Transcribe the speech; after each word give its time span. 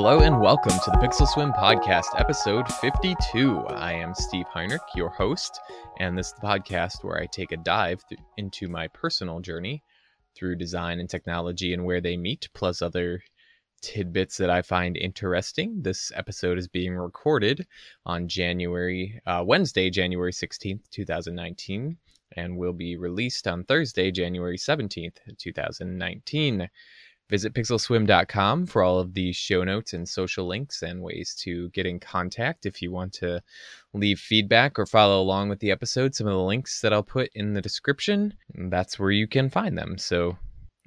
Hello 0.00 0.20
and 0.20 0.40
welcome 0.40 0.78
to 0.84 0.92
the 0.92 0.96
Pixel 0.98 1.26
Swim 1.26 1.52
Podcast, 1.52 2.20
episode 2.20 2.72
52. 2.74 3.62
I 3.66 3.94
am 3.94 4.14
Steve 4.14 4.46
Heinrich, 4.46 4.80
your 4.94 5.08
host, 5.08 5.58
and 5.98 6.16
this 6.16 6.28
is 6.28 6.34
the 6.34 6.46
podcast 6.46 7.02
where 7.02 7.18
I 7.18 7.26
take 7.26 7.50
a 7.50 7.56
dive 7.56 8.04
th- 8.08 8.20
into 8.36 8.68
my 8.68 8.86
personal 8.86 9.40
journey 9.40 9.82
through 10.36 10.54
design 10.54 11.00
and 11.00 11.10
technology 11.10 11.74
and 11.74 11.84
where 11.84 12.00
they 12.00 12.16
meet, 12.16 12.48
plus 12.54 12.80
other 12.80 13.20
tidbits 13.82 14.36
that 14.36 14.50
I 14.50 14.62
find 14.62 14.96
interesting. 14.96 15.82
This 15.82 16.12
episode 16.14 16.58
is 16.58 16.68
being 16.68 16.94
recorded 16.94 17.66
on 18.06 18.28
January, 18.28 19.20
uh, 19.26 19.42
Wednesday, 19.44 19.90
January 19.90 20.32
16th, 20.32 20.88
2019, 20.92 21.96
and 22.36 22.56
will 22.56 22.72
be 22.72 22.96
released 22.96 23.48
on 23.48 23.64
Thursday, 23.64 24.12
January 24.12 24.58
17th, 24.58 25.16
2019. 25.38 26.68
Visit 27.30 27.52
pixelswim.com 27.52 28.66
for 28.66 28.82
all 28.82 28.98
of 28.98 29.12
the 29.12 29.32
show 29.32 29.62
notes 29.62 29.92
and 29.92 30.08
social 30.08 30.46
links 30.46 30.82
and 30.82 31.02
ways 31.02 31.34
to 31.40 31.68
get 31.70 31.84
in 31.84 32.00
contact 32.00 32.64
if 32.64 32.80
you 32.80 32.90
want 32.90 33.12
to 33.14 33.42
leave 33.92 34.18
feedback 34.18 34.78
or 34.78 34.86
follow 34.86 35.20
along 35.20 35.50
with 35.50 35.60
the 35.60 35.70
episode. 35.70 36.14
Some 36.14 36.26
of 36.26 36.32
the 36.32 36.38
links 36.38 36.80
that 36.80 36.92
I'll 36.92 37.02
put 37.02 37.30
in 37.34 37.52
the 37.52 37.60
description, 37.60 38.32
that's 38.54 38.98
where 38.98 39.10
you 39.10 39.28
can 39.28 39.50
find 39.50 39.76
them. 39.76 39.98
So 39.98 40.38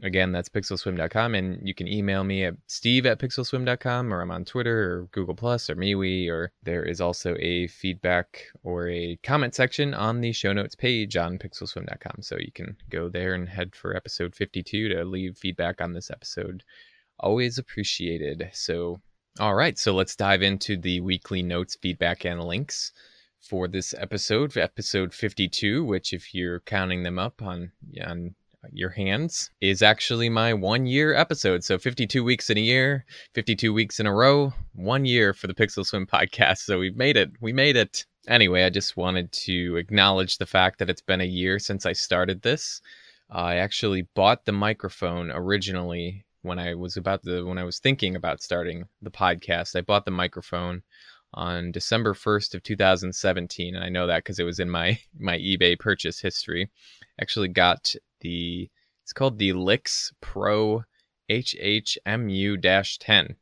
Again, 0.03 0.31
that's 0.31 0.49
pixelswim.com, 0.49 1.35
and 1.35 1.67
you 1.67 1.75
can 1.75 1.87
email 1.87 2.23
me 2.23 2.43
at 2.45 2.55
steve 2.65 3.05
at 3.05 3.19
pixelswim.com, 3.19 4.11
or 4.11 4.21
I'm 4.21 4.31
on 4.31 4.45
Twitter 4.45 4.91
or 4.91 5.07
Google 5.11 5.35
Plus 5.35 5.69
or 5.69 5.75
MeWe, 5.75 6.27
or 6.27 6.51
there 6.63 6.83
is 6.83 6.99
also 6.99 7.35
a 7.39 7.67
feedback 7.67 8.47
or 8.63 8.89
a 8.89 9.19
comment 9.21 9.53
section 9.53 9.93
on 9.93 10.21
the 10.21 10.31
show 10.31 10.53
notes 10.53 10.73
page 10.73 11.17
on 11.17 11.37
pixelswim.com. 11.37 12.21
So 12.21 12.37
you 12.39 12.51
can 12.51 12.75
go 12.89 13.09
there 13.09 13.35
and 13.35 13.47
head 13.47 13.75
for 13.75 13.95
episode 13.95 14.33
52 14.33 14.89
to 14.89 15.05
leave 15.05 15.37
feedback 15.37 15.81
on 15.81 15.93
this 15.93 16.09
episode. 16.09 16.63
Always 17.19 17.59
appreciated. 17.59 18.49
So, 18.53 19.01
all 19.39 19.53
right, 19.53 19.77
so 19.77 19.93
let's 19.93 20.15
dive 20.15 20.41
into 20.41 20.77
the 20.77 21.01
weekly 21.01 21.43
notes, 21.43 21.77
feedback, 21.79 22.25
and 22.25 22.43
links 22.43 22.91
for 23.39 23.67
this 23.67 23.93
episode, 23.95 24.57
episode 24.57 25.13
52, 25.13 25.83
which, 25.83 26.11
if 26.11 26.33
you're 26.33 26.61
counting 26.61 27.03
them 27.03 27.19
up 27.19 27.41
on 27.43 27.71
on 28.03 28.33
your 28.71 28.89
hands 28.89 29.49
is 29.59 29.81
actually 29.81 30.29
my 30.29 30.53
one 30.53 30.85
year 30.85 31.13
episode. 31.13 31.63
So 31.63 31.77
52 31.77 32.23
weeks 32.23 32.49
in 32.49 32.57
a 32.57 32.61
year, 32.61 33.05
52 33.33 33.73
weeks 33.73 33.99
in 33.99 34.05
a 34.05 34.13
row, 34.13 34.53
one 34.73 35.05
year 35.05 35.33
for 35.33 35.47
the 35.47 35.53
Pixel 35.53 35.85
Swim 35.85 36.05
podcast. 36.05 36.59
So 36.59 36.79
we've 36.79 36.95
made 36.95 37.17
it. 37.17 37.31
We 37.41 37.53
made 37.53 37.75
it. 37.75 38.05
Anyway, 38.27 38.63
I 38.63 38.69
just 38.69 38.97
wanted 38.97 39.31
to 39.31 39.77
acknowledge 39.77 40.37
the 40.37 40.45
fact 40.45 40.79
that 40.79 40.89
it's 40.89 41.01
been 41.01 41.21
a 41.21 41.25
year 41.25 41.57
since 41.57 41.85
I 41.85 41.93
started 41.93 42.41
this. 42.41 42.81
I 43.29 43.55
actually 43.55 44.03
bought 44.13 44.45
the 44.45 44.51
microphone 44.51 45.31
originally 45.31 46.25
when 46.43 46.59
I 46.59 46.75
was 46.75 46.97
about 46.97 47.23
the 47.23 47.45
when 47.45 47.57
I 47.57 47.63
was 47.63 47.79
thinking 47.79 48.15
about 48.15 48.43
starting 48.43 48.85
the 49.01 49.11
podcast. 49.11 49.75
I 49.75 49.81
bought 49.81 50.05
the 50.05 50.11
microphone 50.11 50.83
on 51.33 51.71
December 51.71 52.13
1st 52.13 52.55
of 52.55 52.63
2017 52.63 53.73
and 53.73 53.83
I 53.83 53.87
know 53.87 54.05
that 54.07 54.17
because 54.17 54.37
it 54.37 54.43
was 54.43 54.59
in 54.59 54.69
my 54.69 54.99
my 55.17 55.37
eBay 55.37 55.79
purchase 55.79 56.19
history. 56.19 56.69
Actually 57.19 57.47
got 57.47 57.95
the 58.21 58.69
it's 59.03 59.13
called 59.13 59.37
the 59.37 59.53
Lix 59.53 60.11
Pro 60.21 60.83
HHMU-10. 61.29 63.35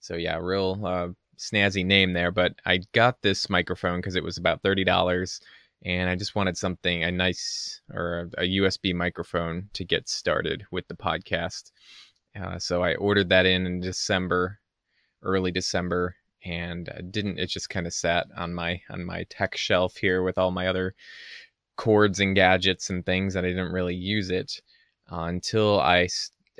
So 0.00 0.16
yeah, 0.16 0.36
real 0.36 0.80
uh, 0.84 1.08
snazzy 1.38 1.84
name 1.84 2.12
there, 2.12 2.30
but 2.30 2.54
I 2.64 2.80
got 2.92 3.22
this 3.22 3.50
microphone 3.50 3.98
because 3.98 4.16
it 4.16 4.24
was 4.24 4.38
about 4.38 4.62
$30 4.62 5.40
and 5.84 6.08
I 6.08 6.16
just 6.16 6.34
wanted 6.34 6.56
something 6.56 7.04
a 7.04 7.10
nice 7.10 7.80
or 7.92 8.30
a, 8.38 8.42
a 8.42 8.60
USB 8.60 8.94
microphone 8.94 9.68
to 9.74 9.84
get 9.84 10.08
started 10.08 10.64
with 10.70 10.88
the 10.88 10.94
podcast. 10.94 11.72
Uh, 12.40 12.58
so 12.58 12.82
I 12.82 12.94
ordered 12.94 13.28
that 13.28 13.46
in 13.46 13.66
in 13.66 13.80
December, 13.80 14.58
early 15.22 15.50
December, 15.50 16.16
and 16.44 16.90
didn't. 17.10 17.38
It 17.38 17.48
just 17.48 17.70
kind 17.70 17.86
of 17.86 17.92
sat 17.92 18.26
on 18.36 18.54
my 18.54 18.80
on 18.90 19.04
my 19.04 19.24
tech 19.30 19.56
shelf 19.56 19.96
here 19.96 20.22
with 20.22 20.38
all 20.38 20.50
my 20.50 20.66
other 20.66 20.94
cords 21.76 22.20
and 22.20 22.34
gadgets 22.34 22.90
and 22.90 23.04
things 23.04 23.34
that 23.34 23.44
I 23.44 23.48
didn't 23.48 23.72
really 23.72 23.94
use 23.94 24.30
it 24.30 24.60
uh, 25.12 25.22
until 25.22 25.80
I 25.80 26.08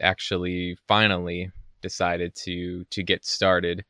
actually 0.00 0.76
finally 0.86 1.50
decided 1.82 2.34
to 2.34 2.84
to 2.84 3.02
get 3.02 3.24
started 3.24 3.84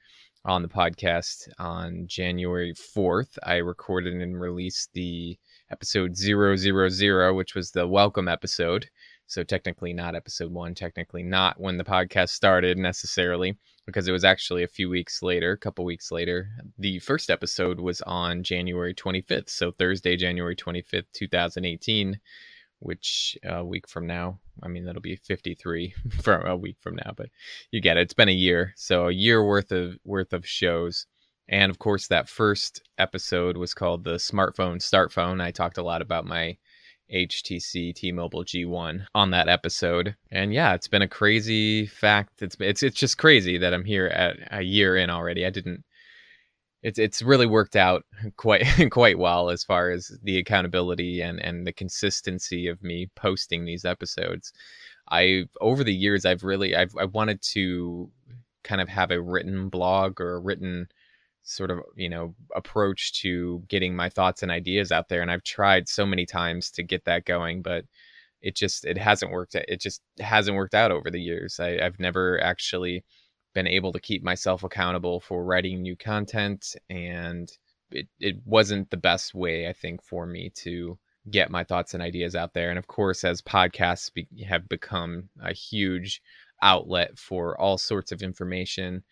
on 0.45 0.63
the 0.63 0.69
podcast 0.69 1.49
on 1.59 2.07
January 2.07 2.73
4th. 2.73 3.37
I 3.43 3.57
recorded 3.57 4.15
and 4.15 4.41
released 4.41 4.93
the 4.93 5.37
episode 5.73 6.17
000, 6.17 7.35
which 7.35 7.55
was 7.55 7.71
the 7.73 7.87
welcome 7.87 8.29
episode. 8.29 8.89
So 9.27 9.43
technically 9.43 9.93
not 9.93 10.15
episode 10.15 10.53
1, 10.53 10.75
technically 10.75 11.23
not 11.23 11.61
when 11.61 11.77
the 11.77 11.85
podcast 11.85 12.31
started 12.31 12.79
necessarily 12.79 13.57
because 13.85 14.07
it 14.07 14.13
was 14.13 14.25
actually 14.25 14.63
a 14.63 14.69
few 14.69 14.89
weeks 14.89 15.23
later, 15.23 15.53
a 15.53 15.59
couple 15.59 15.85
weeks 15.85 16.13
later. 16.13 16.49
The 16.79 16.99
first 17.01 17.31
episode 17.31 17.81
was 17.81 18.01
on 18.03 18.43
January 18.43 18.95
25th, 18.95 19.49
so 19.49 19.73
Thursday, 19.73 20.17
January 20.17 20.55
25th, 20.55 21.07
2018, 21.13 22.21
which 22.79 23.37
a 23.45 23.65
week 23.65 23.89
from 23.89 24.07
now, 24.07 24.39
I 24.63 24.69
mean, 24.69 24.85
that'll 24.85 25.03
be 25.03 25.17
53 25.17 25.95
from 26.23 26.47
a 26.47 26.57
week 26.57 26.77
from 26.81 26.97
now, 26.97 27.13
but 27.17 27.29
you 27.71 27.81
get 27.81 27.97
it. 27.97 28.03
It's 28.03 28.15
been 28.15 28.29
a 28.29 28.33
year, 28.33 28.75
so 28.77 29.09
a 29.09 29.13
year 29.13 29.45
worth 29.45 29.73
of 29.73 29.99
worth 30.05 30.33
of 30.33 30.47
shows. 30.47 31.07
And 31.49 31.71
of 31.71 31.79
course, 31.79 32.09
that 32.09 32.29
first 32.29 32.83
episode 32.99 33.57
was 33.57 33.73
called 33.73 34.03
the 34.03 34.17
Smartphone 34.17 34.83
Start 34.83 35.13
Phone. 35.13 35.41
I 35.41 35.53
talked 35.53 35.79
a 35.79 35.83
lot 35.83 36.03
about 36.03 36.27
my 36.27 36.57
HTC 37.13 37.95
T-Mobile 37.95 38.45
G1 38.45 39.07
on 39.15 39.31
that 39.31 39.49
episode. 39.49 40.17
And 40.31 40.53
yeah, 40.53 40.75
it's 40.75 40.89
been 40.89 41.03
a 41.03 41.09
crazy 41.09 41.87
fact. 41.87 42.43
It's 42.43 42.57
it's 42.61 42.83
it's 42.83 42.99
just 42.99 43.19
crazy 43.19 43.59
that 43.59 43.73
I'm 43.73 43.85
here 43.85 44.07
at 44.07 44.37
a 44.51 44.63
year 44.63 44.97
in 44.97 45.11
already. 45.11 45.47
I 45.47 45.51
didn't 45.51 45.85
it's 46.83 46.99
it's 46.99 47.23
really 47.23 47.47
worked 47.47 47.77
out 47.77 48.05
quite 48.37 48.65
quite 48.91 49.19
well 49.19 49.51
as 49.51 49.65
far 49.65 49.91
as 49.91 50.17
the 50.23 50.39
accountability 50.39 51.21
and 51.21 51.41
and 51.41 51.67
the 51.67 51.73
consistency 51.73 52.69
of 52.69 52.83
me 52.83 53.11
posting 53.17 53.65
these 53.65 53.85
episodes. 53.85 54.53
I 55.11 55.45
over 55.61 55.85
the 55.85 55.95
years 55.95 56.25
I've 56.25 56.45
really 56.45 56.77
I've 56.77 56.95
I 56.97 57.05
wanted 57.07 57.43
to 57.53 58.11
kind 58.63 58.81
of 58.81 58.89
have 58.89 59.11
a 59.11 59.21
written 59.21 59.69
blog 59.69 60.21
or 60.21 60.37
a 60.37 60.41
written 60.41 60.89
sort 61.47 61.71
of 61.71 61.79
you 61.95 62.09
know 62.09 62.35
approach 62.55 63.13
to 63.21 63.63
getting 63.69 63.95
my 63.95 64.09
thoughts 64.09 64.43
and 64.43 64.51
ideas 64.51 64.91
out 64.91 65.09
there 65.09 65.23
and 65.23 65.31
i've 65.31 65.45
tried 65.45 65.89
so 65.89 66.05
many 66.05 66.27
times 66.27 66.71
to 66.73 66.83
get 66.83 67.05
that 67.05 67.25
going 67.25 67.63
but 67.63 67.85
it 68.43 68.57
just 68.57 68.85
it 68.85 68.99
hasn't 68.99 69.31
worked 69.31 69.55
it 69.55 69.81
just 69.81 70.03
hasn't 70.19 70.57
worked 70.57 70.75
out 70.75 70.91
over 70.91 71.11
the 71.11 71.21
years. 71.21 71.59
I, 71.61 71.79
i've 71.83 72.01
never 72.01 72.43
actually 72.43 73.05
been 73.55 73.69
able 73.69 73.93
to 73.93 74.01
keep 74.01 74.23
myself 74.23 74.65
accountable 74.65 75.21
for 75.21 75.45
writing 75.45 75.83
new 75.83 75.97
content 75.97 76.75
and 76.91 77.49
it, 77.91 78.09
it 78.19 78.37
wasn't 78.45 78.91
the 78.91 78.97
best 78.97 79.33
way 79.33 79.69
i 79.69 79.73
think 79.73 80.03
for 80.03 80.27
me 80.27 80.51
to 80.57 80.99
get 81.31 81.51
my 81.51 81.63
thoughts 81.63 81.95
and 81.95 82.03
ideas 82.03 82.35
out 82.35 82.55
there 82.55 82.71
and 82.71 82.79
of 82.79 82.89
course 82.89 83.25
as 83.25 83.41
podcasts 83.41 84.13
be, 84.13 84.27
have 84.49 84.69
become 84.69 85.29
a 85.43 85.53
huge 85.53 86.21
outlet 86.61 87.17
for 87.19 87.59
all 87.61 87.79
sorts 87.79 88.11
of 88.11 88.23
information 88.23 89.03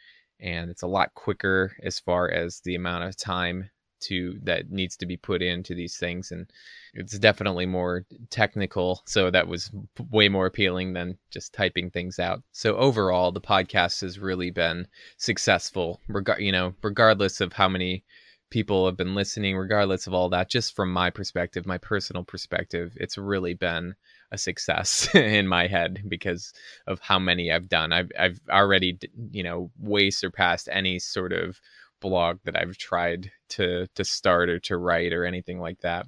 and 0.44 0.70
it's 0.70 0.82
a 0.82 0.86
lot 0.86 1.12
quicker 1.14 1.72
as 1.82 1.98
far 1.98 2.30
as 2.30 2.60
the 2.60 2.76
amount 2.76 3.02
of 3.02 3.16
time 3.16 3.70
to 4.00 4.38
that 4.42 4.70
needs 4.70 4.96
to 4.98 5.06
be 5.06 5.16
put 5.16 5.40
into 5.40 5.74
these 5.74 5.96
things 5.96 6.30
and 6.30 6.50
it's 6.92 7.18
definitely 7.18 7.64
more 7.64 8.04
technical 8.28 9.02
so 9.06 9.30
that 9.30 9.48
was 9.48 9.70
way 10.10 10.28
more 10.28 10.44
appealing 10.44 10.92
than 10.92 11.16
just 11.30 11.54
typing 11.54 11.90
things 11.90 12.18
out. 12.18 12.42
So 12.52 12.76
overall 12.76 13.32
the 13.32 13.40
podcast 13.40 14.02
has 14.02 14.18
really 14.18 14.50
been 14.50 14.86
successful 15.16 16.00
regard 16.06 16.40
you 16.40 16.52
know 16.52 16.74
regardless 16.82 17.40
of 17.40 17.54
how 17.54 17.68
many 17.68 18.04
people 18.50 18.84
have 18.84 18.96
been 18.96 19.14
listening 19.14 19.56
regardless 19.56 20.06
of 20.06 20.12
all 20.12 20.28
that 20.28 20.50
just 20.50 20.76
from 20.76 20.92
my 20.92 21.08
perspective 21.08 21.66
my 21.66 21.78
personal 21.78 22.22
perspective 22.22 22.92
it's 22.96 23.16
really 23.16 23.54
been 23.54 23.94
a 24.34 24.38
success 24.38 25.08
in 25.14 25.48
my 25.48 25.66
head 25.66 26.02
because 26.08 26.52
of 26.86 27.00
how 27.00 27.18
many 27.18 27.50
I've 27.50 27.68
done. 27.68 27.92
I've 27.92 28.10
I've 28.18 28.40
already 28.50 28.98
you 29.32 29.42
know 29.42 29.70
way 29.78 30.10
surpassed 30.10 30.68
any 30.70 30.98
sort 30.98 31.32
of 31.32 31.60
blog 32.00 32.38
that 32.44 32.56
I've 32.56 32.76
tried 32.76 33.30
to 33.50 33.86
to 33.94 34.04
start 34.04 34.50
or 34.50 34.58
to 34.60 34.76
write 34.76 35.12
or 35.12 35.24
anything 35.24 35.58
like 35.58 35.80
that. 35.80 36.06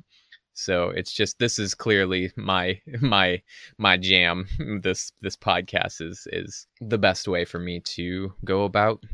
So 0.53 0.89
it's 0.89 1.13
just 1.13 1.39
this 1.39 1.59
is 1.59 1.75
clearly 1.75 2.33
my 2.37 2.81
my 3.01 3.43
my 3.79 3.97
jam. 3.97 4.47
This 4.83 5.13
this 5.21 5.37
podcast 5.37 6.01
is 6.01 6.27
is 6.33 6.67
the 6.81 6.99
best 6.99 7.29
way 7.29 7.45
for 7.45 7.59
me 7.59 7.81
to 7.97 8.35
go 8.45 8.65
about 8.65 9.05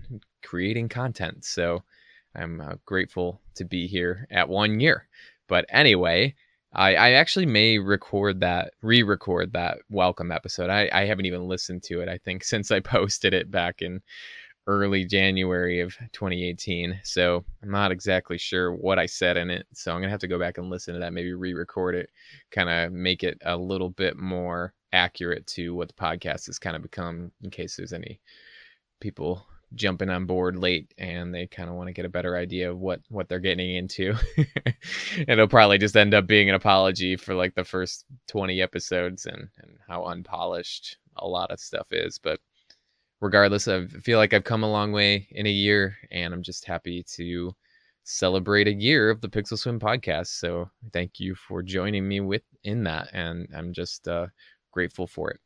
creating 0.43 0.89
content. 0.89 1.45
So 1.45 1.83
I'm 2.35 2.61
uh, 2.61 2.75
grateful 2.87 3.41
to 3.57 3.65
be 3.65 3.87
here 3.87 4.27
at 4.31 4.49
one 4.49 4.81
year. 4.81 5.07
But 5.49 5.67
anyway, 5.69 6.35
I, 6.75 6.95
I 6.95 7.11
actually 7.13 7.47
may 7.47 7.79
record 7.79 8.41
that, 8.41 8.73
re 8.81 9.03
record 9.03 9.53
that 9.53 9.79
welcome 9.91 10.33
episode. 10.33 10.71
I, 10.71 10.89
I 10.93 11.05
haven't 11.05 11.27
even 11.27 11.47
listened 11.47 11.83
to 11.85 12.01
it, 12.01 12.09
I 12.09 12.19
think, 12.19 12.45
since 12.45 12.71
I 12.71 12.81
posted 12.81 13.35
it 13.35 13.51
back 13.51 13.83
in 13.83 14.01
early 14.67 15.05
January 15.05 15.81
of 15.81 15.97
2018. 16.13 17.01
So 17.03 17.45
I'm 17.63 17.71
not 17.71 17.93
exactly 17.93 18.39
sure 18.39 18.73
what 18.75 18.99
I 18.99 19.07
said 19.07 19.37
in 19.37 19.51
it. 19.51 19.67
So 19.75 19.93
I'm 19.93 20.03
to 20.03 20.09
have 20.09 20.21
to 20.21 20.29
go 20.29 20.39
back 20.39 20.57
and 20.57 20.71
listen 20.71 20.95
to 20.95 21.01
that, 21.01 21.13
maybe 21.13 21.33
re 21.33 21.53
record 21.53 21.95
it, 21.95 22.11
kind 22.51 22.71
of 22.71 22.93
make 22.93 23.23
it 23.23 23.39
a 23.45 23.57
little 23.57 23.91
bit 23.91 24.17
more 24.17 24.73
accurate 24.93 25.47
to 25.49 25.75
what 25.75 25.89
the 25.89 25.95
podcast 25.95 26.47
has 26.47 26.59
kind 26.59 26.77
of 26.77 26.83
become 26.83 27.33
in 27.43 27.51
case 27.51 27.77
there's 27.77 27.93
any 27.93 28.21
people 29.01 29.47
jumping 29.75 30.11
on 30.11 30.27
board 30.27 30.57
late 30.57 30.93
and 30.99 31.35
they 31.35 31.47
kind 31.47 31.69
of 31.69 31.77
want 31.77 31.89
to 31.89 31.93
get 31.93 32.05
a 32.05 32.11
better 32.11 32.37
idea 32.37 32.71
of 32.71 32.79
what 32.79 33.01
what 33.09 33.29
they're 33.29 33.39
getting 33.39 33.77
into. 33.77 34.15
It'll 35.29 35.49
probably 35.49 35.79
just 35.79 35.97
end 35.97 36.15
up 36.15 36.27
being 36.27 36.49
an 36.49 36.55
apology 36.55 37.17
for 37.17 37.35
like 37.35 37.55
the 37.55 37.65
first 37.65 38.05
20 38.29 38.61
episodes 38.61 39.27
and 39.27 39.49
and 39.59 39.79
how 39.89 40.05
unpolished 40.05 40.99
a 41.17 41.27
lot 41.27 41.51
of 41.51 41.61
stuff 41.61 41.87
is. 41.91 42.19
But 42.19 42.41
regardless 43.21 43.69
i 43.69 43.87
feel 43.87 44.19
like 44.19 44.35
i've 44.35 44.43
come 44.43 44.65
a 44.65 44.71
long 44.71 44.91
way 44.91 45.29
in 45.31 45.47
a 45.47 45.51
year 45.51 45.97
and 46.11 46.35
i'm 46.35 46.43
just 46.43 46.65
happy 46.65 47.05
to 47.05 47.55
celebrate 48.05 48.67
a 48.67 48.73
year 48.73 49.11
of 49.11 49.21
the 49.21 49.29
pixel 49.29 49.57
swim 49.57 49.79
podcast. 49.79 50.27
So 50.27 50.69
thank 50.93 51.21
you 51.21 51.37
for 51.37 51.63
joining 51.63 52.09
me 52.09 52.21
with 52.21 52.43
in 52.65 52.83
that 52.85 53.09
and 53.13 53.49
i'm 53.57 53.73
just 53.73 54.09
uh, 54.09 54.27
grateful 54.73 55.07
for 55.07 55.31
it. 55.31 55.41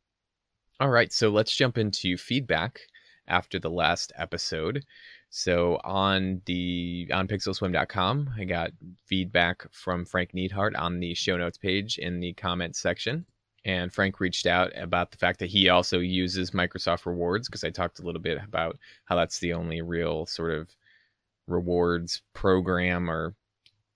All 0.79 0.89
right 0.89 1.13
so 1.13 1.29
let's 1.29 1.55
jump 1.55 1.77
into 1.77 2.17
feedback 2.17 2.81
after 3.27 3.59
the 3.59 3.69
last 3.69 4.11
episode. 4.17 4.85
So 5.29 5.79
on 5.83 6.41
the 6.45 7.09
on 7.11 7.27
pixelswim.com, 7.27 8.29
I 8.37 8.45
got 8.45 8.71
feedback 9.05 9.65
from 9.71 10.05
Frank 10.05 10.33
Neidhart 10.33 10.75
on 10.75 10.99
the 10.99 11.13
show 11.13 11.37
notes 11.37 11.57
page 11.57 11.97
in 11.97 12.19
the 12.19 12.33
comments 12.33 12.79
section. 12.79 13.25
And 13.65 13.93
Frank 13.93 14.21
reached 14.21 14.45
out 14.45 14.71
about 14.77 15.11
the 15.11 15.17
fact 15.17 15.39
that 15.39 15.49
he 15.49 15.67
also 15.67 15.99
uses 15.99 16.51
Microsoft 16.51 17.05
Rewards 17.05 17.49
because 17.49 17.65
I 17.65 17.69
talked 17.69 17.99
a 17.99 18.03
little 18.03 18.21
bit 18.21 18.37
about 18.41 18.77
how 19.05 19.15
that's 19.17 19.39
the 19.39 19.53
only 19.53 19.81
real 19.81 20.25
sort 20.25 20.51
of 20.51 20.69
rewards 21.47 22.21
program 22.33 23.09
or 23.09 23.35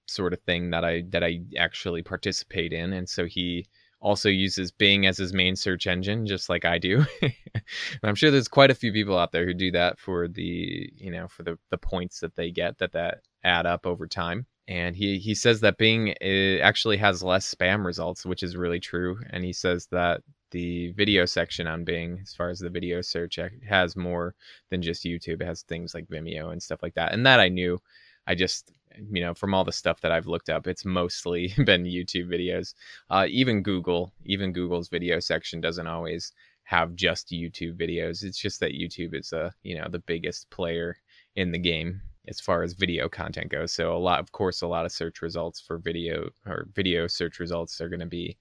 sort 0.07 0.34
of 0.34 0.42
thing 0.42 0.72
that 0.72 0.84
I 0.84 1.04
that 1.10 1.24
I 1.24 1.42
actually 1.57 2.04
participate 2.04 2.74
in. 2.74 2.92
And 2.94 3.07
so 3.07 3.25
he 3.25 3.66
also 4.01 4.30
uses 4.30 4.71
Bing 4.71 5.06
as 5.06 5.18
his 5.18 5.33
main 5.33 5.56
search 5.56 5.88
engine, 5.88 6.25
just 6.25 6.50
like 6.50 6.65
I 6.65 6.77
do. 6.77 7.06
I'm 8.03 8.15
sure 8.15 8.31
there's 8.31 8.48
quite 8.48 8.71
a 8.71 8.75
few 8.75 8.92
people 8.92 9.18
out 9.18 9.31
there 9.31 9.45
who 9.45 9.53
do 9.53 9.71
that 9.71 10.00
for 10.00 10.27
the, 10.27 10.92
you 10.95 11.12
know, 11.12 11.27
for 11.27 11.44
the, 11.44 11.57
the 11.69 11.77
points 11.77 12.19
that 12.19 12.36
they 12.36 12.51
get 12.51 12.80
that 12.80 12.94
that 12.94 13.21
add 13.44 13.65
up 13.65 13.86
over 13.86 14.07
time. 14.07 14.45
And 14.68 14.95
he, 14.95 15.18
he 15.19 15.36
says 15.36 15.59
that 15.62 15.77
Bing 15.77 16.15
eh, 16.21 16.59
actually 16.59 16.98
has 16.98 17.24
less 17.24 17.53
spam 17.53 17.86
results, 17.86 18.25
which 18.25 18.44
is 18.44 18.56
really 18.57 18.80
true. 18.80 19.19
And 19.30 19.44
he 19.44 19.53
says 19.53 19.88
that 19.92 20.21
the 20.51 20.92
video 20.94 21.25
section 21.25 21.68
on 21.68 21.83
Bing, 21.83 22.19
as 22.21 22.33
far 22.33 22.50
as 22.50 22.59
the 22.59 22.69
video 22.69 23.01
search, 23.01 23.38
eh, 23.38 23.50
has 23.68 23.95
more 23.95 24.33
than 24.69 24.81
just 24.81 25.03
YouTube. 25.03 25.42
It 25.42 25.45
has 25.45 25.63
things 25.63 25.94
like 25.94 26.07
Vimeo 26.07 26.51
and 26.51 26.62
stuff 26.62 26.81
like 26.81 26.95
that. 26.95 27.13
And 27.13 27.25
that 27.25 27.39
I 27.39 27.50
knew. 27.50 27.80
I 28.27 28.36
just 28.36 28.71
you 29.11 29.21
know 29.21 29.33
from 29.33 29.53
all 29.53 29.63
the 29.63 29.71
stuff 29.71 30.01
that 30.01 30.11
i've 30.11 30.27
looked 30.27 30.49
up 30.49 30.67
it's 30.67 30.85
mostly 30.85 31.53
been 31.65 31.83
youtube 31.83 32.27
videos. 32.27 32.73
Uh, 33.09 33.25
even 33.29 33.63
google 33.63 34.13
even 34.25 34.51
google's 34.51 34.89
video 34.89 35.19
section 35.19 35.61
doesn't 35.61 35.88
always 35.88 36.33
have 36.63 36.95
just 36.95 37.29
youtube 37.31 37.77
videos. 37.77 38.23
It's 38.23 38.38
just 38.38 38.59
that 38.61 38.73
youtube 38.73 39.13
is 39.13 39.33
a 39.33 39.45
uh, 39.45 39.49
you 39.63 39.77
know 39.77 39.88
the 39.89 39.99
biggest 39.99 40.49
player 40.49 40.97
in 41.35 41.51
the 41.51 41.59
game 41.59 42.01
as 42.27 42.39
far 42.39 42.63
as 42.63 42.73
video 42.73 43.09
content 43.09 43.49
goes. 43.49 43.73
So 43.73 43.95
a 43.95 43.97
lot 43.97 44.19
of 44.19 44.31
course 44.31 44.61
a 44.61 44.67
lot 44.67 44.85
of 44.85 44.91
search 44.91 45.21
results 45.21 45.59
for 45.59 45.77
video 45.77 46.29
or 46.45 46.67
video 46.73 47.07
search 47.07 47.39
results 47.39 47.81
are 47.81 47.89
going 47.89 47.99
to 47.99 48.05
be 48.05 48.38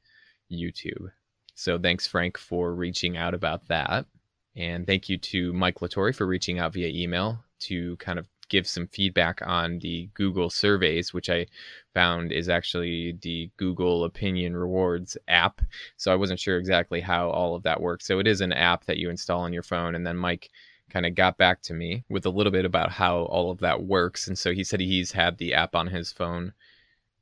youtube. 0.53 1.11
So 1.55 1.79
thanks 1.79 2.07
frank 2.07 2.39
for 2.39 2.75
reaching 2.75 3.17
out 3.17 3.35
about 3.35 3.67
that. 3.69 4.07
And 4.57 4.87
thank 4.87 5.09
you 5.09 5.19
to 5.19 5.53
mike 5.53 5.81
latore 5.81 6.15
for 6.15 6.27
reaching 6.27 6.59
out 6.59 6.75
via 6.75 6.89
email 6.89 7.43
to 7.61 7.97
kind 7.97 8.19
of 8.19 8.29
give 8.51 8.67
some 8.67 8.87
feedback 8.89 9.41
on 9.47 9.79
the 9.79 10.11
Google 10.13 10.51
surveys, 10.51 11.15
which 11.15 11.31
I 11.31 11.47
found 11.95 12.33
is 12.33 12.51
actually 12.51 13.17
the 13.23 13.51
Google 13.57 14.05
Opinion 14.05 14.55
Rewards 14.55 15.17
app. 15.29 15.63
So 15.97 16.13
I 16.13 16.17
wasn't 16.17 16.41
sure 16.41 16.59
exactly 16.59 17.01
how 17.01 17.31
all 17.31 17.55
of 17.55 17.63
that 17.63 17.81
works. 17.81 18.07
So 18.07 18.19
it 18.19 18.27
is 18.27 18.43
an 18.43 18.53
app 18.53 18.85
that 18.85 18.99
you 18.99 19.09
install 19.09 19.41
on 19.41 19.53
your 19.53 19.63
phone. 19.63 19.95
And 19.95 20.07
then 20.07 20.17
Mike 20.17 20.51
kind 20.91 21.07
of 21.07 21.15
got 21.15 21.39
back 21.39 21.63
to 21.63 21.75
me 21.75 22.05
with 22.11 22.27
a 22.27 22.31
little 22.31 22.53
bit 22.53 22.65
about 22.65 22.91
how 22.91 23.23
all 23.23 23.51
of 23.51 23.59
that 23.61 23.85
works. 23.85 24.27
And 24.27 24.39
so 24.39 24.53
he 24.53 24.65
said 24.65 24.81
he's 24.81 25.13
had 25.13 25.39
the 25.39 25.55
app 25.55 25.75
on 25.75 25.87
his 25.87 26.13
phone 26.13 26.53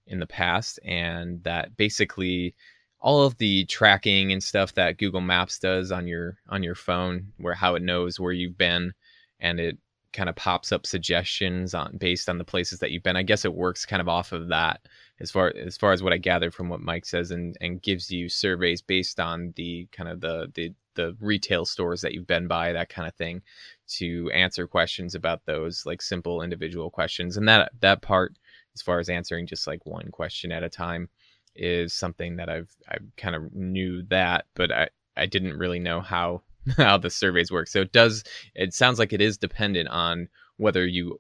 in 0.07 0.19
the 0.19 0.27
past 0.27 0.81
and 0.85 1.43
that 1.45 1.77
basically 1.77 2.55
all 3.01 3.23
of 3.23 3.37
the 3.39 3.65
tracking 3.67 4.33
and 4.33 4.43
stuff 4.43 4.75
that 4.75 4.99
Google 4.99 5.21
Maps 5.21 5.59
does 5.59 5.93
on 5.93 6.07
your 6.07 6.39
on 6.49 6.63
your 6.63 6.75
phone 6.75 7.33
where 7.37 7.55
how 7.55 7.75
it 7.75 7.83
knows 7.83 8.19
where 8.19 8.33
you've 8.33 8.59
been 8.59 8.93
and 9.39 9.61
it 9.61 9.79
kind 10.13 10.29
of 10.29 10.37
pops 10.37 10.73
up 10.73 10.87
suggestions 10.87 11.75
on 11.75 11.97
based 11.99 12.29
on 12.29 12.39
the 12.39 12.45
places 12.45 12.79
that 12.79 12.91
you've 12.91 13.03
been. 13.03 13.17
I 13.17 13.23
guess 13.23 13.45
it 13.45 13.55
works 13.55 13.85
kind 13.85 14.01
of 14.01 14.09
off 14.09 14.33
of 14.33 14.49
that 14.49 14.81
as 15.21 15.31
far 15.31 15.53
as 15.57 15.77
far 15.77 15.93
as 15.93 16.03
what 16.03 16.13
I 16.13 16.19
gathered 16.19 16.55
from 16.55 16.69
what 16.69 16.81
Mike 16.81 17.05
says 17.05 17.31
and 17.31 17.57
and 17.61 17.83
gives 17.83 18.11
you 18.11 18.29
surveys 18.29 18.81
based 18.81 19.21
on 19.21 19.53
the 19.57 19.89
kind 19.93 20.09
of 20.09 20.21
the 20.21 20.51
the 20.55 20.75
the 20.95 21.17
retail 21.21 21.65
stores 21.65 22.01
that 22.01 22.13
you've 22.13 22.27
been 22.27 22.49
by 22.49 22.73
that 22.73 22.89
kind 22.89 23.07
of 23.07 23.15
thing 23.15 23.43
to 23.87 24.31
answer 24.33 24.67
questions 24.67 25.15
about 25.15 25.45
those 25.45 25.87
like 25.87 26.03
simple 26.03 26.43
individual 26.43 26.91
questions 26.91 27.37
and 27.37 27.49
that 27.49 27.71
that 27.81 28.03
part 28.03 28.37
as 28.75 28.83
far 28.83 28.99
as 28.99 29.09
answering 29.09 29.47
just 29.47 29.67
like 29.67 29.85
one 29.87 30.11
question 30.11 30.51
at 30.51 30.65
a 30.65 30.69
time 30.69 31.09
is 31.55 31.93
something 31.93 32.37
that 32.37 32.49
I've 32.49 32.75
I 32.89 32.97
kind 33.17 33.37
of 33.37 33.55
knew 33.55 34.03
that 34.09 34.47
but 34.55 34.73
I 34.73 34.89
I 35.17 35.27
didn't 35.27 35.59
really 35.59 35.81
know 35.81 36.01
how 36.01 36.43
how 36.77 36.99
the 36.99 37.11
surveys 37.11 37.51
work. 37.51 37.69
So 37.69 37.83
it 37.83 37.93
does. 37.93 38.25
It 38.55 38.75
sounds 38.75 38.99
like 38.99 39.13
it 39.13 39.21
is 39.21 39.39
dependent 39.39 39.89
on 39.89 40.29
whether 40.57 40.87
you 40.87 41.19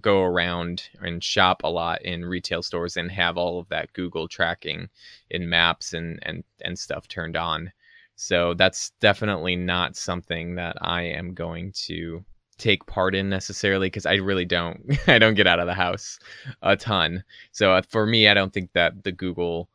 go 0.00 0.22
around 0.22 0.88
and 1.00 1.22
shop 1.22 1.62
a 1.62 1.68
lot 1.68 2.02
in 2.02 2.24
retail 2.24 2.62
stores 2.62 2.96
and 2.96 3.10
have 3.10 3.36
all 3.36 3.60
of 3.60 3.68
that 3.68 3.92
Google 3.92 4.28
tracking 4.28 4.88
in 5.30 5.48
maps 5.48 5.92
and 5.92 6.18
and 6.22 6.44
and 6.62 6.78
stuff 6.78 7.08
turned 7.08 7.36
on. 7.36 7.72
So 8.16 8.54
that's 8.54 8.90
definitely 9.00 9.56
not 9.56 9.96
something 9.96 10.56
that 10.56 10.76
I 10.80 11.02
am 11.02 11.34
going 11.34 11.72
to 11.86 12.24
take 12.58 12.84
part 12.86 13.14
in 13.14 13.28
necessarily 13.28 13.86
because 13.86 14.06
I 14.06 14.14
really 14.14 14.44
don't 14.44 14.82
I 15.06 15.18
don't 15.18 15.34
get 15.34 15.46
out 15.46 15.60
of 15.60 15.66
the 15.66 15.74
house 15.74 16.18
a 16.62 16.76
ton. 16.76 17.24
So 17.52 17.72
uh, 17.74 17.82
for 17.82 18.06
me, 18.06 18.28
I 18.28 18.34
don't 18.34 18.52
think 18.52 18.72
that 18.72 19.04
the 19.04 19.12
Google 19.12 19.68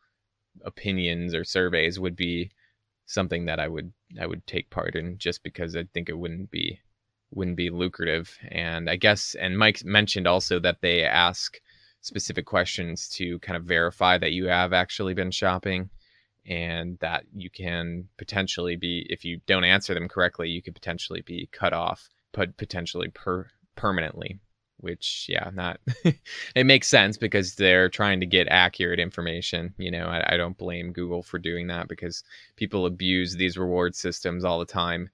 opinions 0.66 1.34
or 1.34 1.44
surveys 1.44 2.00
would 2.00 2.16
be 2.16 2.52
something 3.06 3.46
that 3.46 3.60
I 3.60 3.68
would 3.68 3.92
I 4.20 4.26
would 4.26 4.46
take 4.48 4.70
part 4.70 4.96
in 4.96 5.18
just 5.18 5.44
because 5.44 5.76
I 5.76 5.86
think 5.94 6.10
it 6.10 6.18
wouldn't 6.18 6.52
be 6.52 6.80
wouldn't 7.32 7.58
be 7.58 7.70
lucrative. 7.70 8.38
And 8.50 8.90
I 8.90 8.96
guess 8.96 9.36
and 9.36 9.58
Mike 9.58 9.84
mentioned 9.84 10.28
also 10.28 10.60
that 10.60 10.82
they 10.82 11.04
ask 11.04 11.60
specific 12.02 12.46
questions 12.46 13.08
to 13.10 13.40
kind 13.40 13.58
of 13.58 13.64
verify 13.64 14.18
that 14.18 14.34
you 14.34 14.46
have 14.48 14.74
actually 14.74 15.14
been 15.14 15.32
shopping 15.32 15.90
and 16.46 16.98
that 17.00 17.24
you 17.34 17.50
can 17.50 18.10
potentially 18.18 18.76
be 18.76 19.06
if 19.10 19.24
you 19.24 19.40
don't 19.48 19.64
answer 19.64 19.94
them 19.94 20.10
correctly, 20.10 20.50
you 20.50 20.62
could 20.62 20.76
potentially 20.76 21.22
be 21.22 21.50
cut 21.52 21.74
off, 21.74 22.10
but 22.34 22.58
potentially 22.58 23.10
per 23.10 23.48
permanently 23.76 24.40
which 24.84 25.28
yeah 25.30 25.50
not 25.54 25.80
it 26.56 26.66
makes 26.66 26.90
sense 26.90 27.18
because 27.18 27.56
they're 27.56 27.90
trying 27.90 28.20
to 28.20 28.26
get 28.26 28.48
accurate 28.50 29.00
information 29.00 29.74
you 29.78 29.90
know 29.90 30.06
I, 30.08 30.34
I, 30.34 30.38
don't 30.38 30.58
blame 30.58 30.92
google 30.92 31.24
for 31.24 31.40
doing 31.40 31.68
that 31.68 31.88
because 31.88 32.24
people 32.58 32.86
abuse 32.86 33.36
these 33.36 33.58
reward 33.58 33.96
systems 33.96 34.44
all 34.44 34.60
the 34.60 34.66
time 34.66 35.10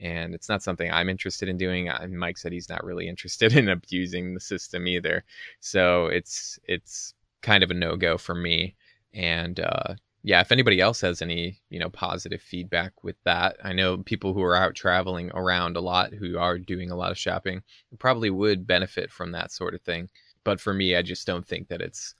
and 0.00 0.34
it's 0.34 0.50
not 0.50 0.62
something 0.62 0.92
i'm 0.92 1.08
interested 1.08 1.48
in 1.48 1.56
doing 1.56 1.88
and 1.88 2.18
mike 2.18 2.36
said 2.36 2.52
he's 2.52 2.68
not 2.68 2.84
really 2.84 3.08
interested 3.14 3.56
in 3.56 3.70
abusing 3.70 4.34
the 4.34 4.40
system 4.40 4.86
either 4.86 5.24
so 5.60 6.06
it's 6.06 6.58
it's 6.64 7.14
kind 7.40 7.64
of 7.64 7.70
a 7.70 7.74
no-go 7.74 8.18
for 8.18 8.34
me 8.34 8.76
and 9.14 9.60
uh, 9.60 9.94
yeah, 10.26 10.40
if 10.40 10.50
anybody 10.50 10.80
else 10.80 11.02
has 11.02 11.22
any, 11.22 11.60
you 11.70 11.78
know, 11.78 11.88
positive 11.88 12.42
feedback 12.42 13.04
with 13.04 13.14
that, 13.22 13.58
I 13.62 13.72
know 13.72 13.98
people 13.98 14.34
who 14.34 14.42
are 14.42 14.56
out 14.56 14.74
traveling 14.74 15.30
around 15.32 15.76
a 15.76 15.80
lot 15.80 16.12
who 16.12 16.36
are 16.36 16.58
doing 16.58 16.90
a 16.90 16.96
lot 16.96 17.12
of 17.12 17.16
shopping 17.16 17.62
probably 18.00 18.28
would 18.28 18.66
benefit 18.66 19.12
from 19.12 19.30
that 19.30 19.52
sort 19.52 19.72
of 19.72 19.82
thing. 19.82 20.08
But 20.42 20.60
for 20.60 20.74
me, 20.74 20.96
I 20.96 21.02
just 21.02 21.28
don't 21.28 21.46
think 21.46 21.68
that 21.68 21.80
it's 21.80 22.16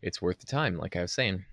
it's 0.00 0.22
worth 0.22 0.38
the 0.38 0.46
time, 0.46 0.78
like 0.78 0.96
I 0.96 1.02
was 1.02 1.12
saying. 1.12 1.44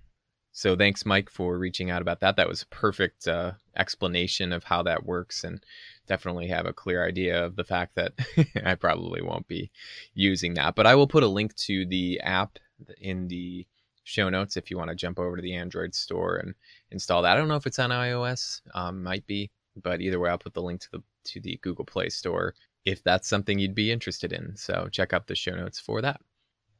So 0.50 0.74
thanks, 0.74 1.04
Mike, 1.04 1.28
for 1.28 1.58
reaching 1.58 1.90
out 1.90 2.00
about 2.00 2.20
that. 2.20 2.36
That 2.36 2.48
was 2.48 2.62
a 2.62 2.74
perfect 2.74 3.28
uh, 3.28 3.52
explanation 3.76 4.54
of 4.54 4.64
how 4.64 4.82
that 4.84 5.04
works, 5.04 5.44
and 5.44 5.62
definitely 6.06 6.46
have 6.46 6.64
a 6.64 6.72
clear 6.72 7.06
idea 7.06 7.44
of 7.44 7.54
the 7.54 7.64
fact 7.64 7.96
that 7.96 8.14
I 8.64 8.76
probably 8.76 9.20
won't 9.20 9.46
be 9.46 9.70
using 10.14 10.54
that. 10.54 10.74
But 10.74 10.86
I 10.86 10.94
will 10.94 11.06
put 11.06 11.22
a 11.22 11.28
link 11.28 11.54
to 11.56 11.84
the 11.84 12.18
app 12.20 12.58
in 12.98 13.28
the 13.28 13.66
show 14.08 14.28
notes 14.30 14.56
if 14.56 14.70
you 14.70 14.78
want 14.78 14.88
to 14.88 14.96
jump 14.96 15.18
over 15.18 15.36
to 15.36 15.42
the 15.42 15.54
Android 15.54 15.94
store 15.94 16.36
and 16.36 16.54
install 16.90 17.22
that. 17.22 17.32
I 17.32 17.36
don't 17.36 17.48
know 17.48 17.56
if 17.56 17.66
it's 17.66 17.78
on 17.78 17.90
iOS, 17.90 18.62
um, 18.74 19.02
might 19.02 19.26
be, 19.26 19.50
but 19.82 20.00
either 20.00 20.18
way, 20.18 20.30
I'll 20.30 20.38
put 20.38 20.54
the 20.54 20.62
link 20.62 20.80
to 20.82 20.90
the 20.92 21.02
to 21.24 21.40
the 21.40 21.58
Google 21.62 21.84
Play 21.84 22.08
Store 22.08 22.54
if 22.86 23.04
that's 23.04 23.28
something 23.28 23.58
you'd 23.58 23.74
be 23.74 23.92
interested 23.92 24.32
in. 24.32 24.56
So 24.56 24.88
check 24.90 25.12
out 25.12 25.26
the 25.26 25.34
show 25.34 25.54
notes 25.54 25.78
for 25.78 26.00
that. 26.00 26.20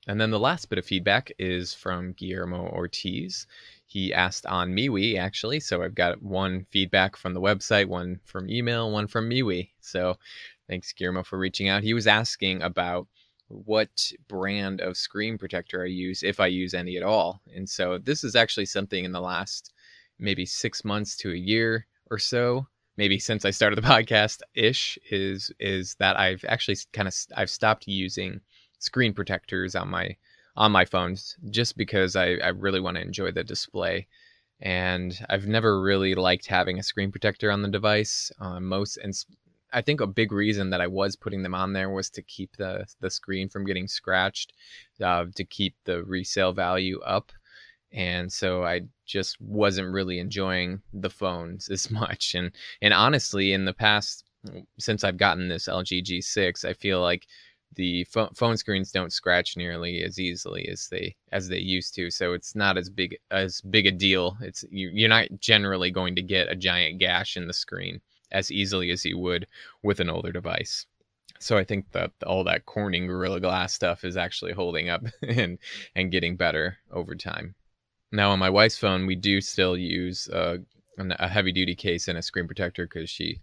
And 0.07 0.19
then 0.19 0.31
the 0.31 0.39
last 0.39 0.71
bit 0.71 0.79
of 0.79 0.87
feedback 0.87 1.31
is 1.39 1.75
from 1.75 2.13
Guillermo 2.13 2.69
Ortiz. 2.69 3.47
He 3.85 4.15
asked 4.15 4.47
on 4.47 4.73
MeWe 4.73 5.19
actually, 5.19 5.61
so 5.61 5.83
I've 5.83 5.95
got 5.95 6.23
one 6.23 6.67
feedback 6.71 7.15
from 7.15 7.35
the 7.35 7.43
website, 7.43 7.89
one 7.89 8.21
from 8.25 8.49
email, 8.49 8.91
one 8.91 9.07
from 9.07 9.29
MeWe. 9.29 9.69
So 9.81 10.17
thanks 10.67 10.95
Guillermo 10.95 11.25
for 11.25 11.39
reaching 11.39 11.69
out. 11.69 11.83
He 11.83 11.93
was 11.93 12.07
asking 12.07 12.63
about 12.63 13.07
what 13.49 14.13
brand 14.29 14.81
of 14.81 14.97
screen 14.97 15.39
protector 15.39 15.83
I 15.83 15.87
use, 15.87 16.23
if 16.23 16.41
I 16.41 16.47
use 16.47 16.75
any 16.75 16.97
at 16.97 17.03
all. 17.03 17.41
And 17.55 17.69
so 17.69 17.99
this 17.99 18.25
is 18.25 18.37
actually 18.37 18.67
something 18.67 19.05
in 19.05 19.13
the 19.13 19.21
last 19.21 19.73
maybe 20.19 20.45
six 20.47 20.85
months 20.85 21.17
to 21.19 21.33
a 21.33 21.37
year 21.37 21.87
or 22.11 22.19
so 22.19 22.67
maybe 22.99 23.19
since 23.19 23.47
I 23.47 23.51
started 23.51 23.77
the 23.77 23.83
podcast 23.95 24.43
ish 24.55 24.99
is 25.11 25.51
is 25.59 25.95
that 25.95 26.19
I've 26.19 26.45
actually 26.47 26.77
kind 26.93 27.09
of 27.09 27.15
I've 27.35 27.49
stopped 27.49 27.87
using 27.87 28.41
screen 28.81 29.15
protectors 29.15 29.75
on 29.75 29.89
my 29.89 30.17
on 30.57 30.73
my 30.73 30.85
phones 30.85 31.37
just 31.51 31.79
because 31.79 32.17
I, 32.17 32.33
I 32.35 32.49
really 32.49 32.81
want 32.81 32.97
to 32.97 33.03
enjoy 33.03 33.31
the 33.31 33.45
display 33.45 34.09
and 34.61 35.19
I've 35.31 35.47
never 35.47 35.81
really 35.81 36.17
liked 36.17 36.49
having 36.49 36.81
a 36.81 36.83
screen 36.83 37.13
protector 37.13 37.53
on 37.53 37.63
the 37.63 37.69
device. 37.69 38.33
Uh, 38.41 38.59
most 38.59 38.97
and 38.97 39.15
I 39.73 39.83
think 39.83 40.01
a 40.01 40.07
big 40.07 40.33
reason 40.33 40.71
that 40.71 40.81
I 40.81 40.87
was 40.87 41.17
putting 41.17 41.43
them 41.43 41.55
on 41.55 41.73
there 41.73 41.91
was 41.91 42.11
to 42.11 42.23
keep 42.23 42.57
the 42.57 42.87
the 43.01 43.11
screen 43.11 43.49
from 43.49 43.67
getting 43.67 43.89
scratched, 43.89 44.53
uh, 45.03 45.27
to 45.35 45.45
keep 45.45 45.75
the 45.85 46.05
resale 46.05 46.53
value 46.53 47.01
up, 47.01 47.33
and 47.93 48.33
so 48.33 48.65
I 48.65 48.83
just 49.07 49.41
wasn't 49.41 49.93
really 49.93 50.19
enjoying 50.19 50.83
the 50.93 51.11
phones 51.11 51.69
as 51.71 51.91
much. 51.91 52.35
And 52.35 52.53
and 52.83 52.95
honestly, 52.95 53.53
in 53.53 53.65
the 53.65 53.75
past, 53.75 54.25
since 54.79 55.05
I've 55.05 55.17
gotten 55.17 55.49
this 55.49 55.69
LG 55.69 56.05
G6, 56.05 56.65
I 56.65 56.73
feel 56.75 57.01
like 57.01 57.27
the 57.75 58.05
phone 58.35 58.57
screens 58.57 58.91
don't 58.91 59.13
scratch 59.13 59.57
nearly 59.57 60.03
as 60.03 60.19
easily 60.19 60.69
as 60.69 60.89
they 60.89 61.15
as 61.33 61.49
they 61.49 61.59
used 61.59 61.95
to. 61.95 62.11
So 62.11 62.33
it's 62.33 62.55
not 62.55 62.79
as 62.79 62.89
big 62.89 63.19
as 63.31 63.61
big 63.61 63.87
a 63.87 63.93
deal. 63.93 64.37
It's 64.41 64.65
you, 64.71 64.91
you're 64.93 65.09
not 65.09 65.29
generally 65.41 65.91
going 65.91 66.17
to 66.17 66.23
get 66.23 66.51
a 66.51 66.57
giant 66.57 66.99
gash 66.99 67.37
in 67.37 67.47
the 67.47 67.53
screen 67.53 68.01
as 68.31 68.51
easily 68.51 68.91
as 68.91 69.05
you 69.05 69.19
would 69.19 69.47
with 69.83 70.01
an 70.01 70.11
older 70.11 70.33
device. 70.33 70.87
So 71.41 71.57
I 71.57 71.65
think 71.65 71.93
that 71.93 72.13
all 72.27 72.45
that 72.45 72.67
Corning 72.67 73.07
Gorilla 73.07 73.41
Glass 73.41 73.73
stuff 73.73 74.05
is 74.05 74.17
actually 74.17 74.53
holding 74.53 74.89
up 74.89 75.05
and 75.23 75.59
and 75.95 76.11
getting 76.11 76.37
better 76.37 76.79
over 76.91 77.15
time. 77.15 77.55
Now 78.11 78.31
on 78.31 78.39
my 78.39 78.51
wife's 78.51 78.79
phone, 78.79 79.07
we 79.07 79.15
do 79.15 79.41
still 79.41 79.77
use 79.77 80.29
uh, 80.29 80.59
a 80.99 81.29
heavy 81.29 81.53
duty 81.53 81.75
case 81.75 82.09
and 82.09 82.19
a 82.19 82.23
screen 82.23 82.47
protector 82.47 82.87
because 82.87 83.11
she 83.11 83.41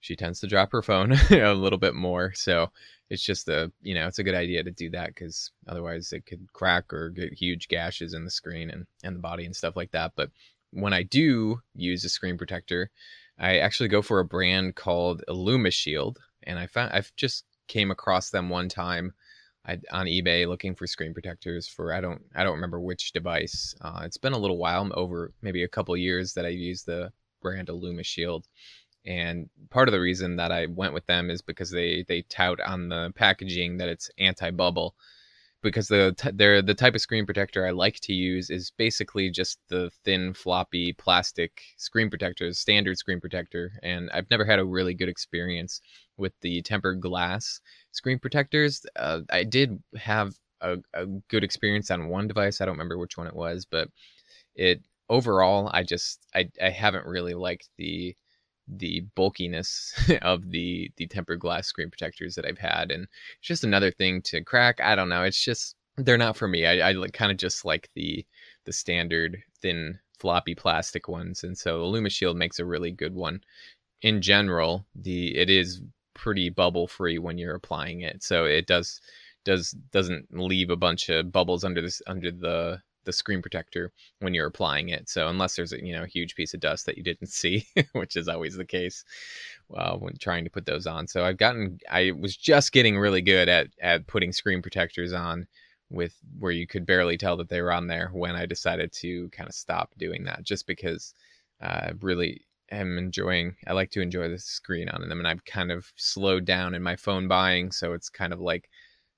she 0.00 0.16
tends 0.16 0.40
to 0.40 0.46
drop 0.46 0.72
her 0.72 0.82
phone 0.82 1.12
a 1.30 1.54
little 1.54 1.78
bit 1.78 1.94
more. 1.94 2.32
So 2.34 2.70
it's 3.10 3.22
just 3.22 3.48
a 3.48 3.70
you 3.82 3.94
know 3.94 4.06
it's 4.06 4.18
a 4.18 4.24
good 4.24 4.34
idea 4.34 4.62
to 4.62 4.70
do 4.70 4.90
that 4.90 5.08
because 5.08 5.50
otherwise 5.68 6.12
it 6.12 6.26
could 6.26 6.52
crack 6.52 6.92
or 6.92 7.10
get 7.10 7.32
huge 7.32 7.68
gashes 7.68 8.14
in 8.14 8.24
the 8.24 8.30
screen 8.30 8.70
and 8.70 8.86
and 9.04 9.16
the 9.16 9.20
body 9.20 9.44
and 9.44 9.54
stuff 9.54 9.76
like 9.76 9.92
that. 9.92 10.12
But 10.16 10.30
when 10.70 10.92
I 10.92 11.02
do 11.02 11.60
use 11.74 12.04
a 12.04 12.08
screen 12.08 12.36
protector, 12.36 12.90
I 13.38 13.58
actually 13.58 13.88
go 13.88 14.02
for 14.02 14.18
a 14.18 14.24
brand 14.24 14.74
called 14.74 15.22
IllumiShield, 15.28 16.16
and 16.42 16.58
I 16.58 16.66
found 16.66 16.92
I've 16.92 17.14
just 17.16 17.44
came 17.68 17.90
across 17.90 18.30
them 18.30 18.48
one 18.48 18.68
time 18.68 19.12
I, 19.64 19.78
on 19.92 20.06
eBay 20.06 20.48
looking 20.48 20.74
for 20.74 20.86
screen 20.86 21.12
protectors 21.12 21.68
for 21.68 21.92
I 21.92 22.00
don't 22.00 22.22
I 22.34 22.42
don't 22.42 22.54
remember 22.54 22.80
which 22.80 23.12
device. 23.12 23.74
Uh, 23.80 24.02
it's 24.04 24.16
been 24.16 24.32
a 24.32 24.38
little 24.38 24.58
while, 24.58 24.90
over 24.94 25.32
maybe 25.42 25.62
a 25.62 25.68
couple 25.68 25.96
years 25.96 26.34
that 26.34 26.46
I've 26.46 26.54
used 26.54 26.86
the 26.86 27.12
brand 27.42 27.68
IllumiShield, 27.68 28.44
and 29.04 29.48
part 29.70 29.88
of 29.88 29.92
the 29.92 30.00
reason 30.00 30.36
that 30.36 30.50
I 30.50 30.66
went 30.66 30.94
with 30.94 31.06
them 31.06 31.30
is 31.30 31.42
because 31.42 31.70
they 31.70 32.04
they 32.08 32.22
tout 32.22 32.60
on 32.60 32.88
the 32.88 33.12
packaging 33.14 33.76
that 33.78 33.88
it's 33.88 34.10
anti-bubble, 34.18 34.94
because 35.62 35.88
the 35.88 36.14
t- 36.16 36.30
they're 36.34 36.62
the 36.62 36.74
type 36.74 36.94
of 36.94 37.00
screen 37.00 37.26
protector 37.26 37.66
I 37.66 37.70
like 37.70 38.00
to 38.00 38.12
use 38.12 38.50
is 38.50 38.70
basically 38.76 39.30
just 39.30 39.58
the 39.68 39.90
thin 40.04 40.34
floppy 40.34 40.92
plastic 40.92 41.62
screen 41.76 42.10
protector, 42.10 42.52
standard 42.52 42.98
screen 42.98 43.20
protector, 43.20 43.72
and 43.82 44.10
I've 44.12 44.30
never 44.30 44.44
had 44.44 44.58
a 44.58 44.64
really 44.64 44.94
good 44.94 45.08
experience 45.08 45.80
with 46.16 46.32
the 46.40 46.62
tempered 46.62 47.00
glass 47.00 47.60
screen 47.92 48.18
protectors. 48.18 48.84
Uh, 48.96 49.20
I 49.30 49.44
did 49.44 49.82
have 49.96 50.34
a, 50.60 50.78
a 50.94 51.06
good 51.28 51.44
experience 51.44 51.90
on 51.90 52.08
one 52.08 52.28
device. 52.28 52.60
I 52.60 52.64
don't 52.64 52.74
remember 52.74 52.98
which 52.98 53.16
one 53.16 53.26
it 53.26 53.34
was, 53.36 53.64
but 53.64 53.88
it 54.54 54.82
overall, 55.08 55.70
I 55.72 55.82
just 55.82 56.26
I 56.34 56.50
I 56.62 56.70
haven't 56.70 57.06
really 57.06 57.34
liked 57.34 57.68
the 57.76 58.16
the 58.76 59.00
bulkiness 59.14 59.94
of 60.22 60.50
the 60.50 60.90
the 60.96 61.06
tempered 61.06 61.40
glass 61.40 61.66
screen 61.66 61.90
protectors 61.90 62.34
that 62.34 62.46
I've 62.46 62.58
had, 62.58 62.90
and 62.90 63.04
it's 63.04 63.48
just 63.48 63.64
another 63.64 63.90
thing 63.90 64.22
to 64.22 64.42
crack. 64.42 64.80
I 64.80 64.94
don't 64.94 65.08
know. 65.08 65.22
It's 65.22 65.42
just 65.42 65.76
they're 65.96 66.18
not 66.18 66.36
for 66.36 66.48
me. 66.48 66.66
I, 66.66 66.90
I 66.90 67.08
kind 67.12 67.32
of 67.32 67.38
just 67.38 67.64
like 67.64 67.88
the 67.94 68.24
the 68.64 68.72
standard 68.72 69.38
thin 69.60 69.98
floppy 70.18 70.54
plastic 70.54 71.08
ones, 71.08 71.44
and 71.44 71.56
so 71.56 71.82
IllumiShield 71.82 72.36
makes 72.36 72.58
a 72.58 72.64
really 72.64 72.90
good 72.92 73.14
one. 73.14 73.40
In 74.02 74.22
general, 74.22 74.86
the 74.94 75.36
it 75.36 75.50
is 75.50 75.82
pretty 76.14 76.50
bubble 76.50 76.88
free 76.88 77.18
when 77.18 77.38
you're 77.38 77.54
applying 77.54 78.02
it, 78.02 78.22
so 78.22 78.44
it 78.44 78.66
does 78.66 79.00
does 79.44 79.70
doesn't 79.92 80.26
leave 80.32 80.70
a 80.70 80.76
bunch 80.76 81.08
of 81.08 81.32
bubbles 81.32 81.64
under 81.64 81.80
this 81.80 82.02
under 82.06 82.30
the 82.30 82.80
the 83.08 83.12
screen 83.12 83.40
protector 83.40 83.90
when 84.20 84.34
you're 84.34 84.46
applying 84.46 84.90
it. 84.90 85.08
So 85.08 85.28
unless 85.28 85.56
there's 85.56 85.72
a 85.72 85.82
you 85.82 85.94
know 85.94 86.04
huge 86.04 86.34
piece 86.34 86.52
of 86.52 86.60
dust 86.60 86.84
that 86.86 86.98
you 86.98 87.02
didn't 87.02 87.28
see, 87.40 87.66
which 87.92 88.16
is 88.16 88.28
always 88.28 88.54
the 88.54 88.64
case 88.64 89.02
uh, 89.74 89.96
when 89.96 90.16
trying 90.18 90.44
to 90.44 90.50
put 90.50 90.66
those 90.66 90.86
on. 90.86 91.08
So 91.08 91.24
I've 91.24 91.38
gotten 91.38 91.78
I 91.90 92.12
was 92.12 92.36
just 92.36 92.72
getting 92.72 92.98
really 92.98 93.22
good 93.22 93.48
at 93.48 93.68
at 93.80 94.06
putting 94.06 94.32
screen 94.32 94.60
protectors 94.60 95.12
on 95.12 95.46
with 95.90 96.14
where 96.38 96.52
you 96.52 96.66
could 96.66 96.84
barely 96.84 97.16
tell 97.16 97.36
that 97.38 97.48
they 97.48 97.62
were 97.62 97.72
on 97.72 97.86
there 97.86 98.10
when 98.12 98.36
I 98.36 98.44
decided 98.44 98.92
to 98.92 99.30
kind 99.30 99.48
of 99.48 99.54
stop 99.54 99.94
doing 99.96 100.24
that 100.24 100.44
just 100.44 100.66
because 100.66 101.14
I 101.62 101.66
uh, 101.66 101.92
really 102.02 102.42
am 102.70 102.98
enjoying 102.98 103.56
I 103.66 103.72
like 103.72 103.90
to 103.92 104.02
enjoy 104.02 104.28
the 104.28 104.38
screen 104.38 104.90
on 104.90 105.08
them 105.08 105.18
and 105.18 105.26
I've 105.26 105.46
kind 105.46 105.72
of 105.72 105.90
slowed 105.96 106.44
down 106.44 106.74
in 106.74 106.82
my 106.82 106.94
phone 106.94 107.26
buying 107.26 107.72
so 107.72 107.94
it's 107.94 108.10
kind 108.10 108.34
of 108.34 108.40
like 108.40 108.68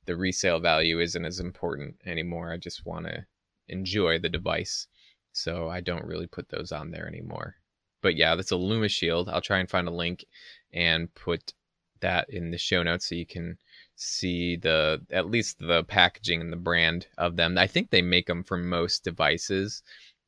the 0.07 0.17
resale 0.17 0.61
value 0.61 1.01
isn't 1.01 1.25
as 1.25 1.41
important 1.41 1.97
anymore. 2.07 2.53
I 2.53 2.57
just 2.57 2.87
want 2.87 3.07
to 3.07 3.25
enjoy 3.71 4.19
the 4.19 4.29
device. 4.29 4.87
So 5.33 5.69
I 5.69 5.81
don't 5.81 6.05
really 6.05 6.27
put 6.27 6.49
those 6.49 6.73
on 6.73 6.91
there 6.91 7.07
anymore. 7.07 7.57
But 8.03 8.17
yeah, 8.17 8.35
that's 8.35 8.53
IllumiShield. 8.53 9.29
I'll 9.29 9.41
try 9.41 9.59
and 9.59 9.71
find 9.71 9.87
a 9.87 9.93
link 9.93 10.25
and 10.73 11.13
put 11.15 11.53
that 12.01 12.31
in 12.31 12.51
the 12.51 12.59
show 12.59 12.83
notes 12.83 13.09
so 13.09 13.15
you 13.15 13.27
can 13.27 13.59
see 13.95 14.57
the 14.57 15.03
at 15.11 15.31
least 15.31 15.59
the 15.59 15.85
packaging 15.85 16.41
and 16.41 16.53
the 16.53 16.57
brand 16.57 17.07
of 17.19 17.37
them. 17.37 17.59
I 17.59 17.67
think 17.67 17.91
they 17.91 18.03
make 18.03 18.27
them 18.27 18.43
for 18.43 18.57
most 18.57 19.05
devices 19.05 19.83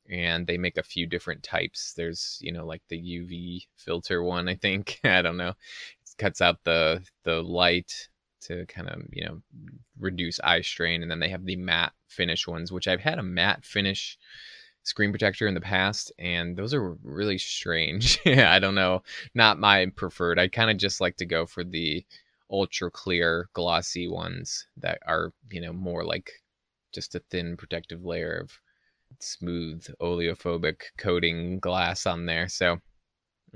and 0.09 0.45
they 0.45 0.57
make 0.57 0.77
a 0.77 0.83
few 0.83 1.07
different 1.07 1.43
types. 1.43 1.93
There's, 1.95 2.37
you 2.41 2.51
know, 2.51 2.65
like 2.65 2.83
the 2.89 2.97
UV 2.97 3.65
filter 3.77 4.21
one, 4.23 4.47
I 4.47 4.55
think. 4.55 4.99
I 5.03 5.21
don't 5.21 5.37
know. 5.37 5.49
It 5.49 6.17
cuts 6.17 6.41
out 6.41 6.63
the 6.63 7.03
the 7.23 7.41
light 7.41 8.09
to 8.43 8.65
kind 8.67 8.89
of 8.89 9.01
you 9.11 9.25
know 9.25 9.41
reduce 9.99 10.39
eye 10.41 10.61
strain 10.61 11.01
and 11.01 11.11
then 11.11 11.19
they 11.19 11.29
have 11.29 11.45
the 11.45 11.55
matte 11.55 11.93
finish 12.07 12.47
ones 12.47 12.71
which 12.71 12.87
i've 12.87 13.01
had 13.01 13.19
a 13.19 13.23
matte 13.23 13.63
finish 13.65 14.17
screen 14.83 15.11
protector 15.11 15.47
in 15.47 15.53
the 15.53 15.61
past 15.61 16.11
and 16.19 16.55
those 16.57 16.73
are 16.73 16.93
really 17.03 17.37
strange. 17.37 18.19
I 18.25 18.59
don't 18.59 18.75
know. 18.75 19.01
Not 19.33 19.59
my 19.59 19.87
preferred. 19.95 20.37
I 20.39 20.49
kind 20.49 20.69
of 20.69 20.77
just 20.77 21.01
like 21.01 21.17
to 21.17 21.25
go 21.25 21.45
for 21.45 21.63
the 21.63 22.05
ultra 22.51 22.91
clear 22.91 23.49
glossy 23.53 24.07
ones 24.07 24.67
that 24.77 24.99
are 25.07 25.33
you 25.49 25.61
know 25.61 25.73
more 25.73 26.03
like 26.03 26.31
just 26.93 27.15
a 27.15 27.23
thin 27.31 27.57
protective 27.57 28.03
layer 28.03 28.37
of 28.37 28.51
smooth 29.19 29.85
oleophobic 30.01 30.81
coating 30.97 31.59
glass 31.59 32.05
on 32.05 32.25
there. 32.25 32.47
So 32.47 32.77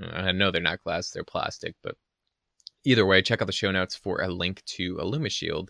uh, 0.02 0.06
i 0.06 0.32
know 0.32 0.50
they're 0.50 0.62
not 0.62 0.82
glass 0.84 1.10
they're 1.10 1.24
plastic 1.24 1.74
but 1.82 1.96
either 2.84 3.06
way, 3.06 3.22
check 3.22 3.42
out 3.42 3.46
the 3.46 3.52
show 3.52 3.70
notes 3.70 3.94
for 3.94 4.20
a 4.20 4.28
link 4.28 4.62
to 4.64 4.96
IllumiShield, 4.96 5.68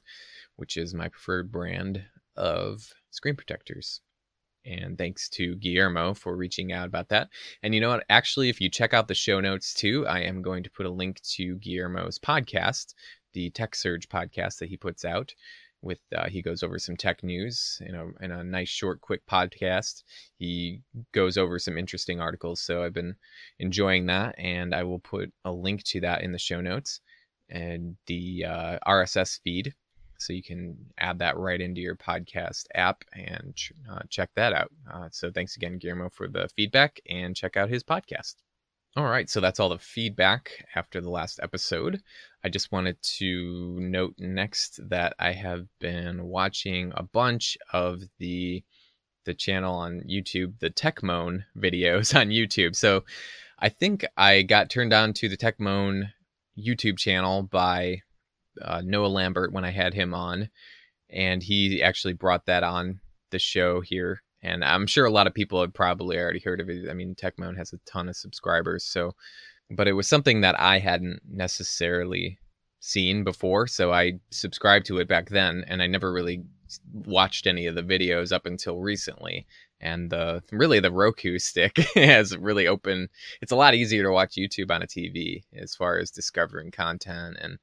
which 0.56 0.76
is 0.76 0.94
my 0.94 1.08
preferred 1.08 1.50
brand 1.50 2.04
of 2.36 2.92
screen 3.10 3.36
protectors. 3.36 4.00
And 4.64 4.98
thanks 4.98 5.28
to 5.30 5.54
Guillermo 5.56 6.14
for 6.14 6.36
reaching 6.36 6.72
out 6.72 6.86
about 6.86 7.08
that. 7.08 7.28
And 7.62 7.74
you 7.74 7.80
know 7.80 7.88
what? 7.88 8.04
Actually, 8.10 8.48
if 8.48 8.60
you 8.60 8.68
check 8.68 8.92
out 8.92 9.08
the 9.08 9.14
show 9.14 9.40
notes 9.40 9.72
too, 9.72 10.06
I 10.06 10.20
am 10.20 10.42
going 10.42 10.62
to 10.62 10.70
put 10.70 10.86
a 10.86 10.90
link 10.90 11.20
to 11.36 11.56
Guillermo's 11.56 12.18
podcast, 12.18 12.94
the 13.32 13.50
Tech 13.50 13.74
Surge 13.74 14.08
podcast 14.08 14.58
that 14.58 14.68
he 14.68 14.76
puts 14.76 15.04
out. 15.04 15.34
With 15.80 16.00
uh, 16.14 16.28
he 16.28 16.42
goes 16.42 16.62
over 16.62 16.78
some 16.78 16.96
tech 16.96 17.22
news 17.22 17.80
in 17.86 17.94
a 17.94 18.06
in 18.20 18.32
a 18.32 18.42
nice 18.42 18.68
short 18.68 19.00
quick 19.00 19.24
podcast. 19.26 20.02
He 20.38 20.82
goes 21.12 21.36
over 21.38 21.58
some 21.58 21.78
interesting 21.78 22.20
articles, 22.20 22.60
so 22.60 22.82
I've 22.82 22.92
been 22.94 23.14
enjoying 23.60 24.06
that, 24.06 24.34
and 24.38 24.74
I 24.74 24.82
will 24.82 24.98
put 24.98 25.32
a 25.44 25.52
link 25.52 25.84
to 25.84 26.00
that 26.00 26.22
in 26.22 26.32
the 26.32 26.38
show 26.38 26.60
notes 26.60 27.00
and 27.48 27.96
the 28.06 28.44
uh, 28.44 28.78
RSS 28.86 29.40
feed. 29.44 29.74
So 30.18 30.32
you 30.32 30.42
can 30.42 30.76
add 30.98 31.20
that 31.20 31.36
right 31.36 31.60
into 31.60 31.80
your 31.80 31.94
podcast 31.96 32.64
app 32.74 33.04
and 33.12 33.54
uh, 33.88 34.00
check 34.08 34.30
that 34.34 34.52
out. 34.52 34.72
Uh, 34.92 35.08
so 35.12 35.30
thanks 35.30 35.54
again, 35.56 35.78
Guillermo, 35.78 36.10
for 36.10 36.26
the 36.26 36.48
feedback 36.56 37.00
and 37.08 37.36
check 37.36 37.56
out 37.56 37.68
his 37.70 37.84
podcast. 37.84 38.34
All 38.96 39.04
right, 39.04 39.28
so 39.28 39.40
that's 39.40 39.60
all 39.60 39.68
the 39.68 39.78
feedback 39.78 40.64
after 40.74 41.00
the 41.00 41.10
last 41.10 41.38
episode. 41.42 42.02
I 42.42 42.48
just 42.48 42.72
wanted 42.72 42.96
to 43.18 43.78
note 43.80 44.14
next 44.18 44.80
that 44.88 45.14
I 45.18 45.32
have 45.32 45.66
been 45.78 46.24
watching 46.24 46.92
a 46.96 47.02
bunch 47.02 47.58
of 47.72 48.02
the 48.18 48.64
the 49.24 49.34
channel 49.34 49.74
on 49.74 50.00
YouTube, 50.08 50.58
the 50.58 50.70
Techmoan 50.70 51.44
videos 51.56 52.14
on 52.18 52.28
YouTube. 52.28 52.74
So 52.74 53.04
I 53.58 53.68
think 53.68 54.06
I 54.16 54.42
got 54.42 54.70
turned 54.70 54.94
on 54.94 55.12
to 55.14 55.28
the 55.28 55.36
Techmoan 55.36 56.10
YouTube 56.58 56.96
channel 56.98 57.42
by 57.42 58.00
uh, 58.60 58.80
Noah 58.84 59.08
Lambert 59.08 59.52
when 59.52 59.64
I 59.64 59.70
had 59.70 59.92
him 59.92 60.14
on, 60.14 60.48
and 61.10 61.42
he 61.42 61.82
actually 61.82 62.14
brought 62.14 62.46
that 62.46 62.62
on 62.62 63.00
the 63.30 63.38
show 63.38 63.80
here. 63.80 64.22
And 64.42 64.64
I'm 64.64 64.86
sure 64.86 65.04
a 65.04 65.10
lot 65.10 65.26
of 65.26 65.34
people 65.34 65.60
have 65.60 65.74
probably 65.74 66.16
already 66.16 66.40
heard 66.40 66.60
of 66.60 66.70
it. 66.70 66.88
I 66.88 66.94
mean, 66.94 67.14
Techmoan 67.14 67.56
has 67.56 67.72
a 67.72 67.78
ton 67.86 68.08
of 68.08 68.16
subscribers, 68.16 68.84
so 68.84 69.14
but 69.70 69.88
it 69.88 69.92
was 69.92 70.06
something 70.06 70.40
that 70.40 70.58
I 70.58 70.78
hadn't 70.78 71.20
necessarily 71.30 72.38
seen 72.80 73.24
before. 73.24 73.66
So 73.66 73.92
I 73.92 74.20
subscribed 74.30 74.86
to 74.86 74.98
it 74.98 75.08
back 75.08 75.28
then, 75.28 75.64
and 75.66 75.82
I 75.82 75.86
never 75.86 76.12
really 76.12 76.44
watched 76.92 77.46
any 77.46 77.66
of 77.66 77.74
the 77.74 77.82
videos 77.82 78.32
up 78.32 78.46
until 78.46 78.78
recently. 78.78 79.46
And 79.80 80.10
the 80.10 80.42
really 80.50 80.80
the 80.80 80.90
Roku 80.90 81.38
stick 81.38 81.76
has 81.94 82.36
really 82.36 82.66
open. 82.66 83.08
It's 83.40 83.52
a 83.52 83.56
lot 83.56 83.74
easier 83.74 84.02
to 84.02 84.12
watch 84.12 84.34
YouTube 84.36 84.70
on 84.70 84.82
a 84.82 84.86
TV 84.86 85.42
as 85.54 85.74
far 85.74 85.98
as 85.98 86.10
discovering 86.10 86.70
content 86.70 87.36
and 87.40 87.58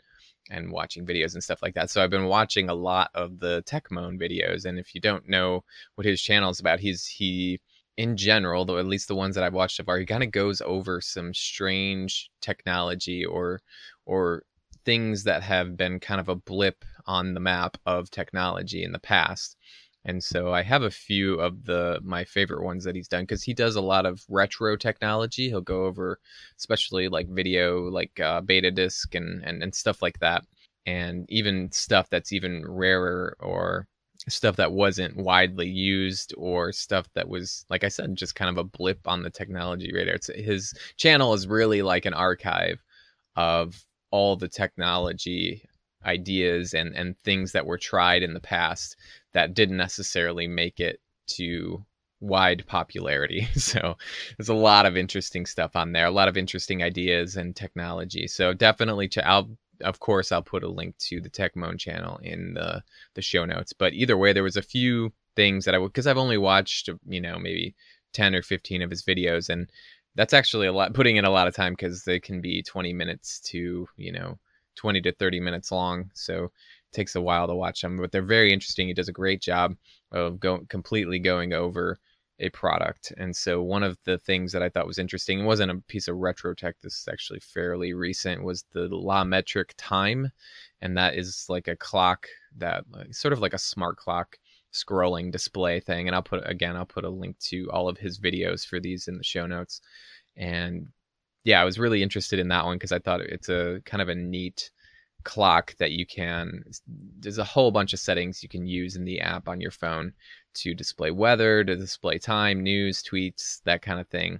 and 0.50 0.72
watching 0.72 1.06
videos 1.06 1.34
and 1.34 1.44
stuff 1.44 1.62
like 1.62 1.74
that. 1.74 1.90
So 1.90 2.04
I've 2.04 2.10
been 2.10 2.25
watching 2.25 2.70
a 2.70 2.74
lot 2.74 3.10
of 3.14 3.40
the 3.40 3.64
Techmoan 3.66 4.20
videos. 4.20 4.66
And 4.66 4.78
if 4.78 4.94
you 4.94 5.02
don't 5.02 5.28
know 5.28 5.64
what 5.96 6.06
his 6.06 6.22
channel 6.22 6.50
is 6.50 6.60
about, 6.60 6.80
he's 6.80 7.06
he 7.06 7.60
in 7.98 8.18
general, 8.18 8.66
though 8.66 8.78
at 8.78 8.86
least 8.86 9.08
the 9.08 9.16
ones 9.16 9.36
that 9.36 9.44
I've 9.44 9.54
watched 9.54 9.78
so 9.78 9.84
far, 9.84 9.98
he 9.98 10.06
kind 10.06 10.24
of 10.24 10.32
goes 10.32 10.62
over 10.62 11.02
some 11.02 11.34
strange 11.34 12.30
technology 12.42 13.25
or 13.25 13.62
or 14.06 14.44
things 14.84 15.24
that 15.24 15.42
have 15.42 15.75
been 15.75 16.00
kind 16.00 16.22
of 16.22 16.30
a 16.30 16.36
blip 16.36 16.86
on 17.08 17.34
the 17.34 17.40
map 17.40 17.78
of 17.86 18.12
technology 18.12 18.84
in 18.84 18.92
the 18.92 19.00
past. 19.00 19.58
And 20.06 20.24
so 20.24 20.54
I 20.54 20.62
have 20.62 20.84
a 20.84 20.92
few 20.92 21.40
of 21.40 21.66
the 21.66 22.00
my 22.04 22.24
favorite 22.26 22.64
ones 22.64 22.84
that 22.84 22.96
he's 22.96 23.08
done 23.08 23.24
because 23.24 23.44
he 23.44 23.54
does 23.54 23.76
a 23.76 23.82
lot 23.82 24.06
of 24.06 24.24
retro 24.30 24.78
technology. 24.78 25.50
He'll 25.50 25.62
go 25.62 25.86
over, 25.86 26.20
especially 26.58 27.10
like 27.10 27.28
video, 27.28 27.90
like 27.90 28.20
uh, 28.20 28.42
beta 28.42 28.72
disc 28.72 29.16
and, 29.16 29.44
and 29.44 29.64
and 29.64 29.74
stuff 29.74 30.02
like 30.02 30.20
that, 30.20 30.44
and 30.86 31.26
even 31.30 31.72
stuff 31.72 32.10
that's 32.10 32.32
even 32.34 32.64
rarer 32.68 33.36
or 33.40 33.88
stuff 34.28 34.56
that 34.56 34.72
wasn't 34.72 35.16
widely 35.18 35.68
used 35.68 36.34
or 36.38 36.72
stuff 36.72 37.08
that 37.14 37.28
was 37.28 37.66
like 37.70 37.84
i 37.84 37.88
said 37.88 38.16
just 38.16 38.34
kind 38.36 38.50
of 38.50 38.58
a 38.58 38.64
blip 38.64 39.08
on 39.08 39.22
the 39.22 39.30
technology 39.30 39.92
radar 39.94 40.16
it's, 40.16 40.28
his 40.36 40.74
channel 40.98 41.34
is 41.34 41.48
really 41.48 41.82
like 41.84 42.06
an 42.06 42.14
archive 42.14 42.82
of 43.36 43.86
all 44.12 44.36
the 44.36 44.48
technology 44.48 45.64
ideas 46.06 46.74
and 46.74 46.96
and 46.96 47.18
things 47.20 47.52
that 47.52 47.66
were 47.66 47.78
tried 47.78 48.24
in 48.24 48.34
the 48.34 48.40
past 48.40 48.96
that 49.36 49.54
didn't 49.54 49.77
necessarily 49.77 50.48
make 50.48 50.80
it 50.80 51.00
to 51.27 51.86
wide 52.22 52.63
popularity 52.65 53.48
so 53.56 53.96
there's 54.38 54.50
a 54.50 54.54
lot 54.54 54.88
of 54.88 54.98
interesting 54.98 55.46
stuff 55.46 55.75
on 55.75 55.92
there 55.92 56.08
a 56.08 56.12
lot 56.12 56.27
of 56.27 56.38
interesting 56.38 56.82
ideas 56.82 57.36
and 57.36 57.56
technology 57.56 58.27
so 58.27 58.54
definitely 58.54 59.08
ch- 59.08 59.20
i'll 59.20 59.50
of 59.82 60.00
course, 60.00 60.32
I'll 60.32 60.42
put 60.42 60.63
a 60.63 60.70
link 60.70 60.98
to 61.00 61.20
the 61.20 61.30
Techmoan 61.30 61.80
channel 61.80 62.18
in 62.24 62.54
the 62.54 62.84
the 63.15 63.22
show 63.22 63.46
notes. 63.46 63.74
But 63.74 63.94
either 63.94 64.18
way, 64.18 64.34
there 64.34 64.44
was 64.44 64.58
a 64.58 64.62
few 64.62 65.13
things 65.36 65.65
that 65.65 65.75
I 65.75 65.77
would 65.77 65.92
because 65.92 66.08
I've 66.08 66.18
only 66.18 66.38
watched 66.38 66.89
you 67.08 67.22
know 67.22 67.38
maybe 67.38 67.75
ten 68.13 68.36
or 68.36 68.42
fifteen 68.42 68.82
of 68.82 68.89
his 68.89 69.04
videos, 69.04 69.50
and 69.50 69.70
that's 70.15 70.34
actually 70.34 70.68
a 70.68 70.74
lot 70.74 70.94
putting 70.94 71.18
in 71.18 71.25
a 71.25 71.30
lot 71.30 71.48
of 71.48 71.56
time 71.56 71.74
because 71.74 72.04
they 72.04 72.20
can 72.20 72.42
be 72.42 72.63
twenty 72.63 72.94
minutes 72.94 73.39
to 73.42 73.88
you 73.98 74.12
know 74.12 74.39
twenty 74.75 75.01
to 75.01 75.12
thirty 75.12 75.39
minutes 75.39 75.72
long. 75.72 76.12
So 76.13 76.51
takes 76.96 77.16
a 77.16 77.22
while 77.22 77.48
to 77.48 77.56
watch 77.56 77.82
them, 77.82 77.98
but 77.98 78.12
they're 78.12 78.24
very 78.24 78.52
interesting. 78.52 78.88
He 78.88 78.94
does 78.94 79.10
a 79.10 79.14
great 79.14 79.42
job 79.42 79.75
of 80.12 80.40
go 80.40 80.60
completely 80.70 81.20
going 81.20 81.54
over 81.54 82.00
a 82.40 82.50
product. 82.50 83.14
And 83.18 83.36
so 83.36 83.62
one 83.62 83.84
of 83.84 83.98
the 84.04 84.18
things 84.18 84.52
that 84.52 84.62
I 84.62 84.70
thought 84.70 84.88
was 84.88 85.00
interesting, 85.00 85.40
it 85.40 85.46
wasn't 85.46 85.72
a 85.72 85.82
piece 85.88 86.08
of 86.08 86.18
retro 86.18 86.54
tech, 86.54 86.75
this 86.82 86.96
is 86.96 87.08
actually 87.10 87.40
fairly 87.40 87.94
recent, 87.94 88.44
was 88.44 88.66
the 88.74 88.90
LaMetric 88.90 89.72
Time. 89.78 90.32
And 90.82 90.98
that 90.98 91.16
is 91.16 91.46
like 91.48 91.68
a 91.68 91.75
clock 91.75 92.28
that 92.58 92.84
sort 93.12 93.34
of 93.34 93.40
like 93.40 93.53
a 93.53 93.60
smart 93.60 93.98
clock 93.98 94.38
scrolling 94.74 95.31
display 95.31 95.79
thing. 95.79 96.08
And 96.08 96.16
I'll 96.16 96.22
put 96.22 96.48
again, 96.50 96.75
I'll 96.75 96.86
put 96.86 97.05
a 97.05 97.10
link 97.10 97.40
to 97.40 97.70
all 97.72 97.88
of 97.88 97.98
his 97.98 98.20
videos 98.20 98.66
for 98.66 98.79
these 98.79 99.08
in 99.08 99.18
the 99.18 99.24
show 99.24 99.46
notes. 99.46 99.81
And 100.36 100.88
yeah, 101.46 101.62
I 101.62 101.66
was 101.66 101.79
really 101.79 102.03
interested 102.03 102.40
in 102.40 102.50
that 102.50 102.66
one 102.66 102.75
because 102.75 102.92
I 102.92 103.00
thought 103.00 103.22
it's 103.22 103.50
a 103.50 103.81
kind 103.86 104.01
of 104.01 104.10
a 104.10 104.16
neat 104.16 104.72
clock 105.25 105.75
that 105.79 105.92
you 105.92 106.05
can 106.05 106.64
there's 107.20 107.40
a 107.40 107.44
whole 107.44 107.72
bunch 107.72 107.92
of 107.92 108.00
settings 108.00 108.44
you 108.44 108.48
can 108.48 108.66
use 108.66 108.96
in 108.96 109.03
the 109.03 109.20
app 109.20 109.50
on 109.50 109.59
your 109.59 109.72
phone 109.72 110.14
to 110.53 110.74
display 110.74 111.11
weather, 111.11 111.64
to 111.64 111.75
display 111.75 112.18
time, 112.18 112.64
news, 112.64 113.03
tweets, 113.03 113.61
that 113.66 113.81
kind 113.81 114.00
of 114.00 114.07
thing. 114.07 114.40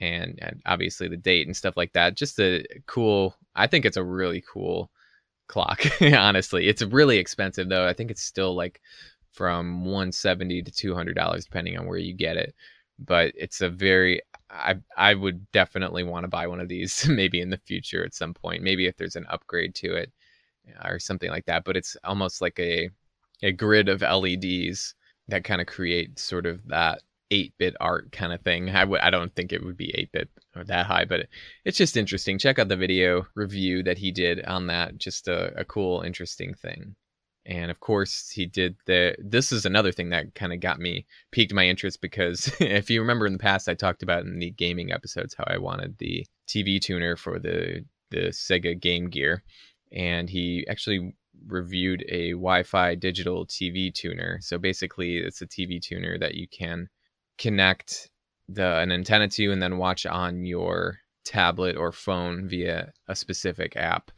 And, 0.00 0.38
and 0.40 0.62
obviously 0.66 1.08
the 1.08 1.16
date 1.16 1.46
and 1.46 1.56
stuff 1.56 1.76
like 1.76 1.92
that. 1.92 2.16
Just 2.16 2.38
a 2.40 2.64
cool, 2.86 3.36
I 3.54 3.66
think 3.66 3.84
it's 3.84 3.96
a 3.96 4.04
really 4.04 4.42
cool 4.50 4.90
clock, 5.48 5.82
honestly. 6.00 6.68
It's 6.68 6.82
really 6.82 7.18
expensive 7.18 7.68
though. 7.68 7.86
I 7.86 7.92
think 7.92 8.10
it's 8.10 8.22
still 8.22 8.54
like 8.54 8.80
from 9.32 9.84
170 9.84 10.62
to 10.62 10.70
$200 10.70 11.44
depending 11.44 11.78
on 11.78 11.86
where 11.86 11.98
you 11.98 12.14
get 12.14 12.36
it. 12.36 12.54
But 12.98 13.32
it's 13.36 13.60
a 13.60 13.68
very 13.68 14.20
I 14.50 14.76
I 14.96 15.14
would 15.14 15.50
definitely 15.52 16.04
want 16.04 16.24
to 16.24 16.28
buy 16.28 16.46
one 16.46 16.60
of 16.60 16.68
these 16.68 17.06
maybe 17.08 17.40
in 17.40 17.50
the 17.50 17.58
future 17.58 18.04
at 18.04 18.14
some 18.14 18.34
point. 18.34 18.62
Maybe 18.62 18.86
if 18.86 18.96
there's 18.96 19.16
an 19.16 19.26
upgrade 19.28 19.74
to 19.76 19.94
it 19.94 20.12
uh, 20.80 20.88
or 20.88 20.98
something 20.98 21.30
like 21.30 21.46
that, 21.46 21.64
but 21.64 21.76
it's 21.76 21.96
almost 22.04 22.40
like 22.40 22.58
a 22.58 22.90
a 23.42 23.52
grid 23.52 23.88
of 23.88 24.02
LEDs 24.02 24.94
that 25.28 25.44
kind 25.44 25.60
of 25.60 25.66
create 25.66 26.18
sort 26.18 26.46
of 26.46 26.66
that 26.68 27.00
8-bit 27.30 27.74
art 27.80 28.12
kind 28.12 28.32
of 28.32 28.42
thing. 28.42 28.70
I 28.70 29.10
don't 29.10 29.34
think 29.34 29.52
it 29.52 29.64
would 29.64 29.76
be 29.76 29.92
8-bit 29.98 30.28
or 30.54 30.64
that 30.64 30.86
high, 30.86 31.04
but 31.04 31.20
it, 31.20 31.28
it's 31.64 31.78
just 31.78 31.96
interesting. 31.96 32.38
Check 32.38 32.58
out 32.58 32.68
the 32.68 32.76
video 32.76 33.26
review 33.34 33.82
that 33.84 33.98
he 33.98 34.12
did 34.12 34.44
on 34.44 34.68
that. 34.68 34.98
Just 34.98 35.26
a, 35.28 35.52
a 35.58 35.64
cool, 35.64 36.02
interesting 36.02 36.54
thing. 36.54 36.94
And 37.46 37.70
of 37.70 37.80
course, 37.80 38.30
he 38.30 38.46
did 38.46 38.76
the. 38.86 39.14
This 39.18 39.52
is 39.52 39.66
another 39.66 39.92
thing 39.92 40.10
that 40.10 40.34
kind 40.34 40.52
of 40.52 40.60
got 40.60 40.80
me 40.80 41.06
piqued 41.30 41.52
my 41.52 41.66
interest 41.66 42.00
because 42.00 42.50
if 42.60 42.88
you 42.88 43.00
remember 43.00 43.26
in 43.26 43.34
the 43.34 43.38
past, 43.38 43.68
I 43.68 43.74
talked 43.74 44.02
about 44.02 44.24
in 44.24 44.38
the 44.38 44.50
gaming 44.50 44.92
episodes 44.92 45.34
how 45.34 45.44
I 45.46 45.58
wanted 45.58 45.98
the 45.98 46.26
TV 46.48 46.80
tuner 46.80 47.16
for 47.16 47.38
the 47.38 47.84
the 48.10 48.28
Sega 48.28 48.78
Game 48.78 49.10
Gear, 49.10 49.42
and 49.92 50.30
he 50.30 50.66
actually 50.68 51.14
reviewed 51.46 52.04
a 52.08 52.30
Wi-Fi 52.30 52.94
digital 52.94 53.46
TV 53.46 53.92
tuner. 53.92 54.38
So 54.40 54.56
basically, 54.58 55.18
it's 55.18 55.42
a 55.42 55.46
TV 55.46 55.82
tuner 55.82 56.18
that 56.18 56.34
you 56.34 56.48
can 56.48 56.88
connect 57.36 58.10
the 58.48 58.78
an 58.78 58.92
antenna 58.92 59.28
to 59.28 59.52
and 59.52 59.62
then 59.62 59.78
watch 59.78 60.06
on 60.06 60.44
your 60.44 60.98
tablet 61.24 61.76
or 61.76 61.92
phone 61.92 62.48
via 62.48 62.92
a 63.08 63.16
specific 63.16 63.76
app. 63.76 64.10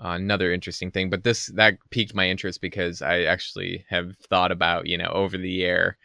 Another 0.00 0.52
interesting 0.52 0.90
thing, 0.90 1.08
but 1.10 1.24
this 1.24 1.46
that 1.54 1.78
piqued 1.90 2.14
my 2.14 2.28
interest 2.28 2.60
because 2.60 3.00
I 3.00 3.22
actually 3.22 3.84
have 3.88 4.16
thought 4.28 4.52
about 4.52 4.86
you 4.86 4.98
know 4.98 5.08
over 5.08 5.38
the 5.38 5.64
air 5.64 5.98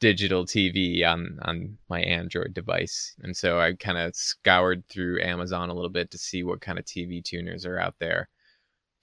digital 0.00 0.44
TV 0.46 1.04
on 1.04 1.38
on 1.42 1.78
my 1.88 2.00
Android 2.00 2.54
device, 2.54 3.14
and 3.22 3.36
so 3.36 3.60
I 3.60 3.74
kind 3.74 3.98
of 3.98 4.16
scoured 4.16 4.88
through 4.88 5.22
Amazon 5.22 5.68
a 5.70 5.74
little 5.74 5.90
bit 5.90 6.10
to 6.12 6.18
see 6.18 6.42
what 6.44 6.60
kind 6.62 6.78
of 6.78 6.84
TV 6.86 7.22
tuners 7.22 7.66
are 7.66 7.78
out 7.78 7.94
there 8.00 8.28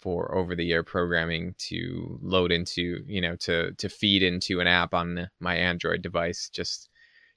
for 0.02 0.36
over 0.36 0.56
the 0.56 0.72
air 0.74 0.84
programming 0.84 1.56
to 1.58 2.20
load 2.22 2.52
into 2.52 3.04
you 3.08 3.22
know 3.22 3.36
to 3.38 3.72
to 3.74 3.88
feed 3.90 4.22
into 4.24 4.60
an 4.60 4.68
app 4.68 4.94
on 4.94 5.30
my 5.40 5.56
android 5.56 6.02
device 6.02 6.50
just 6.50 6.90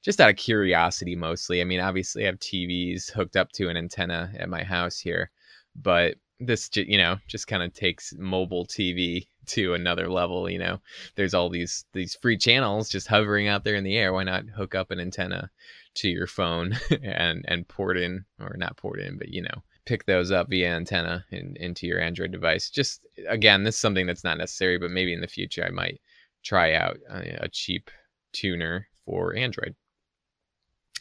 just 0.03 0.21
out 0.21 0.31
of 0.31 0.37
curiosity 0.37 1.15
mostly. 1.17 1.61
I 1.61 1.65
mean 1.65 1.81
obviously 1.81 2.25
i 2.25 2.27
have 2.27 2.39
tvs 2.41 3.11
hooked 3.11 3.37
up 3.37 3.53
to 3.53 3.69
an 3.69 3.77
antenna 3.77 4.33
at 4.39 4.49
my 4.49 4.65
house 4.65 4.99
here 4.99 5.31
but 5.77 6.17
this 6.39 6.69
you 6.75 6.99
know 6.99 7.17
just 7.27 7.47
kind 7.47 7.63
of 7.63 7.73
takes 7.73 8.13
mobile 8.19 8.67
tv 8.67 9.27
to 9.47 9.73
another 9.75 10.09
level 10.09 10.51
you 10.51 10.59
know 10.59 10.79
there's 11.15 11.33
all 11.33 11.49
these 11.49 11.85
these 11.93 12.15
free 12.17 12.37
channels 12.37 12.91
just 12.91 13.07
hovering 13.07 13.49
out 13.49 13.65
there 13.65 13.75
in 13.75 13.85
the 13.85 13.97
air 13.97 14.13
why 14.13 14.23
not 14.23 14.45
hook 14.49 14.75
up 14.75 14.91
an 14.91 15.01
antenna 15.01 15.51
to 15.95 16.09
your 16.09 16.27
phone 16.27 16.77
and 17.03 17.45
and 17.49 17.67
port 17.69 17.97
in 17.97 18.25
or 18.39 18.55
not 18.59 18.77
port 18.77 19.01
in 19.01 19.17
but 19.17 19.29
you 19.29 19.41
know 19.41 19.63
pick 19.87 20.05
those 20.05 20.31
up 20.31 20.51
via 20.51 20.69
antenna 20.69 21.25
in, 21.31 21.57
into 21.57 21.87
your 21.87 22.01
Android 22.01 22.33
device. 22.33 22.69
Just 22.69 23.07
again, 23.29 23.65
this 23.65 23.77
is 23.77 23.81
something 23.81 24.07
that's 24.07 24.25
not 24.25 24.37
necessary, 24.37 24.79
but 24.79 24.91
maybe 24.91 25.15
in 25.15 25.21
the 25.21 25.27
future 25.27 25.65
I 25.65 25.71
might 25.71 26.01
try 26.43 26.75
out 26.75 26.99
a, 27.09 27.45
a 27.45 27.49
cheap 27.49 27.91
tuner 28.33 28.89
for 29.05 29.35
Android. 29.35 29.75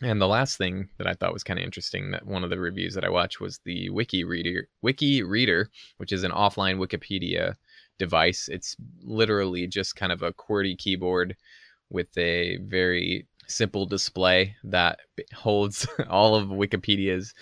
And 0.01 0.19
the 0.19 0.27
last 0.27 0.57
thing 0.57 0.89
that 0.97 1.07
I 1.07 1.13
thought 1.13 1.31
was 1.31 1.43
kind 1.43 1.57
of 1.57 1.63
interesting 1.63 2.11
that 2.11 2.25
one 2.25 2.43
of 2.43 2.49
the 2.49 2.59
reviews 2.59 2.95
that 2.95 3.05
I 3.05 3.09
watched 3.09 3.39
was 3.39 3.59
the 3.63 3.89
WikiReader, 3.89 4.63
Wiki 4.81 5.23
Reader, 5.23 5.69
which 5.97 6.11
is 6.11 6.23
an 6.23 6.31
offline 6.31 6.77
Wikipedia 6.77 7.55
device. 7.97 8.49
It's 8.49 8.75
literally 9.01 9.67
just 9.67 9.95
kind 9.95 10.11
of 10.11 10.21
a 10.21 10.33
QWERTY 10.33 10.77
keyboard 10.77 11.37
with 11.89 12.15
a 12.17 12.57
very 12.57 13.25
simple 13.47 13.85
display 13.85 14.55
that 14.65 14.99
holds 15.33 15.87
all 16.09 16.35
of 16.35 16.49
Wikipedia's 16.49 17.33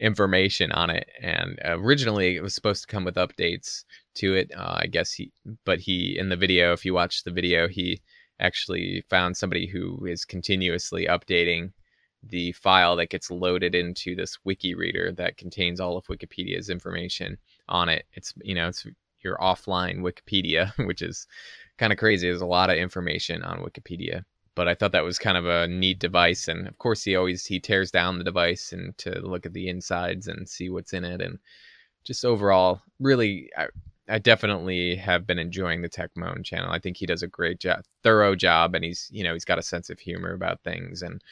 information 0.00 0.72
on 0.72 0.88
it. 0.88 1.10
And 1.20 1.58
originally, 1.62 2.36
it 2.36 2.42
was 2.42 2.54
supposed 2.54 2.82
to 2.82 2.88
come 2.88 3.04
with 3.04 3.16
updates 3.16 3.84
to 4.14 4.34
it. 4.34 4.50
Uh, 4.56 4.78
I 4.80 4.86
guess 4.86 5.12
he, 5.12 5.30
but 5.66 5.78
he 5.78 6.16
in 6.18 6.30
the 6.30 6.36
video, 6.36 6.72
if 6.72 6.86
you 6.86 6.94
watch 6.94 7.24
the 7.24 7.30
video, 7.30 7.68
he 7.68 8.00
actually 8.40 9.04
found 9.10 9.36
somebody 9.36 9.66
who 9.66 10.06
is 10.06 10.24
continuously 10.24 11.06
updating 11.06 11.72
the 12.22 12.52
file 12.52 12.96
that 12.96 13.10
gets 13.10 13.30
loaded 13.30 13.74
into 13.74 14.14
this 14.14 14.38
wiki 14.44 14.74
reader 14.74 15.12
that 15.12 15.36
contains 15.36 15.80
all 15.80 15.96
of 15.96 16.06
Wikipedia's 16.06 16.70
information 16.70 17.38
on 17.68 17.88
it. 17.88 18.06
It's 18.14 18.34
you 18.42 18.54
know 18.54 18.68
it's 18.68 18.86
your 19.20 19.36
offline 19.38 20.00
Wikipedia, 20.00 20.72
which 20.86 21.02
is 21.02 21.26
kind 21.76 21.92
of 21.92 21.98
crazy. 21.98 22.28
There's 22.28 22.40
a 22.40 22.46
lot 22.46 22.70
of 22.70 22.76
information 22.76 23.42
on 23.42 23.60
Wikipedia 23.60 24.24
but 24.58 24.66
I 24.66 24.74
thought 24.74 24.90
that 24.90 25.04
was 25.04 25.20
kind 25.20 25.36
of 25.36 25.46
a 25.46 25.68
neat 25.68 26.00
device. 26.00 26.48
And 26.48 26.66
of 26.66 26.76
course, 26.78 27.04
he 27.04 27.14
always 27.14 27.46
he 27.46 27.60
tears 27.60 27.92
down 27.92 28.18
the 28.18 28.24
device 28.24 28.72
and 28.72 28.98
to 28.98 29.20
look 29.20 29.46
at 29.46 29.52
the 29.52 29.68
insides 29.68 30.26
and 30.26 30.48
see 30.48 30.68
what's 30.68 30.92
in 30.92 31.04
it. 31.04 31.20
And 31.20 31.38
just 32.02 32.24
overall, 32.24 32.82
really, 32.98 33.50
I, 33.56 33.68
I 34.08 34.18
definitely 34.18 34.96
have 34.96 35.26
been 35.26 35.38
enjoying 35.38 35.82
the 35.82 35.88
Techmoan 35.88 36.44
channel. 36.44 36.70
I 36.70 36.78
think 36.78 36.96
he 36.96 37.06
does 37.06 37.22
a 37.22 37.28
great 37.28 37.60
job, 37.60 37.82
thorough 38.02 38.34
job, 38.34 38.74
and 38.74 38.84
he's 38.84 39.08
you 39.12 39.22
know 39.24 39.32
he's 39.34 39.44
got 39.44 39.58
a 39.58 39.62
sense 39.62 39.90
of 39.90 39.98
humor 39.98 40.32
about 40.32 40.62
things 40.62 41.02
and 41.02 41.22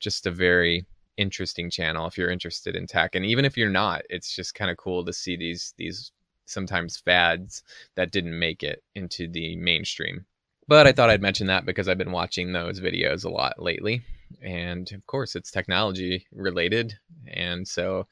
just 0.00 0.26
a 0.26 0.30
very 0.30 0.86
interesting 1.16 1.70
channel 1.70 2.06
if 2.06 2.18
you're 2.18 2.30
interested 2.30 2.76
in 2.76 2.86
tech. 2.86 3.14
And 3.14 3.24
even 3.24 3.44
if 3.44 3.56
you're 3.56 3.70
not, 3.70 4.02
it's 4.10 4.34
just 4.34 4.54
kind 4.54 4.70
of 4.70 4.76
cool 4.76 5.04
to 5.04 5.12
see 5.12 5.36
these 5.36 5.74
these 5.78 6.12
sometimes 6.46 6.96
fads 6.96 7.62
that 7.96 8.12
didn't 8.12 8.38
make 8.38 8.62
it 8.62 8.82
into 8.94 9.26
the 9.28 9.56
mainstream. 9.56 10.24
But 10.68 10.86
I 10.86 10.92
thought 10.92 11.10
I'd 11.10 11.22
mention 11.22 11.46
that 11.48 11.64
because 11.64 11.88
I've 11.88 11.98
been 11.98 12.12
watching 12.12 12.52
those 12.52 12.80
videos 12.80 13.24
a 13.24 13.28
lot 13.28 13.60
lately. 13.62 14.02
And 14.42 14.90
of 14.92 15.06
course, 15.06 15.36
it's 15.36 15.50
technology 15.50 16.26
related. 16.32 16.98
And 17.28 17.66
so, 17.66 18.06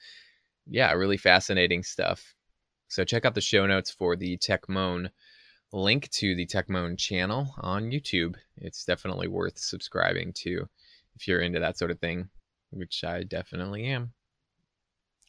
yeah, 0.67 0.93
really 0.93 1.17
fascinating 1.17 1.83
stuff. 1.83 2.35
So, 2.89 3.05
check 3.05 3.25
out 3.25 3.35
the 3.35 3.41
show 3.41 3.67
notes 3.67 3.91
for 3.91 4.17
the 4.17 4.37
Techmoan 4.39 5.11
link 5.73 6.09
to 6.11 6.35
the 6.35 6.47
Techmoan 6.47 6.97
channel 6.99 7.55
on 7.59 7.91
YouTube. 7.91 8.37
It's 8.57 8.85
definitely 8.85 9.29
worth 9.29 9.59
subscribing 9.59 10.33
to 10.35 10.69
if 11.17 11.27
you're 11.27 11.41
into 11.41 11.61
that 11.61 11.79
sort 11.79 11.91
of 11.91 11.99
thing, 11.99 12.29
which 12.71 13.05
I 13.05 13.25
definitely 13.25 13.87
am. 13.87 14.13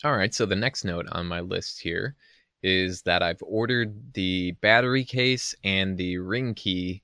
All 0.03 0.15
right, 0.15 0.33
so 0.33 0.45
the 0.45 0.55
next 0.55 0.83
note 0.83 1.07
on 1.11 1.25
my 1.25 1.39
list 1.39 1.81
here 1.81 2.15
is 2.61 3.03
that 3.03 3.23
I've 3.23 3.41
ordered 3.41 4.13
the 4.13 4.51
battery 4.61 5.03
case 5.03 5.55
and 5.63 5.97
the 5.97 6.15
Ringke 6.15 7.01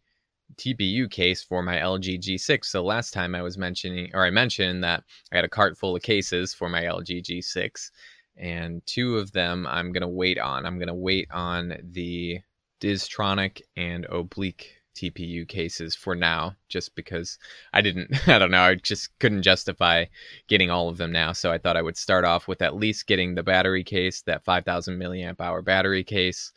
TPU 0.58 1.10
case 1.10 1.44
for 1.44 1.62
my 1.64 1.78
LG 1.78 2.20
G6. 2.20 2.66
So 2.66 2.84
last 2.84 3.14
time 3.14 3.34
I 3.36 3.42
was 3.42 3.58
mentioning, 3.58 4.12
or 4.14 4.26
I 4.26 4.30
mentioned 4.30 4.84
that 4.84 5.04
I 5.32 5.38
had 5.38 5.46
a 5.46 5.50
cart 5.50 5.78
full 5.78 5.96
of 5.96 6.02
cases 6.02 6.54
for 6.54 6.68
my 6.68 6.84
LG 6.84 7.24
G6, 7.24 7.92
and 8.38 8.86
two 8.86 9.18
of 9.18 9.32
them 9.32 9.68
I'm 9.68 9.92
gonna 9.92 10.08
wait 10.08 10.40
on. 10.40 10.66
I'm 10.66 10.80
gonna 10.80 10.94
wait 10.94 11.30
on 11.32 11.78
the 11.84 12.40
Diztronic 12.82 13.62
and 13.76 14.08
Obliq 14.08 14.64
TPU 14.96 15.48
cases 15.48 15.96
for 15.96 16.16
now, 16.16 16.56
just 16.68 16.96
because 16.96 17.38
I 17.74 17.82
didn't, 17.82 18.10
I 18.28 18.40
don't 18.40 18.52
know, 18.52 18.62
I 18.62 18.76
just 18.76 19.18
couldn't 19.20 19.44
justify 19.44 20.06
getting 20.48 20.70
all 20.70 20.90
of 20.90 20.98
them 20.98 21.12
now. 21.12 21.32
So 21.32 21.52
I 21.52 21.58
thought 21.58 21.78
I 21.78 21.82
would 21.82 21.98
start 21.98 22.26
off 22.26 22.48
with 22.48 22.62
at 22.62 22.76
least 22.76 23.08
getting 23.08 23.36
the 23.36 23.44
battery 23.44 23.84
case, 23.84 24.22
that 24.24 24.44
5000 24.44 25.00
milliamp 25.00 25.40
hour 25.40 25.62
battery 25.62 26.04
case, 26.04 26.52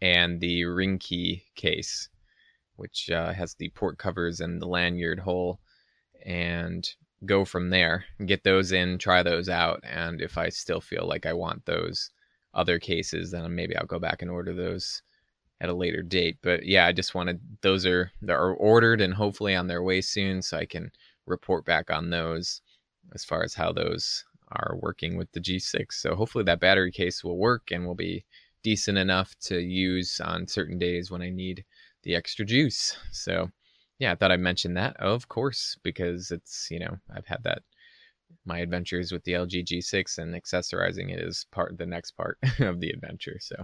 and 0.00 0.40
the 0.40 0.62
Ringke 0.62 1.42
case 1.54 2.08
which 2.76 3.10
uh, 3.10 3.32
has 3.32 3.54
the 3.54 3.70
port 3.70 3.98
covers 3.98 4.40
and 4.40 4.60
the 4.60 4.66
lanyard 4.66 5.18
hole, 5.18 5.60
and 6.24 6.88
go 7.24 7.44
from 7.44 7.70
there. 7.70 8.04
Get 8.24 8.44
those 8.44 8.72
in, 8.72 8.98
try 8.98 9.22
those 9.22 9.48
out, 9.48 9.80
and 9.84 10.20
if 10.20 10.36
I 10.36 10.48
still 10.48 10.80
feel 10.80 11.06
like 11.06 11.26
I 11.26 11.32
want 11.32 11.64
those 11.64 12.10
other 12.54 12.78
cases, 12.78 13.30
then 13.30 13.54
maybe 13.54 13.76
I'll 13.76 13.86
go 13.86 13.98
back 13.98 14.22
and 14.22 14.30
order 14.30 14.54
those 14.54 15.02
at 15.60 15.68
a 15.68 15.74
later 15.74 16.02
date. 16.02 16.38
But 16.42 16.66
yeah, 16.66 16.86
I 16.86 16.92
just 16.92 17.14
wanted 17.14 17.40
those 17.62 17.86
are 17.86 18.10
are 18.28 18.54
ordered 18.54 19.00
and 19.00 19.14
hopefully 19.14 19.54
on 19.54 19.66
their 19.66 19.82
way 19.82 20.00
soon, 20.00 20.42
so 20.42 20.58
I 20.58 20.66
can 20.66 20.90
report 21.26 21.64
back 21.64 21.90
on 21.90 22.10
those 22.10 22.60
as 23.14 23.24
far 23.24 23.42
as 23.42 23.54
how 23.54 23.72
those 23.72 24.24
are 24.52 24.76
working 24.80 25.16
with 25.16 25.30
the 25.32 25.40
G6. 25.40 25.92
So 25.92 26.14
hopefully 26.14 26.44
that 26.44 26.60
battery 26.60 26.92
case 26.92 27.24
will 27.24 27.38
work 27.38 27.70
and 27.70 27.84
will 27.84 27.94
be 27.96 28.24
decent 28.62 28.98
enough 28.98 29.34
to 29.40 29.60
use 29.60 30.20
on 30.20 30.46
certain 30.46 30.78
days 30.78 31.10
when 31.10 31.22
I 31.22 31.30
need 31.30 31.64
the 32.02 32.14
extra 32.14 32.44
juice. 32.44 32.96
So, 33.12 33.50
yeah, 33.98 34.12
I 34.12 34.14
thought 34.14 34.32
I'd 34.32 34.40
mention 34.40 34.74
that, 34.74 34.96
of 34.96 35.28
course, 35.28 35.78
because 35.82 36.30
it's, 36.30 36.68
you 36.70 36.78
know, 36.78 36.96
I've 37.14 37.26
had 37.26 37.42
that 37.44 37.62
my 38.44 38.58
adventures 38.58 39.12
with 39.12 39.24
the 39.24 39.32
LG 39.32 39.64
G6 39.64 40.18
and 40.18 40.34
accessorizing 40.34 41.12
it 41.12 41.20
is 41.20 41.46
part 41.50 41.72
of 41.72 41.78
the 41.78 41.86
next 41.86 42.12
part 42.12 42.38
of 42.60 42.80
the 42.80 42.90
adventure. 42.90 43.38
So, 43.40 43.56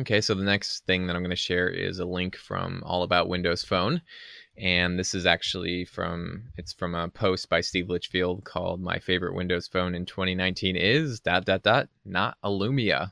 okay, 0.00 0.20
so 0.20 0.34
the 0.34 0.44
next 0.44 0.84
thing 0.86 1.06
that 1.06 1.16
I'm 1.16 1.22
going 1.22 1.30
to 1.30 1.36
share 1.36 1.68
is 1.68 1.98
a 1.98 2.04
link 2.04 2.36
from 2.36 2.82
All 2.84 3.02
About 3.02 3.28
Windows 3.28 3.64
Phone, 3.64 4.00
and 4.56 4.96
this 4.96 5.16
is 5.16 5.26
actually 5.26 5.84
from 5.84 6.44
it's 6.56 6.72
from 6.72 6.94
a 6.94 7.08
post 7.08 7.48
by 7.48 7.60
Steve 7.60 7.88
Litchfield 7.88 8.44
called 8.44 8.80
"My 8.80 9.00
favorite 9.00 9.34
Windows 9.34 9.66
phone 9.66 9.96
in 9.96 10.06
2019 10.06 10.76
is 10.76 11.18
dot 11.18 11.44
dot 11.44 11.64
dot 11.64 11.88
not 12.04 12.38
a 12.42 12.48
Lumia." 12.48 13.10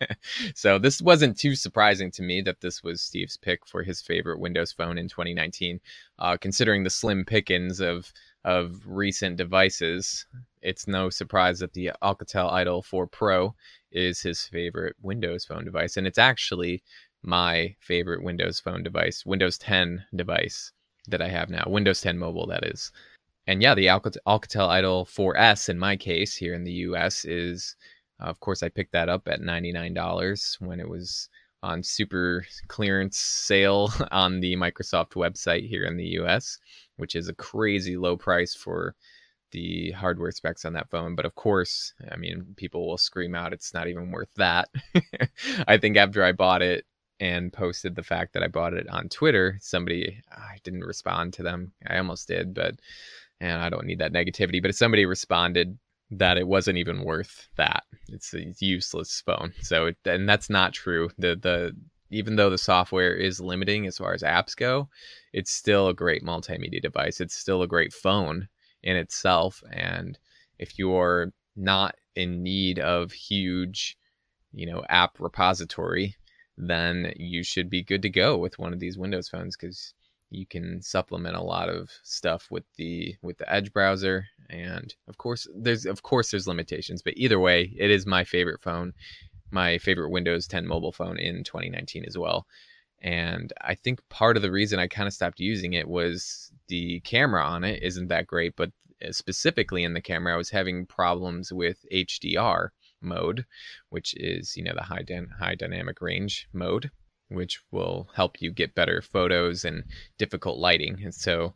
so 0.54 0.78
this 0.78 1.02
wasn't 1.02 1.36
too 1.36 1.56
surprising 1.56 2.12
to 2.12 2.22
me 2.22 2.42
that 2.42 2.60
this 2.60 2.84
was 2.84 3.02
Steve's 3.02 3.36
pick 3.36 3.66
for 3.66 3.82
his 3.82 4.00
favorite 4.00 4.38
Windows 4.38 4.72
phone 4.72 4.96
in 4.96 5.08
2019, 5.08 5.80
uh, 6.20 6.36
considering 6.36 6.84
the 6.84 6.90
slim 6.90 7.24
pickings 7.24 7.80
of 7.80 8.12
of 8.44 8.80
recent 8.86 9.36
devices. 9.36 10.26
It's 10.62 10.86
no 10.86 11.10
surprise 11.10 11.58
that 11.58 11.72
the 11.72 11.90
Alcatel 12.02 12.52
Idol 12.52 12.82
4 12.82 13.08
Pro 13.08 13.54
is 13.90 14.20
his 14.22 14.46
favorite 14.46 14.94
Windows 15.02 15.44
phone 15.44 15.64
device, 15.64 15.96
and 15.96 16.06
it's 16.06 16.18
actually 16.18 16.84
my 17.22 17.74
favorite 17.80 18.22
Windows 18.22 18.60
phone 18.60 18.82
device, 18.82 19.26
Windows 19.26 19.58
10 19.58 20.04
device 20.14 20.72
that 21.08 21.22
I 21.22 21.28
have 21.28 21.50
now, 21.50 21.64
Windows 21.66 22.00
10 22.00 22.18
Mobile, 22.18 22.46
that 22.46 22.64
is. 22.64 22.92
And 23.46 23.62
yeah, 23.62 23.74
the 23.74 23.86
Alcatel, 23.86 24.68
Idol 24.68 25.04
4S 25.04 25.68
in 25.68 25.78
my 25.78 25.96
case 25.96 26.34
here 26.34 26.54
in 26.54 26.64
the 26.64 26.72
US 26.72 27.24
is, 27.24 27.76
uh, 28.20 28.26
of 28.26 28.40
course, 28.40 28.62
I 28.62 28.68
picked 28.68 28.92
that 28.92 29.08
up 29.08 29.28
at 29.28 29.40
$99 29.40 30.60
when 30.60 30.80
it 30.80 30.88
was 30.88 31.28
on 31.62 31.82
super 31.82 32.44
clearance 32.68 33.18
sale 33.18 33.92
on 34.10 34.40
the 34.40 34.56
Microsoft 34.56 35.12
website 35.12 35.68
here 35.68 35.84
in 35.84 35.96
the 35.96 36.18
US, 36.20 36.58
which 36.96 37.14
is 37.14 37.28
a 37.28 37.34
crazy 37.34 37.96
low 37.96 38.16
price 38.16 38.54
for 38.54 38.94
the 39.50 39.92
hardware 39.92 40.32
specs 40.32 40.64
on 40.64 40.72
that 40.72 40.90
phone. 40.90 41.14
But 41.14 41.26
of 41.26 41.34
course, 41.34 41.94
I 42.10 42.16
mean, 42.16 42.54
people 42.56 42.86
will 42.86 42.98
scream 42.98 43.34
out 43.34 43.52
it's 43.52 43.72
not 43.72 43.88
even 43.88 44.10
worth 44.10 44.32
that. 44.36 44.68
I 45.68 45.78
think 45.78 45.96
after 45.96 46.24
I 46.24 46.32
bought 46.32 46.62
it, 46.62 46.84
and 47.20 47.52
posted 47.52 47.94
the 47.94 48.02
fact 48.02 48.34
that 48.34 48.42
I 48.42 48.48
bought 48.48 48.74
it 48.74 48.88
on 48.88 49.08
Twitter. 49.08 49.58
Somebody, 49.60 50.20
I 50.30 50.56
didn't 50.64 50.84
respond 50.84 51.32
to 51.34 51.42
them. 51.42 51.72
I 51.86 51.98
almost 51.98 52.28
did, 52.28 52.54
but 52.54 52.76
and 53.40 53.60
I 53.60 53.68
don't 53.68 53.86
need 53.86 53.98
that 53.98 54.12
negativity. 54.12 54.62
But 54.62 54.74
somebody 54.74 55.06
responded 55.06 55.78
that 56.10 56.36
it 56.36 56.46
wasn't 56.46 56.78
even 56.78 57.04
worth 57.04 57.48
that, 57.56 57.84
it's 58.08 58.34
a 58.34 58.44
useless 58.60 59.22
phone. 59.24 59.52
So, 59.62 59.86
it, 59.86 59.96
and 60.04 60.28
that's 60.28 60.50
not 60.50 60.72
true. 60.72 61.10
The 61.18 61.36
the 61.36 61.76
even 62.10 62.36
though 62.36 62.50
the 62.50 62.58
software 62.58 63.14
is 63.14 63.40
limiting 63.40 63.86
as 63.86 63.98
far 63.98 64.12
as 64.12 64.22
apps 64.22 64.56
go, 64.56 64.88
it's 65.32 65.50
still 65.50 65.88
a 65.88 65.94
great 65.94 66.22
multimedia 66.22 66.80
device. 66.80 67.20
It's 67.20 67.34
still 67.34 67.62
a 67.62 67.66
great 67.66 67.92
phone 67.92 68.48
in 68.82 68.96
itself. 68.96 69.62
And 69.72 70.18
if 70.58 70.78
you're 70.78 71.32
not 71.56 71.96
in 72.14 72.42
need 72.42 72.78
of 72.78 73.10
huge, 73.10 73.96
you 74.52 74.66
know, 74.66 74.84
app 74.88 75.18
repository, 75.18 76.16
then 76.56 77.12
you 77.16 77.42
should 77.42 77.68
be 77.68 77.82
good 77.82 78.02
to 78.02 78.10
go 78.10 78.36
with 78.36 78.58
one 78.58 78.72
of 78.72 78.80
these 78.80 78.98
Windows 78.98 79.28
phones 79.28 79.56
because 79.56 79.94
you 80.30 80.46
can 80.46 80.82
supplement 80.82 81.36
a 81.36 81.42
lot 81.42 81.68
of 81.68 81.90
stuff 82.02 82.48
with 82.50 82.64
the 82.76 83.16
with 83.22 83.38
the 83.38 83.52
Edge 83.52 83.72
browser, 83.72 84.26
and 84.50 84.94
of 85.08 85.18
course 85.18 85.46
there's 85.54 85.86
of 85.86 86.02
course 86.02 86.30
there's 86.30 86.48
limitations, 86.48 87.02
but 87.02 87.14
either 87.16 87.38
way, 87.40 87.72
it 87.78 87.90
is 87.90 88.06
my 88.06 88.24
favorite 88.24 88.62
phone, 88.62 88.92
my 89.50 89.78
favorite 89.78 90.10
Windows 90.10 90.46
10 90.46 90.66
mobile 90.66 90.92
phone 90.92 91.18
in 91.18 91.44
2019 91.44 92.04
as 92.06 92.18
well. 92.18 92.46
And 93.00 93.52
I 93.60 93.74
think 93.74 94.00
part 94.08 94.36
of 94.36 94.42
the 94.42 94.50
reason 94.50 94.78
I 94.78 94.88
kind 94.88 95.06
of 95.06 95.12
stopped 95.12 95.38
using 95.38 95.74
it 95.74 95.86
was 95.86 96.50
the 96.68 97.00
camera 97.00 97.44
on 97.44 97.62
it 97.62 97.82
isn't 97.82 98.08
that 98.08 98.26
great, 98.26 98.56
but 98.56 98.72
uh, 99.06 99.12
specifically 99.12 99.84
in 99.84 99.92
the 99.92 100.00
camera, 100.00 100.34
I 100.34 100.38
was 100.38 100.50
having 100.50 100.86
problems 100.86 101.52
with 101.52 101.84
HDR 101.92 102.68
mode, 103.04 103.44
which 103.90 104.14
is, 104.16 104.56
you 104.56 104.64
know, 104.64 104.74
the 104.74 104.82
high, 104.82 105.02
dy- 105.02 105.26
high 105.38 105.54
dynamic 105.54 106.00
range 106.00 106.48
mode, 106.52 106.90
which 107.28 107.60
will 107.70 108.08
help 108.14 108.40
you 108.40 108.50
get 108.50 108.74
better 108.74 109.02
photos 109.02 109.64
and 109.64 109.84
difficult 110.18 110.58
lighting. 110.58 111.00
And 111.02 111.14
so 111.14 111.54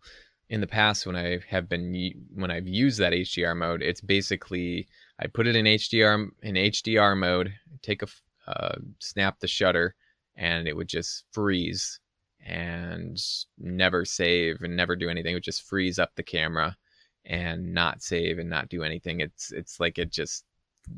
in 0.48 0.60
the 0.60 0.66
past, 0.66 1.06
when 1.06 1.16
I 1.16 1.40
have 1.48 1.68
been, 1.68 2.12
when 2.34 2.50
I've 2.50 2.68
used 2.68 2.98
that 3.00 3.12
HDR 3.12 3.56
mode, 3.56 3.82
it's 3.82 4.00
basically, 4.00 4.88
I 5.18 5.26
put 5.26 5.46
it 5.46 5.56
in 5.56 5.66
HDR, 5.66 6.28
in 6.42 6.54
HDR 6.54 7.16
mode, 7.16 7.52
take 7.82 8.02
a, 8.02 8.06
uh, 8.46 8.76
snap 8.98 9.40
the 9.40 9.48
shutter 9.48 9.94
and 10.36 10.68
it 10.68 10.76
would 10.76 10.88
just 10.88 11.24
freeze 11.32 12.00
and 12.46 13.18
never 13.58 14.04
save 14.04 14.62
and 14.62 14.74
never 14.74 14.96
do 14.96 15.10
anything. 15.10 15.32
It 15.32 15.36
would 15.36 15.42
just 15.42 15.68
freeze 15.68 15.98
up 15.98 16.12
the 16.14 16.22
camera 16.22 16.76
and 17.24 17.74
not 17.74 18.02
save 18.02 18.38
and 18.38 18.48
not 18.48 18.68
do 18.68 18.82
anything. 18.82 19.20
It's 19.20 19.52
it's 19.52 19.80
like 19.80 19.98
it 19.98 20.10
just 20.10 20.44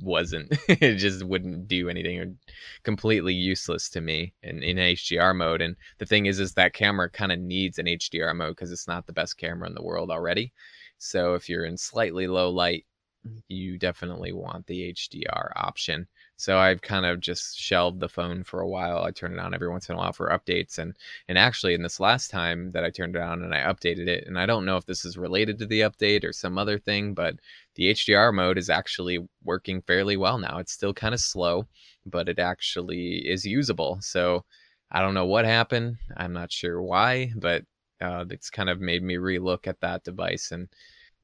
wasn't 0.01 0.49
it 0.69 0.97
just 0.97 1.25
wouldn't 1.25 1.69
do 1.69 1.89
anything 1.89 2.19
or 2.19 2.33
completely 2.83 3.35
useless 3.35 3.89
to 3.91 4.01
me 4.01 4.33
in, 4.43 4.63
in 4.63 4.77
HDR 4.77 5.35
mode. 5.35 5.61
And 5.61 5.77
the 5.99 6.07
thing 6.07 6.27
is 6.27 6.41
is 6.41 6.55
that 6.55 6.75
camera 6.75 7.11
kind 7.11 7.33
of 7.33 7.39
needs 7.39 7.79
an 7.79 7.87
HDR 7.87 8.35
mode 8.35 8.57
because 8.57 8.73
it's 8.73 8.89
not 8.89 9.07
the 9.07 9.13
best 9.13 9.39
camera 9.39 9.69
in 9.69 9.75
the 9.75 9.83
world 9.83 10.11
already. 10.11 10.53
So 10.99 11.35
if 11.35 11.49
you're 11.49 11.65
in 11.65 11.77
slightly 11.77 12.27
low 12.27 12.51
light 12.51 12.85
you 13.49 13.77
definitely 13.79 14.33
want 14.33 14.67
the 14.67 14.91
HDR 14.91 15.53
option 15.57 16.07
So 16.37 16.59
I've 16.59 16.81
kind 16.81 17.05
of 17.05 17.21
just 17.21 17.59
shelved 17.59 18.01
the 18.01 18.09
phone 18.09 18.45
for 18.45 18.61
a 18.61 18.69
while. 18.69 19.03
I 19.05 19.11
turn 19.11 19.35
it 19.35 19.39
on 19.39 19.53
every 19.53 19.69
once 19.69 19.89
in 19.89 19.95
a 19.95 19.99
while 19.99 20.13
for 20.13 20.31
updates, 20.31 20.79
and 20.79 20.97
and 21.29 21.37
actually, 21.37 21.75
in 21.75 21.83
this 21.83 22.01
last 22.01 22.31
time 22.31 22.73
that 22.73 22.85
I 22.85 22.91
turned 22.91 23.17
it 23.17 23.23
on 23.23 23.43
and 23.43 23.55
I 23.55 23.61
updated 23.61 24.09
it, 24.09 24.27
and 24.27 24.39
I 24.39 24.47
don't 24.47 24.65
know 24.65 24.77
if 24.79 24.87
this 24.87 25.05
is 25.05 25.19
related 25.19 25.59
to 25.59 25.67
the 25.67 25.81
update 25.81 26.25
or 26.25 26.33
some 26.33 26.57
other 26.59 26.79
thing, 26.79 27.13
but 27.15 27.37
the 27.75 27.91
HDR 27.91 28.33
mode 28.33 28.57
is 28.59 28.71
actually 28.71 29.19
working 29.45 29.83
fairly 29.83 30.17
well 30.17 30.39
now. 30.39 30.59
It's 30.59 30.73
still 30.73 30.95
kind 30.95 31.15
of 31.15 31.21
slow, 31.21 31.67
but 32.07 32.29
it 32.29 32.39
actually 32.39 33.19
is 33.29 33.45
usable. 33.45 33.99
So 34.01 34.45
I 34.91 35.01
don't 35.01 35.15
know 35.15 35.27
what 35.27 35.45
happened. 35.45 35.97
I'm 36.17 36.33
not 36.33 36.53
sure 36.53 36.83
why, 36.83 37.33
but 37.37 37.65
uh, 38.01 38.25
it's 38.31 38.51
kind 38.51 38.71
of 38.71 38.81
made 38.81 39.03
me 39.03 39.17
relook 39.17 39.67
at 39.67 39.81
that 39.81 40.05
device 40.05 40.53
and 40.53 40.69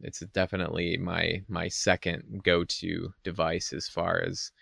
it's 0.01 0.21
definitely 0.21 0.97
my 0.97 1.43
my 1.49 1.69
second 1.69 2.43
go-to 2.43 3.13
device 3.25 3.73
as 3.73 3.89
far 3.89 4.21
as 4.21 4.53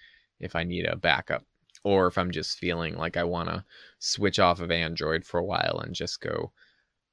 if 0.40 0.54
I 0.54 0.64
need 0.64 0.86
a 0.86 0.96
backup 0.96 1.44
or 1.82 2.06
if 2.06 2.16
I'm 2.16 2.30
just 2.30 2.58
feeling 2.58 2.96
like 2.96 3.16
I 3.16 3.24
want 3.24 3.48
to 3.48 3.64
switch 3.98 4.38
off 4.38 4.60
of 4.60 4.70
Android 4.70 5.24
for 5.24 5.38
a 5.38 5.44
while 5.44 5.80
and 5.84 5.94
just 5.94 6.20
go 6.20 6.52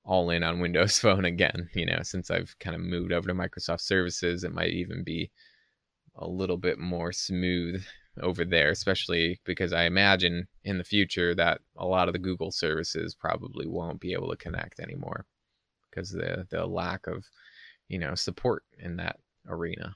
all 0.03 0.29
in 0.29 0.43
on 0.43 0.59
Windows 0.61 0.99
Phone 0.99 1.25
again. 1.25 1.69
You 1.73 1.85
know, 1.85 1.99
since 2.03 2.31
I've 2.31 2.57
kind 2.59 2.75
of 2.75 2.81
moved 2.81 3.11
over 3.11 3.27
to 3.27 3.33
Microsoft 3.33 3.81
services, 3.81 4.43
it 4.43 4.53
might 4.53 4.71
even 4.71 5.03
be 5.03 5.31
a 6.15 6.27
little 6.27 6.57
bit 6.57 6.79
more 6.79 7.11
smooth 7.11 7.83
over 8.21 8.43
there, 8.43 8.69
especially 8.69 9.39
because 9.45 9.73
I 9.73 9.83
imagine 9.83 10.47
in 10.63 10.77
the 10.77 10.83
future 10.83 11.33
that 11.35 11.61
a 11.77 11.85
lot 11.85 12.07
of 12.07 12.13
the 12.13 12.19
Google 12.19 12.51
services 12.51 13.15
probably 13.15 13.67
won't 13.67 14.01
be 14.01 14.13
able 14.13 14.29
to 14.29 14.37
connect 14.37 14.79
anymore 14.79 15.25
because 15.89 16.11
the 16.11 16.47
the 16.49 16.65
lack 16.65 17.07
of 17.07 17.25
you 17.91 17.99
know 17.99 18.15
support 18.15 18.63
in 18.79 18.95
that 18.95 19.19
arena. 19.47 19.95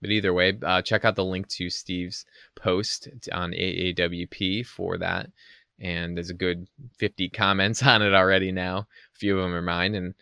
But 0.00 0.10
either 0.10 0.32
way, 0.32 0.58
uh, 0.62 0.82
check 0.82 1.04
out 1.04 1.14
the 1.14 1.24
link 1.24 1.46
to 1.48 1.70
Steve's 1.70 2.24
post 2.56 3.08
on 3.32 3.52
AAWP 3.52 4.66
for 4.66 4.98
that. 4.98 5.30
And 5.78 6.16
there's 6.16 6.30
a 6.30 6.34
good 6.34 6.66
50 6.98 7.28
comments 7.28 7.82
on 7.92 8.02
it 8.02 8.14
already 8.14 8.50
now. 8.50 8.78
A 8.78 9.18
few 9.18 9.38
of 9.38 9.42
them 9.42 9.54
are 9.54 9.62
mine. 9.62 9.94
And 9.94 10.14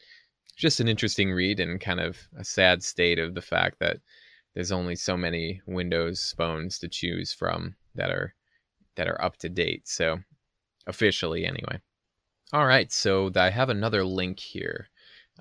just 0.57 0.81
an 0.81 0.89
interesting 0.89 1.33
read 1.33 1.61
and 1.61 1.81
kind 1.81 2.01
of 2.01 2.19
a 2.37 2.45
sad 2.45 2.83
state 2.83 3.19
of 3.19 3.35
the 3.35 3.43
fact 3.43 3.79
that 3.79 3.99
there's 4.55 4.73
only 4.73 4.97
so 4.97 5.17
many 5.17 5.63
Windows 5.67 6.35
phones 6.37 6.79
to 6.81 6.89
choose 6.89 7.33
from 7.33 7.77
that 7.95 8.11
are 8.11 8.35
that 8.97 9.07
are 9.07 9.23
up 9.25 9.37
to 9.39 9.49
date. 9.49 9.87
So 9.87 10.19
officially, 10.89 11.47
anyway. 11.47 11.81
All 12.53 12.67
right, 12.67 12.91
so 12.91 13.31
I 13.37 13.51
have 13.51 13.69
another 13.69 14.05
link 14.05 14.41
here, 14.41 14.89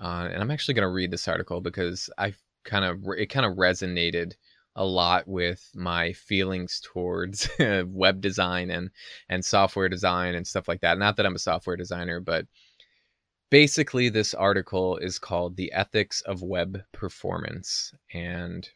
uh, 0.01 0.29
and 0.31 0.41
I'm 0.41 0.51
actually 0.51 0.75
going 0.75 0.87
to 0.87 0.93
read 0.93 1.11
this 1.11 1.27
article 1.27 1.61
because 1.61 2.09
I 2.17 2.33
kind 2.63 2.85
of 2.85 3.03
it 3.17 3.27
kind 3.27 3.45
of 3.45 3.57
resonated 3.57 4.33
a 4.75 4.85
lot 4.85 5.27
with 5.27 5.71
my 5.73 6.13
feelings 6.13 6.79
towards 6.83 7.49
web 7.59 8.21
design 8.21 8.69
and 8.69 8.91
and 9.29 9.43
software 9.43 9.89
design 9.89 10.35
and 10.35 10.45
stuff 10.45 10.67
like 10.67 10.81
that. 10.81 10.99
Not 10.99 11.17
that 11.17 11.25
I'm 11.25 11.35
a 11.35 11.39
software 11.39 11.75
designer, 11.75 12.19
but 12.19 12.45
basically 13.49 14.09
this 14.09 14.33
article 14.33 14.97
is 14.97 15.17
called 15.17 15.55
The 15.55 15.71
Ethics 15.73 16.21
of 16.21 16.43
Web 16.43 16.81
Performance 16.91 17.93
and 18.13 18.69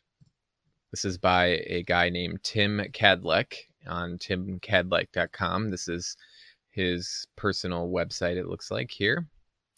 this 0.92 1.06
is 1.06 1.18
by 1.18 1.62
a 1.68 1.84
guy 1.84 2.10
named 2.10 2.44
Tim 2.44 2.82
Kadlec 2.92 3.54
on 3.88 4.18
timkadlec.com. 4.18 5.70
This 5.70 5.88
is 5.88 6.18
his 6.72 7.28
personal 7.38 7.90
website 7.90 8.36
it 8.36 8.48
looks 8.48 8.72
like 8.72 8.92
here 8.92 9.28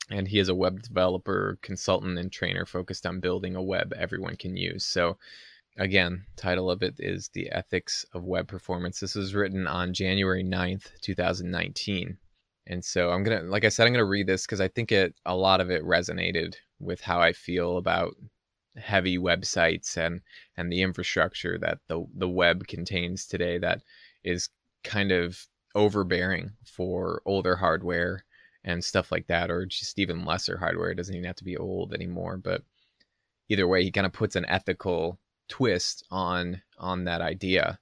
and 0.10 0.28
he 0.28 0.40
is 0.40 0.50
a 0.50 0.56
web 0.56 0.82
developer, 0.82 1.58
consultant, 1.62 2.18
and 2.18 2.32
trainer 2.32 2.66
focused 2.66 3.06
on 3.06 3.20
building 3.20 3.56
a 3.56 3.64
web 3.64 3.94
everyone 3.94 4.36
can 4.36 4.58
use. 4.58 4.86
So, 4.86 5.18
again, 5.78 6.26
title 6.36 6.70
of 6.70 6.84
it 6.84 6.96
is 7.00 7.30
The 7.34 7.50
Ethics 7.52 8.06
of 8.14 8.24
Web 8.24 8.48
Performance. 8.48 9.00
This 9.00 9.16
was 9.16 9.34
written 9.34 9.68
on 9.68 9.94
January 9.94 10.44
9th, 10.44 10.90
2019. 11.02 12.18
And 12.68 12.84
so 12.84 13.12
I'm 13.12 13.24
going 13.24 13.42
to 13.42 13.46
like 13.46 13.66
I 13.66 13.70
said 13.70 13.86
I'm 13.86 13.94
going 13.94 14.06
to 14.06 14.10
read 14.10 14.28
this 14.28 14.48
cuz 14.48 14.62
I 14.62 14.70
think 14.70 14.92
it 14.92 15.16
a 15.26 15.36
lot 15.36 15.60
of 15.60 15.70
it 15.70 15.84
resonated 15.84 16.56
with 16.80 17.02
how 17.02 17.20
I 17.20 17.34
feel 17.34 17.78
about 17.78 18.16
heavy 18.78 19.18
websites 19.18 19.98
and 19.98 20.22
and 20.56 20.72
the 20.72 20.82
infrastructure 20.82 21.58
that 21.60 21.80
the 21.88 22.06
the 22.16 22.30
web 22.30 22.68
contains 22.68 23.28
today 23.28 23.58
that 23.58 23.82
is 24.24 24.50
kind 24.84 25.12
of 25.12 25.48
overbearing 25.76 26.52
for 26.64 27.22
older 27.26 27.58
hardware 27.58 28.24
and 28.64 28.84
stuff 28.84 29.12
like 29.12 29.28
that, 29.28 29.52
or 29.52 29.66
just 29.66 30.00
even 30.00 30.26
lesser 30.26 30.58
hardware. 30.58 30.92
It 30.92 30.96
doesn't 30.96 31.16
even 31.16 31.26
have 31.26 31.36
to 31.38 31.44
be 31.44 31.58
old 31.58 31.94
anymore. 31.94 32.38
But 32.38 32.64
either 33.50 33.68
way, 33.68 33.84
he 33.84 33.92
kind 33.92 34.06
of 34.06 34.14
puts 34.14 34.36
an 34.36 34.46
ethical 34.46 35.20
twist 35.50 36.06
on 36.12 36.62
on 36.78 37.06
that 37.06 37.22
idea. 37.22 37.80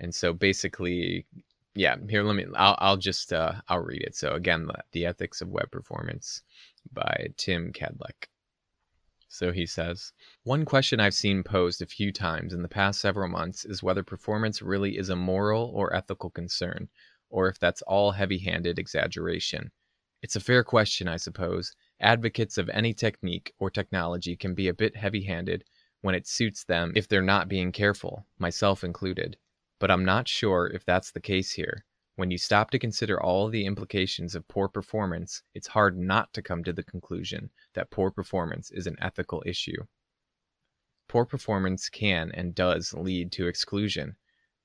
And 0.00 0.14
so 0.14 0.32
basically, 0.32 1.26
yeah, 1.74 1.96
here 2.08 2.22
let 2.22 2.36
me 2.36 2.46
I'll 2.54 2.76
I'll 2.78 2.96
just 2.96 3.32
uh, 3.32 3.54
I'll 3.68 3.80
read 3.82 4.02
it. 4.02 4.16
So 4.16 4.32
again, 4.32 4.66
the, 4.66 4.74
the 4.92 5.06
Ethics 5.06 5.40
of 5.40 5.48
Web 5.48 5.70
Performance 5.70 6.42
by 6.92 7.28
Tim 7.36 7.72
Kadlec. 7.72 8.28
So 9.28 9.52
he 9.52 9.66
says, 9.66 10.12
One 10.44 10.64
question 10.64 11.00
I've 11.00 11.12
seen 11.12 11.42
posed 11.42 11.82
a 11.82 11.86
few 11.86 12.12
times 12.12 12.54
in 12.54 12.62
the 12.62 12.68
past 12.68 13.00
several 13.00 13.28
months 13.28 13.64
is 13.64 13.82
whether 13.82 14.02
performance 14.02 14.62
really 14.62 14.96
is 14.96 15.10
a 15.10 15.16
moral 15.16 15.70
or 15.74 15.94
ethical 15.94 16.30
concern, 16.30 16.88
or 17.28 17.48
if 17.48 17.58
that's 17.58 17.82
all 17.82 18.12
heavy 18.12 18.38
handed 18.38 18.78
exaggeration. 18.78 19.72
It's 20.26 20.34
a 20.34 20.40
fair 20.40 20.64
question, 20.64 21.06
I 21.06 21.18
suppose. 21.18 21.76
Advocates 22.00 22.58
of 22.58 22.68
any 22.70 22.92
technique 22.92 23.54
or 23.60 23.70
technology 23.70 24.34
can 24.34 24.54
be 24.54 24.66
a 24.66 24.74
bit 24.74 24.96
heavy 24.96 25.22
handed 25.22 25.62
when 26.00 26.16
it 26.16 26.26
suits 26.26 26.64
them 26.64 26.90
if 26.96 27.06
they're 27.06 27.22
not 27.22 27.48
being 27.48 27.70
careful, 27.70 28.26
myself 28.36 28.82
included. 28.82 29.36
But 29.78 29.92
I'm 29.92 30.04
not 30.04 30.26
sure 30.26 30.66
if 30.66 30.84
that's 30.84 31.12
the 31.12 31.20
case 31.20 31.52
here. 31.52 31.84
When 32.16 32.32
you 32.32 32.38
stop 32.38 32.72
to 32.72 32.78
consider 32.80 33.22
all 33.22 33.48
the 33.48 33.66
implications 33.66 34.34
of 34.34 34.48
poor 34.48 34.68
performance, 34.68 35.44
it's 35.54 35.68
hard 35.68 35.96
not 35.96 36.32
to 36.32 36.42
come 36.42 36.64
to 36.64 36.72
the 36.72 36.82
conclusion 36.82 37.50
that 37.74 37.92
poor 37.92 38.10
performance 38.10 38.72
is 38.72 38.88
an 38.88 38.96
ethical 39.00 39.44
issue. 39.46 39.84
Poor 41.06 41.24
performance 41.24 41.88
can 41.88 42.32
and 42.32 42.52
does 42.52 42.92
lead 42.92 43.30
to 43.30 43.46
exclusion. 43.46 44.16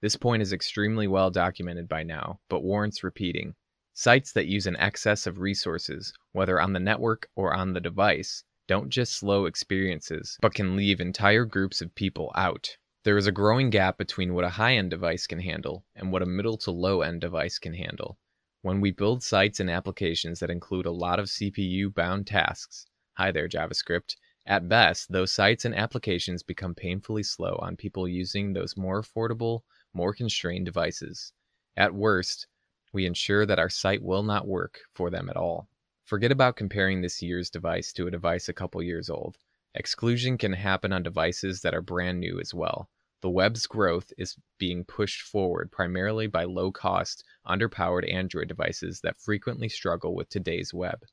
This 0.01 0.15
point 0.15 0.41
is 0.41 0.53
extremely 0.53 1.07
well 1.07 1.29
documented 1.29 1.87
by 1.87 2.01
now, 2.01 2.39
but 2.49 2.63
warrants 2.63 3.03
repeating. 3.03 3.53
Sites 3.93 4.31
that 4.31 4.47
use 4.47 4.67
an 4.67 4.77
excess 4.77 5.27
of 5.27 5.39
resources, 5.39 6.13
whether 6.31 6.61
on 6.61 6.73
the 6.73 6.79
network 6.79 7.29
or 7.35 7.53
on 7.53 7.73
the 7.73 7.81
device, 7.81 8.43
don't 8.67 8.89
just 8.89 9.13
slow 9.13 9.45
experiences, 9.45 10.37
but 10.41 10.53
can 10.53 10.77
leave 10.77 11.01
entire 11.01 11.43
groups 11.43 11.81
of 11.81 11.93
people 11.93 12.31
out. 12.35 12.77
There 13.03 13.17
is 13.17 13.27
a 13.27 13.31
growing 13.31 13.69
gap 13.69 13.97
between 13.97 14.33
what 14.33 14.45
a 14.45 14.49
high 14.49 14.77
end 14.77 14.91
device 14.91 15.27
can 15.27 15.39
handle 15.39 15.85
and 15.95 16.11
what 16.11 16.21
a 16.21 16.25
middle 16.25 16.57
to 16.59 16.71
low 16.71 17.01
end 17.01 17.19
device 17.19 17.59
can 17.59 17.73
handle. 17.73 18.17
When 18.61 18.79
we 18.79 18.91
build 18.91 19.23
sites 19.23 19.59
and 19.59 19.69
applications 19.69 20.39
that 20.39 20.49
include 20.49 20.85
a 20.85 20.91
lot 20.91 21.19
of 21.19 21.25
CPU 21.25 21.93
bound 21.93 22.27
tasks, 22.27 22.85
hi 23.17 23.31
there 23.31 23.49
JavaScript, 23.49 24.15
at 24.45 24.69
best, 24.69 25.11
those 25.11 25.31
sites 25.31 25.65
and 25.65 25.75
applications 25.75 26.43
become 26.43 26.75
painfully 26.75 27.23
slow 27.23 27.57
on 27.61 27.75
people 27.75 28.07
using 28.07 28.53
those 28.53 28.77
more 28.77 29.01
affordable, 29.01 29.61
more 29.93 30.13
constrained 30.13 30.65
devices. 30.65 31.33
At 31.75 31.93
worst, 31.93 32.47
we 32.93 33.05
ensure 33.05 33.45
that 33.45 33.59
our 33.59 33.69
site 33.69 34.03
will 34.03 34.23
not 34.23 34.47
work 34.47 34.79
for 34.93 35.09
them 35.09 35.29
at 35.29 35.37
all. 35.37 35.67
Forget 36.05 36.31
about 36.31 36.55
comparing 36.55 37.01
this 37.01 37.21
year's 37.21 37.49
device 37.49 37.93
to 37.93 38.07
a 38.07 38.11
device 38.11 38.49
a 38.49 38.53
couple 38.53 38.83
years 38.83 39.09
old. 39.09 39.37
Exclusion 39.73 40.37
can 40.37 40.51
happen 40.51 40.91
on 40.91 41.03
devices 41.03 41.61
that 41.61 41.73
are 41.73 41.81
brand 41.81 42.19
new 42.19 42.39
as 42.39 42.53
well. 42.53 42.89
The 43.21 43.29
web's 43.29 43.67
growth 43.67 44.11
is 44.17 44.35
being 44.57 44.83
pushed 44.83 45.21
forward 45.21 45.71
primarily 45.71 46.27
by 46.27 46.43
low 46.43 46.71
cost, 46.71 47.23
underpowered 47.47 48.11
Android 48.11 48.47
devices 48.47 48.99
that 49.01 49.21
frequently 49.21 49.69
struggle 49.69 50.15
with 50.15 50.27
today's 50.29 50.73
web. 50.73 51.03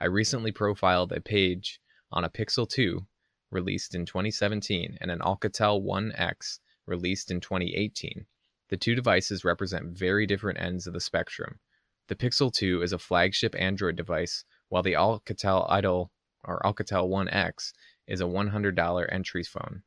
I 0.00 0.04
recently 0.04 0.52
profiled 0.52 1.10
a 1.12 1.20
page 1.20 1.80
on 2.12 2.22
a 2.22 2.30
Pixel 2.30 2.68
2 2.68 3.04
released 3.50 3.94
in 3.94 4.06
2017 4.06 4.98
and 5.00 5.10
an 5.10 5.20
Alcatel 5.20 5.82
One 5.82 6.12
X 6.14 6.60
released 6.86 7.30
in 7.30 7.40
2018. 7.40 8.26
The 8.68 8.76
two 8.76 8.94
devices 8.94 9.44
represent 9.44 9.96
very 9.96 10.26
different 10.26 10.60
ends 10.60 10.86
of 10.86 10.92
the 10.92 11.00
spectrum. 11.00 11.58
The 12.08 12.14
Pixel 12.14 12.52
2 12.52 12.82
is 12.82 12.92
a 12.92 12.98
flagship 12.98 13.54
Android 13.58 13.96
device, 13.96 14.44
while 14.68 14.82
the 14.82 14.92
Alcatel 14.92 15.66
Idol 15.70 16.10
or 16.44 16.60
Alcatel 16.62 17.08
One 17.08 17.30
X 17.30 17.72
is 18.06 18.20
a 18.20 18.24
$100 18.24 19.08
entry 19.10 19.42
phone. 19.42 19.84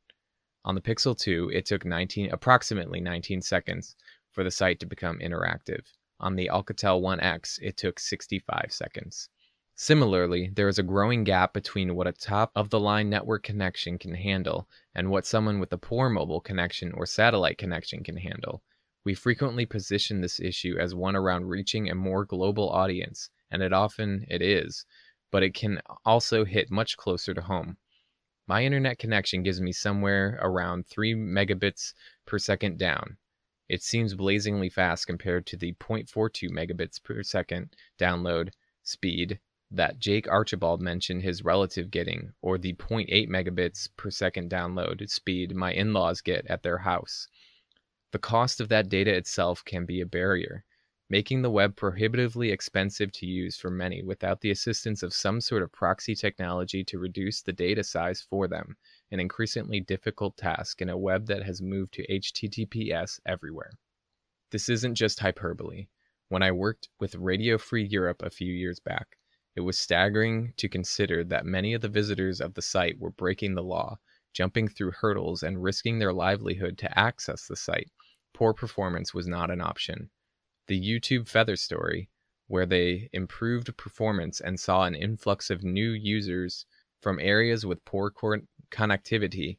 On 0.66 0.74
the 0.74 0.82
Pixel 0.82 1.16
2, 1.16 1.52
it 1.54 1.68
took 1.68 1.86
19 1.86 2.32
approximately 2.32 3.00
19 3.00 3.44
seconds 3.44 3.96
for 4.32 4.44
the 4.44 4.50
site 4.50 4.80
to 4.80 4.88
become 4.88 5.20
interactive. 5.20 5.86
On 6.20 6.36
the 6.36 6.50
Alcatel 6.52 7.02
One 7.02 7.20
X, 7.20 7.60
it 7.62 7.78
took 7.78 8.00
65 8.00 8.68
seconds. 8.70 9.30
Similarly, 9.76 10.50
there 10.54 10.68
is 10.68 10.80
a 10.80 10.84
growing 10.84 11.24
gap 11.24 11.54
between 11.54 11.96
what 11.96 12.08
a 12.08 12.12
top 12.12 12.52
of 12.56 12.72
the 12.72 12.80
line 12.80 13.10
network 13.10 13.44
connection 13.44 14.00
can 14.00 14.16
handle 14.16 14.68
and 14.96 15.12
what 15.12 15.26
someone 15.26 15.60
with 15.60 15.72
a 15.72 15.78
poor 15.78 16.10
mobile 16.10 16.42
connection 16.42 16.92
or 16.94 17.06
satellite 17.06 17.60
connection 17.60 18.04
can 18.04 18.18
handle. 18.18 18.64
We 19.04 19.16
frequently 19.16 19.66
position 19.66 20.22
this 20.22 20.40
issue 20.40 20.78
as 20.80 20.94
one 20.94 21.16
around 21.16 21.48
reaching 21.48 21.90
a 21.90 21.96
more 21.96 22.24
global 22.24 22.70
audience, 22.70 23.30
and 23.50 23.64
it 23.64 23.74
often 23.74 24.26
it 24.30 24.42
is, 24.42 24.86
but 25.32 25.42
it 25.42 25.54
can 25.54 25.82
also 26.06 26.46
hit 26.46 26.70
much 26.70 26.98
closer 26.98 27.34
to 27.34 27.42
home. 27.42 27.78
My 28.48 28.64
internet 28.64 29.00
connection 29.00 29.44
gives 29.44 29.62
me 29.62 29.72
somewhere 29.72 30.38
around 30.42 30.88
3 30.88 31.16
megabits 31.16 31.94
per 32.26 32.38
second 32.38 32.78
down. 32.78 33.18
It 33.70 33.82
seems 33.82 34.14
blazingly 34.14 34.70
fast 34.70 35.08
compared 35.08 35.46
to 35.48 35.58
the 35.58 35.74
0.42 35.74 36.50
megabits 36.50 37.02
per 37.02 37.24
second 37.24 37.76
download 37.98 38.50
speed 38.84 39.40
that 39.72 40.00
Jake 40.00 40.28
Archibald 40.28 40.82
mentioned 40.82 41.24
his 41.24 41.46
relative 41.46 41.90
getting, 41.90 42.34
or 42.42 42.58
the 42.58 42.74
0.8 42.74 43.30
megabits 43.30 43.88
per 43.96 44.12
second 44.12 44.52
download 44.52 45.10
speed 45.10 45.56
my 45.56 45.72
in 45.72 45.94
laws 45.94 46.20
get 46.20 46.46
at 46.48 46.62
their 46.62 46.80
house. 46.80 47.30
The 48.12 48.20
cost 48.20 48.60
of 48.60 48.70
that 48.70 48.90
data 48.90 49.14
itself 49.14 49.64
can 49.64 49.86
be 49.86 50.02
a 50.02 50.06
barrier, 50.06 50.66
making 51.10 51.42
the 51.42 51.52
web 51.52 51.76
prohibitively 51.76 52.52
expensive 52.52 53.12
to 53.12 53.26
use 53.26 53.58
for 53.58 53.70
many 53.70 54.04
without 54.04 54.42
the 54.42 54.52
assistance 54.52 55.04
of 55.04 55.14
some 55.14 55.42
sort 55.42 55.64
of 55.64 55.72
proxy 55.72 56.16
technology 56.16 56.84
to 56.86 57.00
reduce 57.00 57.42
the 57.42 57.54
data 57.54 57.84
size 57.84 58.22
for 58.22 58.48
them 58.48 58.76
an 59.12 59.20
increasingly 59.20 59.80
difficult 59.80 60.38
task 60.38 60.82
in 60.82 60.90
a 60.90 60.98
web 60.98 61.26
that 61.28 61.44
has 61.44 61.62
moved 61.62 61.94
to 61.94 62.08
HTTPS 62.08 63.20
everywhere. 63.26 63.72
This 64.52 64.70
isn't 64.70 64.96
just 64.96 65.20
hyperbole. 65.20 65.88
When 66.28 66.44
I 66.44 66.52
worked 66.52 66.90
with 67.00 67.16
Radio 67.16 67.58
Free 67.58 67.86
Europe 67.86 68.22
a 68.24 68.30
few 68.30 68.54
years 68.54 68.80
back, 68.80 69.18
it 69.56 69.62
was 69.62 69.78
staggering 69.78 70.54
to 70.58 70.70
consider 70.70 71.24
that 71.26 71.46
many 71.46 71.74
of 71.74 71.82
the 71.82 71.90
visitors 71.90 72.40
of 72.40 72.54
the 72.54 72.62
site 72.62 73.00
were 73.00 73.12
breaking 73.12 73.56
the 73.56 73.64
law, 73.64 74.00
jumping 74.34 74.68
through 74.68 74.92
hurdles, 74.92 75.44
and 75.44 75.62
risking 75.62 76.00
their 76.00 76.14
livelihood 76.14 76.78
to 76.78 77.00
access 77.00 77.48
the 77.48 77.56
site. 77.56 77.92
Poor 78.34 78.54
performance 78.54 79.14
was 79.14 79.28
not 79.28 79.52
an 79.52 79.62
option. 79.62 80.10
The 80.68 80.80
YouTube 80.80 81.28
Feather 81.28 81.56
story, 81.56 82.10
where 82.48 82.66
they 82.66 83.10
improved 83.14 83.76
performance 83.78 84.40
and 84.40 84.60
saw 84.60 84.84
an 84.84 84.96
influx 84.96 85.50
of 85.50 85.64
new 85.64 85.92
users 85.92 86.66
from 87.02 87.20
areas 87.20 87.66
with 87.66 87.84
poor 87.86 88.12
connectivity 88.70 89.58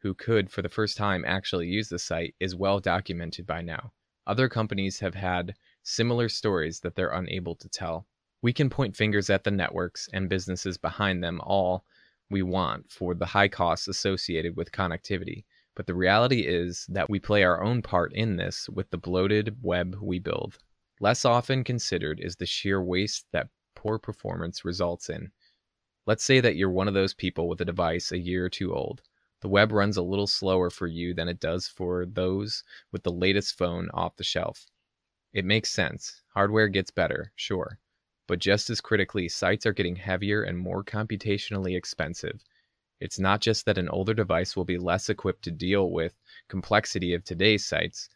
who 0.00 0.14
could, 0.14 0.50
for 0.50 0.62
the 0.62 0.68
first 0.68 0.96
time, 0.96 1.24
actually 1.26 1.66
use 1.66 1.88
the 1.88 1.98
site 1.98 2.34
is 2.38 2.54
well 2.54 2.78
documented 2.78 3.46
by 3.46 3.62
now. 3.62 3.92
Other 4.26 4.48
companies 4.48 5.00
have 5.00 5.14
had 5.14 5.54
similar 5.82 6.28
stories 6.28 6.80
that 6.80 6.94
they're 6.94 7.08
unable 7.08 7.56
to 7.56 7.68
tell. 7.68 8.06
We 8.42 8.52
can 8.52 8.70
point 8.70 8.94
fingers 8.94 9.30
at 9.30 9.42
the 9.42 9.50
networks 9.50 10.08
and 10.12 10.28
businesses 10.28 10.78
behind 10.78 11.24
them 11.24 11.40
all 11.40 11.84
we 12.30 12.42
want 12.42 12.90
for 12.90 13.14
the 13.14 13.26
high 13.26 13.48
costs 13.48 13.88
associated 13.88 14.56
with 14.56 14.72
connectivity, 14.72 15.44
but 15.74 15.86
the 15.86 15.94
reality 15.94 16.40
is 16.40 16.86
that 16.88 17.08
we 17.08 17.20
play 17.20 17.44
our 17.44 17.62
own 17.62 17.82
part 17.82 18.12
in 18.12 18.36
this 18.36 18.68
with 18.68 18.90
the 18.90 18.98
bloated 18.98 19.56
web 19.62 19.96
we 20.00 20.18
build. 20.18 20.58
Less 21.00 21.24
often 21.24 21.62
considered 21.62 22.20
is 22.20 22.36
the 22.36 22.46
sheer 22.46 22.82
waste 22.82 23.26
that 23.32 23.48
poor 23.76 23.98
performance 23.98 24.64
results 24.64 25.08
in. 25.08 25.30
Let's 26.06 26.24
say 26.24 26.40
that 26.40 26.56
you're 26.56 26.70
one 26.70 26.88
of 26.88 26.94
those 26.94 27.14
people 27.14 27.48
with 27.48 27.60
a 27.60 27.64
device 27.64 28.10
a 28.10 28.18
year 28.18 28.46
or 28.46 28.50
two 28.50 28.74
old. 28.74 29.02
The 29.40 29.48
web 29.48 29.70
runs 29.70 29.96
a 29.96 30.02
little 30.02 30.26
slower 30.26 30.68
for 30.68 30.88
you 30.88 31.14
than 31.14 31.28
it 31.28 31.38
does 31.38 31.68
for 31.68 32.04
those 32.06 32.64
with 32.90 33.04
the 33.04 33.12
latest 33.12 33.56
phone 33.56 33.88
off 33.94 34.16
the 34.16 34.24
shelf. 34.24 34.66
It 35.32 35.44
makes 35.44 35.70
sense. 35.70 36.22
Hardware 36.34 36.68
gets 36.68 36.90
better, 36.90 37.30
sure. 37.36 37.78
But 38.28 38.38
just 38.38 38.68
as 38.68 38.80
critically, 38.80 39.28
sites 39.28 39.64
are 39.64 39.72
getting 39.72 39.96
heavier 39.96 40.42
and 40.42 40.58
more 40.58 40.84
computationally 40.84 41.74
expensive. 41.74 42.44
It's 43.00 43.18
not 43.18 43.40
just 43.40 43.64
that 43.64 43.78
an 43.78 43.88
older 43.88 44.12
device 44.12 44.54
will 44.54 44.66
be 44.66 44.76
less 44.76 45.08
equipped 45.08 45.44
to 45.44 45.50
deal 45.50 45.90
with 45.90 46.14
complexity 46.46 47.14
of 47.14 47.24
today's 47.24 47.64
sites, 47.64 48.10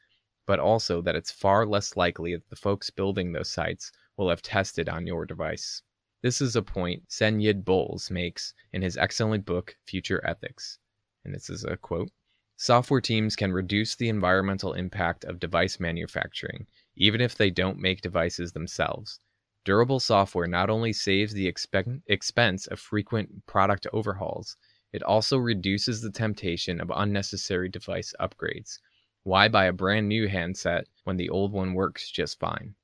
but 0.47 0.61
also 0.61 1.01
that 1.01 1.17
it's 1.17 1.31
far 1.31 1.65
less 1.65 1.97
likely 1.97 2.35
that 2.35 2.51
the 2.51 2.57
folks 2.57 2.91
building 2.91 3.33
those 3.33 3.49
sites 3.49 3.91
will 4.19 4.29
have 4.29 4.43
tested 4.43 4.87
on 4.87 5.07
your 5.07 5.25
device. 5.25 5.81
This 6.21 6.43
is 6.43 6.57
a 6.57 6.63
point 6.63 7.09
Cennydd 7.09 7.65
Bowles 7.65 8.11
makes 8.11 8.53
in 8.71 8.83
his 8.83 8.99
excellent 8.99 9.47
book, 9.47 9.77
Future 9.87 10.21
Ethics. 10.27 10.79
And 11.25 11.35
this 11.35 11.49
is 11.49 11.65
a 11.65 11.79
quote 11.79 12.11
Software 12.59 13.01
teams 13.01 13.35
can 13.35 13.51
reduce 13.51 13.97
the 13.97 14.11
environmental 14.11 14.75
impact 14.75 15.25
of 15.25 15.41
device 15.41 15.81
manufacturing, 15.81 16.67
even 16.97 17.23
if 17.23 17.35
they 17.35 17.51
don't 17.51 17.79
make 17.79 18.03
devices 18.03 18.53
themselves. 18.53 19.19
Durable 19.65 20.01
software 20.01 20.49
not 20.49 20.71
only 20.71 20.93
saves 20.93 21.33
the 21.33 21.51
expe- 21.51 22.03
expense 22.09 22.67
of 22.67 22.81
frequent 22.81 23.47
product 23.47 23.87
overhauls, 23.93 24.57
it 24.93 25.05
also 25.05 25.39
reduces 25.39 26.01
the 26.01 26.11
temptation 26.11 26.81
of 26.81 26.91
unnecessary 26.95 27.69
device 27.69 28.13
upgrades. 28.19 28.81
Why 29.23 29.47
buy 29.47 29.67
a 29.67 29.73
brand 29.73 30.09
new 30.09 30.27
handset 30.27 30.89
when 31.05 31.17
the 31.17 31.31
old 31.31 31.53
one 31.53 31.75
works 31.75 32.11
just 32.11 32.41
fine? 32.41 32.75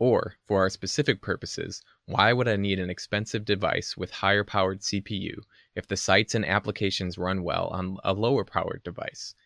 Or, 0.00 0.34
for 0.44 0.58
our 0.58 0.70
specific 0.70 1.22
purposes, 1.22 1.82
why 2.06 2.32
would 2.32 2.48
I 2.48 2.56
need 2.56 2.80
an 2.80 2.90
expensive 2.90 3.44
device 3.44 3.96
with 3.96 4.10
higher 4.10 4.42
powered 4.42 4.80
CPU 4.80 5.42
if 5.76 5.86
the 5.86 5.96
sites 5.96 6.34
and 6.34 6.44
applications 6.44 7.16
run 7.16 7.44
well 7.44 7.68
on 7.68 7.98
a 8.02 8.12
lower 8.12 8.44
powered 8.44 8.82
device? 8.82 9.36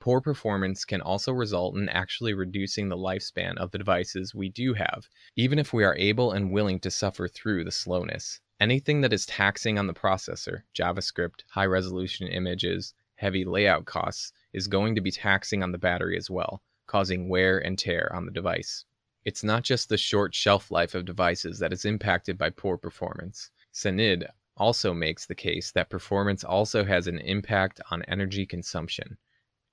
Poor 0.00 0.22
performance 0.22 0.86
can 0.86 1.02
also 1.02 1.30
result 1.30 1.76
in 1.76 1.86
actually 1.90 2.32
reducing 2.32 2.88
the 2.88 2.96
lifespan 2.96 3.58
of 3.58 3.70
the 3.70 3.76
devices 3.76 4.34
we 4.34 4.48
do 4.48 4.72
have, 4.72 5.06
even 5.36 5.58
if 5.58 5.74
we 5.74 5.84
are 5.84 5.94
able 5.96 6.32
and 6.32 6.50
willing 6.50 6.80
to 6.80 6.90
suffer 6.90 7.28
through 7.28 7.64
the 7.64 7.70
slowness. 7.70 8.40
Anything 8.58 9.02
that 9.02 9.12
is 9.12 9.26
taxing 9.26 9.78
on 9.78 9.86
the 9.86 9.92
processor, 9.92 10.62
JavaScript, 10.74 11.44
high 11.50 11.66
resolution 11.66 12.28
images, 12.28 12.94
heavy 13.16 13.44
layout 13.44 13.84
costs, 13.84 14.32
is 14.54 14.68
going 14.68 14.94
to 14.94 15.02
be 15.02 15.10
taxing 15.10 15.62
on 15.62 15.70
the 15.70 15.76
battery 15.76 16.16
as 16.16 16.30
well, 16.30 16.62
causing 16.86 17.28
wear 17.28 17.58
and 17.58 17.78
tear 17.78 18.10
on 18.14 18.24
the 18.24 18.32
device. 18.32 18.86
It's 19.26 19.44
not 19.44 19.64
just 19.64 19.90
the 19.90 19.98
short 19.98 20.34
shelf 20.34 20.70
life 20.70 20.94
of 20.94 21.04
devices 21.04 21.58
that 21.58 21.74
is 21.74 21.84
impacted 21.84 22.38
by 22.38 22.48
poor 22.48 22.78
performance. 22.78 23.50
Cennydd 23.74 24.26
also 24.56 24.94
makes 24.94 25.26
the 25.26 25.34
case 25.34 25.72
that 25.72 25.90
performance 25.90 26.42
also 26.42 26.84
has 26.84 27.06
an 27.06 27.18
impact 27.18 27.82
on 27.90 28.02
energy 28.04 28.46
consumption. 28.46 29.18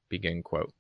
Begin 0.10 0.42
quote. 0.42 0.74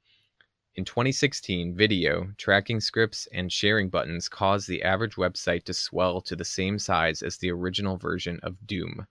In 0.76 0.86
2016, 0.86 1.76
video, 1.76 2.32
tracking 2.38 2.80
scripts, 2.80 3.28
and 3.34 3.52
sharing 3.52 3.90
buttons 3.90 4.30
caused 4.30 4.70
the 4.70 4.84
average 4.84 5.16
website 5.16 5.64
to 5.64 5.74
swell 5.74 6.22
to 6.22 6.36
the 6.36 6.46
same 6.46 6.78
size 6.78 7.22
as 7.24 7.38
the 7.38 7.52
original 7.52 7.98
version 7.98 8.40
of 8.44 8.68
Doom. 8.68 9.08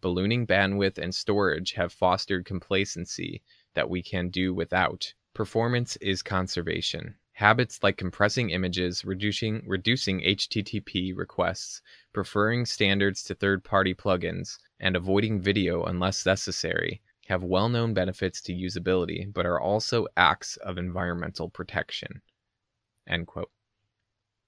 Ballooning 0.00 0.46
bandwidth 0.46 0.96
and 0.96 1.12
storage 1.14 1.72
have 1.72 1.92
fostered 1.92 2.44
complacency 2.44 3.42
that 3.74 3.90
we 3.90 4.00
can 4.00 4.30
do 4.30 4.54
without. 4.54 5.12
Performance 5.34 5.96
is 5.96 6.22
conservation. 6.22 7.16
Habits 7.32 7.82
like 7.82 7.96
compressing 7.96 8.50
images, 8.50 9.04
reducing, 9.04 9.64
reducing 9.66 10.20
HTTP 10.20 11.16
requests, 11.16 11.82
preferring 12.12 12.64
standards 12.64 13.22
to 13.24 13.34
third 13.34 13.64
party 13.64 13.92
plugins, 13.92 14.56
and 14.80 14.96
avoiding 14.96 15.40
video 15.40 15.82
unless 15.82 16.24
necessary 16.24 17.02
have 17.28 17.42
well 17.42 17.68
known 17.68 17.92
benefits 17.92 18.40
to 18.40 18.54
usability, 18.54 19.30
but 19.30 19.44
are 19.44 19.60
also 19.60 20.06
acts 20.16 20.56
of 20.56 20.78
environmental 20.78 21.50
protection. 21.50 22.22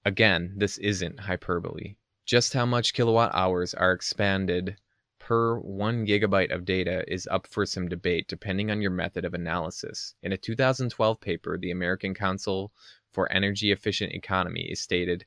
Again, 0.03 0.53
this 0.57 0.79
isn't 0.79 1.19
hyperbole. 1.19 1.95
Just 2.25 2.53
how 2.53 2.65
much 2.65 2.93
kilowatt 2.93 3.35
hours 3.35 3.75
are 3.75 3.91
expanded 3.91 4.77
per 5.19 5.59
1 5.59 6.07
gigabyte 6.07 6.51
of 6.51 6.65
data 6.65 7.03
is 7.07 7.27
up 7.27 7.45
for 7.45 7.67
some 7.67 7.87
debate 7.87 8.27
depending 8.27 8.71
on 8.71 8.81
your 8.81 8.89
method 8.89 9.25
of 9.25 9.35
analysis. 9.35 10.15
In 10.23 10.31
a 10.31 10.37
2012 10.37 11.21
paper, 11.21 11.59
the 11.59 11.69
American 11.69 12.15
Council 12.15 12.73
for 13.11 13.31
Energy 13.31 13.71
Efficient 13.71 14.11
Economy 14.13 14.63
is 14.63 14.81
stated 14.81 15.23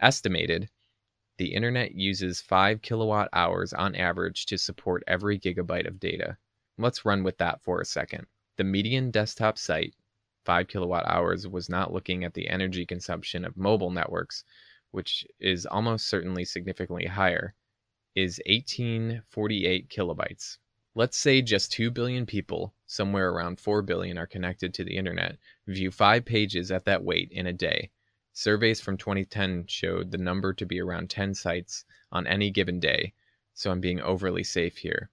estimated 0.00 0.68
the 1.36 1.54
internet 1.54 1.94
uses 1.94 2.40
5 2.40 2.82
kilowatt 2.82 3.28
hours 3.32 3.72
on 3.72 3.94
average 3.94 4.46
to 4.46 4.58
support 4.58 5.04
every 5.06 5.38
gigabyte 5.38 5.86
of 5.86 6.00
data. 6.00 6.36
Let's 6.80 7.04
run 7.04 7.22
with 7.22 7.36
that 7.36 7.62
for 7.62 7.80
a 7.80 7.84
second. 7.84 8.26
The 8.56 8.64
median 8.64 9.10
desktop 9.10 9.58
site, 9.58 9.94
5 10.46 10.66
kilowatt 10.66 11.06
hours, 11.06 11.46
was 11.46 11.68
not 11.68 11.92
looking 11.92 12.24
at 12.24 12.32
the 12.32 12.48
energy 12.48 12.86
consumption 12.86 13.44
of 13.44 13.56
mobile 13.56 13.90
networks, 13.90 14.44
which 14.90 15.26
is 15.38 15.66
almost 15.66 16.06
certainly 16.06 16.44
significantly 16.44 17.04
higher 17.04 17.54
is 18.14 18.40
1848 18.46 19.90
kilobytes. 19.90 20.56
Let's 20.94 21.18
say 21.18 21.42
just 21.42 21.70
2 21.72 21.90
billion 21.90 22.24
people, 22.24 22.74
somewhere 22.86 23.30
around 23.30 23.60
4 23.60 23.82
billion, 23.82 24.16
are 24.16 24.26
connected 24.26 24.72
to 24.74 24.84
the 24.84 24.96
internet, 24.96 25.36
view 25.66 25.90
five 25.90 26.24
pages 26.24 26.70
at 26.70 26.86
that 26.86 27.04
weight 27.04 27.30
in 27.30 27.46
a 27.46 27.52
day. 27.52 27.90
Surveys 28.32 28.80
from 28.80 28.96
2010 28.96 29.66
showed 29.66 30.10
the 30.10 30.18
number 30.18 30.54
to 30.54 30.64
be 30.64 30.80
around 30.80 31.10
10 31.10 31.34
sites 31.34 31.84
on 32.10 32.26
any 32.26 32.50
given 32.50 32.80
day, 32.80 33.12
so 33.52 33.70
I'm 33.70 33.80
being 33.80 34.00
overly 34.00 34.44
safe 34.44 34.78
here. 34.78 35.10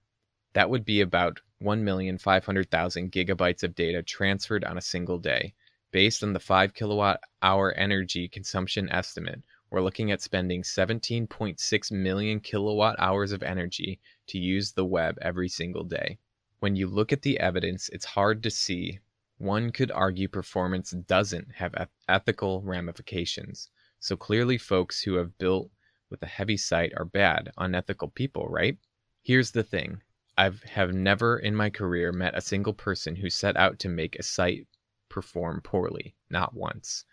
That 0.54 0.70
would 0.70 0.84
be 0.84 1.00
about 1.00 1.40
1,500,000 1.62 3.10
gigabytes 3.10 3.62
of 3.62 3.74
data 3.74 4.02
transferred 4.02 4.64
on 4.64 4.78
a 4.78 4.82
single 4.82 5.18
day. 5.18 5.54
Based 5.90 6.22
on 6.22 6.32
the 6.32 6.40
5 6.40 6.74
kilowatt 6.74 7.20
hour 7.42 7.72
energy 7.72 8.28
consumption 8.28 8.90
estimate, 8.90 9.42
we're 9.70 9.82
looking 9.82 10.10
at 10.10 10.22
spending 10.22 10.62
17.6 10.62 11.92
million 11.92 12.40
kilowatt 12.40 12.96
hours 12.98 13.32
of 13.32 13.42
energy 13.42 14.00
to 14.28 14.38
use 14.38 14.72
the 14.72 14.84
web 14.84 15.18
every 15.20 15.48
single 15.48 15.84
day. 15.84 16.18
When 16.60 16.76
you 16.76 16.86
look 16.86 17.12
at 17.12 17.22
the 17.22 17.38
evidence, 17.38 17.88
it's 17.90 18.04
hard 18.04 18.42
to 18.42 18.50
see. 18.50 19.00
One 19.36 19.70
could 19.70 19.90
argue 19.90 20.28
performance 20.28 20.90
doesn't 20.90 21.52
have 21.52 21.88
ethical 22.08 22.62
ramifications. 22.62 23.70
So 24.00 24.16
clearly, 24.16 24.58
folks 24.58 25.02
who 25.02 25.14
have 25.14 25.36
built 25.38 25.70
with 26.10 26.22
a 26.22 26.26
heavy 26.26 26.56
site 26.56 26.92
are 26.96 27.04
bad, 27.04 27.52
unethical 27.58 28.08
people, 28.08 28.48
right? 28.48 28.78
Here's 29.22 29.50
the 29.50 29.62
thing 29.62 30.00
I 30.38 30.52
have 30.66 30.94
never 30.94 31.36
in 31.36 31.56
my 31.56 31.68
career 31.68 32.12
met 32.12 32.38
a 32.38 32.40
single 32.40 32.72
person 32.72 33.16
who 33.16 33.28
set 33.28 33.56
out 33.56 33.80
to 33.80 33.88
make 33.88 34.14
a 34.14 34.22
site 34.22 34.68
perform 35.08 35.60
poorly, 35.62 36.14
not 36.30 36.54
once. 36.54 37.04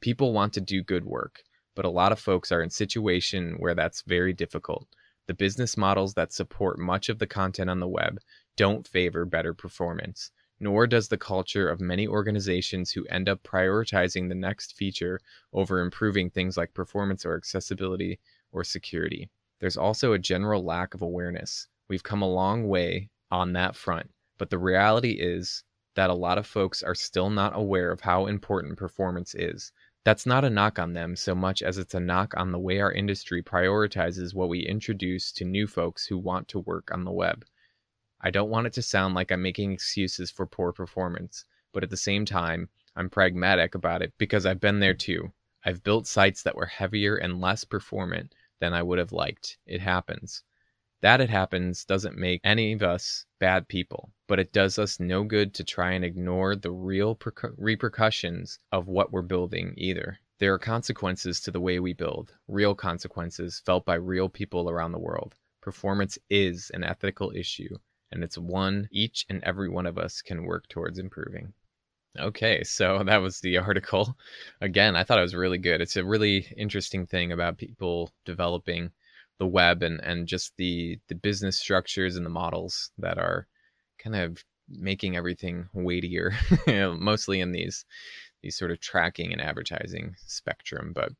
People 0.00 0.32
want 0.32 0.54
to 0.54 0.62
do 0.62 0.82
good 0.82 1.04
work, 1.04 1.42
but 1.74 1.84
a 1.84 1.90
lot 1.90 2.12
of 2.12 2.18
folks 2.18 2.50
are 2.50 2.62
in 2.62 2.70
situation 2.70 3.56
where 3.58 3.74
that's 3.74 4.00
very 4.00 4.32
difficult. 4.32 4.88
The 5.26 5.34
business 5.34 5.76
models 5.76 6.14
that 6.14 6.32
support 6.32 6.78
much 6.78 7.10
of 7.10 7.18
the 7.18 7.26
content 7.26 7.68
on 7.68 7.78
the 7.78 7.86
web 7.86 8.18
don't 8.56 8.88
favor 8.88 9.26
better 9.26 9.52
performance, 9.52 10.30
nor 10.58 10.86
does 10.86 11.08
the 11.08 11.18
culture 11.18 11.68
of 11.68 11.78
many 11.78 12.08
organizations 12.08 12.90
who 12.90 13.04
end 13.08 13.28
up 13.28 13.42
prioritizing 13.42 14.30
the 14.30 14.34
next 14.34 14.76
feature 14.78 15.20
over 15.52 15.80
improving 15.80 16.30
things 16.30 16.56
like 16.56 16.72
performance 16.72 17.26
or 17.26 17.36
accessibility 17.36 18.18
or 18.50 18.64
security. 18.64 19.28
There's 19.60 19.76
also 19.76 20.14
a 20.14 20.18
general 20.18 20.64
lack 20.64 20.94
of 20.94 21.02
awareness. 21.02 21.68
We've 21.88 22.02
come 22.02 22.22
a 22.22 22.28
long 22.28 22.68
way 22.68 23.10
on 23.30 23.52
that 23.54 23.76
front, 23.76 24.10
but 24.38 24.50
the 24.50 24.58
reality 24.58 25.12
is 25.12 25.64
that 25.94 26.10
a 26.10 26.14
lot 26.14 26.38
of 26.38 26.46
folks 26.46 26.82
are 26.82 26.94
still 26.94 27.30
not 27.30 27.56
aware 27.56 27.90
of 27.90 28.00
how 28.00 28.26
important 28.26 28.78
performance 28.78 29.34
is. 29.34 29.72
That's 30.04 30.26
not 30.26 30.44
a 30.44 30.50
knock 30.50 30.78
on 30.78 30.94
them 30.94 31.14
so 31.16 31.34
much 31.34 31.62
as 31.62 31.78
it's 31.78 31.94
a 31.94 32.00
knock 32.00 32.34
on 32.36 32.50
the 32.50 32.58
way 32.58 32.80
our 32.80 32.92
industry 32.92 33.42
prioritizes 33.42 34.34
what 34.34 34.48
we 34.48 34.60
introduce 34.60 35.30
to 35.32 35.44
new 35.44 35.66
folks 35.66 36.06
who 36.06 36.18
want 36.18 36.48
to 36.48 36.58
work 36.58 36.90
on 36.92 37.04
the 37.04 37.12
web. 37.12 37.44
I 38.20 38.30
don't 38.30 38.50
want 38.50 38.66
it 38.66 38.72
to 38.74 38.82
sound 38.82 39.14
like 39.14 39.30
I'm 39.30 39.42
making 39.42 39.72
excuses 39.72 40.30
for 40.30 40.46
poor 40.46 40.72
performance, 40.72 41.44
but 41.72 41.82
at 41.82 41.90
the 41.90 41.96
same 41.96 42.24
time, 42.24 42.68
I'm 42.96 43.10
pragmatic 43.10 43.74
about 43.74 44.02
it 44.02 44.12
because 44.18 44.46
I've 44.46 44.60
been 44.60 44.80
there 44.80 44.94
too. 44.94 45.32
I've 45.64 45.82
built 45.82 46.06
sites 46.06 46.42
that 46.42 46.56
were 46.56 46.66
heavier 46.66 47.16
and 47.16 47.40
less 47.40 47.64
performant 47.64 48.34
than 48.60 48.72
I 48.72 48.82
would 48.82 48.98
have 48.98 49.12
liked. 49.12 49.58
It 49.66 49.80
happens. 49.80 50.42
That 51.02 51.20
it 51.20 51.30
happens 51.30 51.84
doesn't 51.84 52.16
make 52.16 52.40
any 52.44 52.72
of 52.74 52.82
us 52.84 53.26
bad 53.40 53.66
people, 53.66 54.12
but 54.28 54.38
it 54.38 54.52
does 54.52 54.78
us 54.78 55.00
no 55.00 55.24
good 55.24 55.52
to 55.54 55.64
try 55.64 55.90
and 55.92 56.04
ignore 56.04 56.54
the 56.54 56.70
real 56.70 57.16
per- 57.16 57.54
repercussions 57.58 58.60
of 58.70 58.86
what 58.86 59.10
we're 59.10 59.22
building 59.22 59.74
either. 59.76 60.20
There 60.38 60.54
are 60.54 60.60
consequences 60.60 61.40
to 61.40 61.50
the 61.50 61.60
way 61.60 61.80
we 61.80 61.92
build, 61.92 62.34
real 62.46 62.76
consequences 62.76 63.60
felt 63.66 63.84
by 63.84 63.96
real 63.96 64.28
people 64.28 64.70
around 64.70 64.92
the 64.92 65.00
world. 65.00 65.34
Performance 65.60 66.20
is 66.30 66.70
an 66.70 66.84
ethical 66.84 67.32
issue, 67.34 67.78
and 68.12 68.22
it's 68.22 68.38
one 68.38 68.88
each 68.92 69.26
and 69.28 69.42
every 69.42 69.68
one 69.68 69.86
of 69.86 69.98
us 69.98 70.22
can 70.22 70.44
work 70.44 70.68
towards 70.68 71.00
improving. 71.00 71.52
Okay, 72.16 72.62
so 72.62 73.02
that 73.06 73.22
was 73.22 73.40
the 73.40 73.58
article. 73.58 74.16
Again, 74.60 74.94
I 74.94 75.02
thought 75.02 75.18
it 75.18 75.22
was 75.22 75.34
really 75.34 75.58
good. 75.58 75.80
It's 75.80 75.96
a 75.96 76.04
really 76.04 76.46
interesting 76.56 77.06
thing 77.06 77.32
about 77.32 77.58
people 77.58 78.12
developing 78.24 78.92
the 79.42 79.46
web 79.48 79.82
and 79.82 80.00
and 80.04 80.28
just 80.28 80.52
the 80.56 81.00
the 81.08 81.16
business 81.16 81.58
structures 81.58 82.14
and 82.14 82.24
the 82.24 82.30
models 82.30 82.92
that 82.96 83.18
are 83.18 83.48
kind 83.98 84.14
of 84.14 84.38
making 84.68 85.16
everything 85.16 85.68
weightier 85.74 86.32
mostly 86.96 87.40
in 87.40 87.50
these 87.50 87.84
these 88.40 88.56
sort 88.56 88.70
of 88.70 88.78
tracking 88.78 89.32
and 89.32 89.42
advertising 89.42 90.14
spectrum. 90.26 90.92
But 90.94 91.10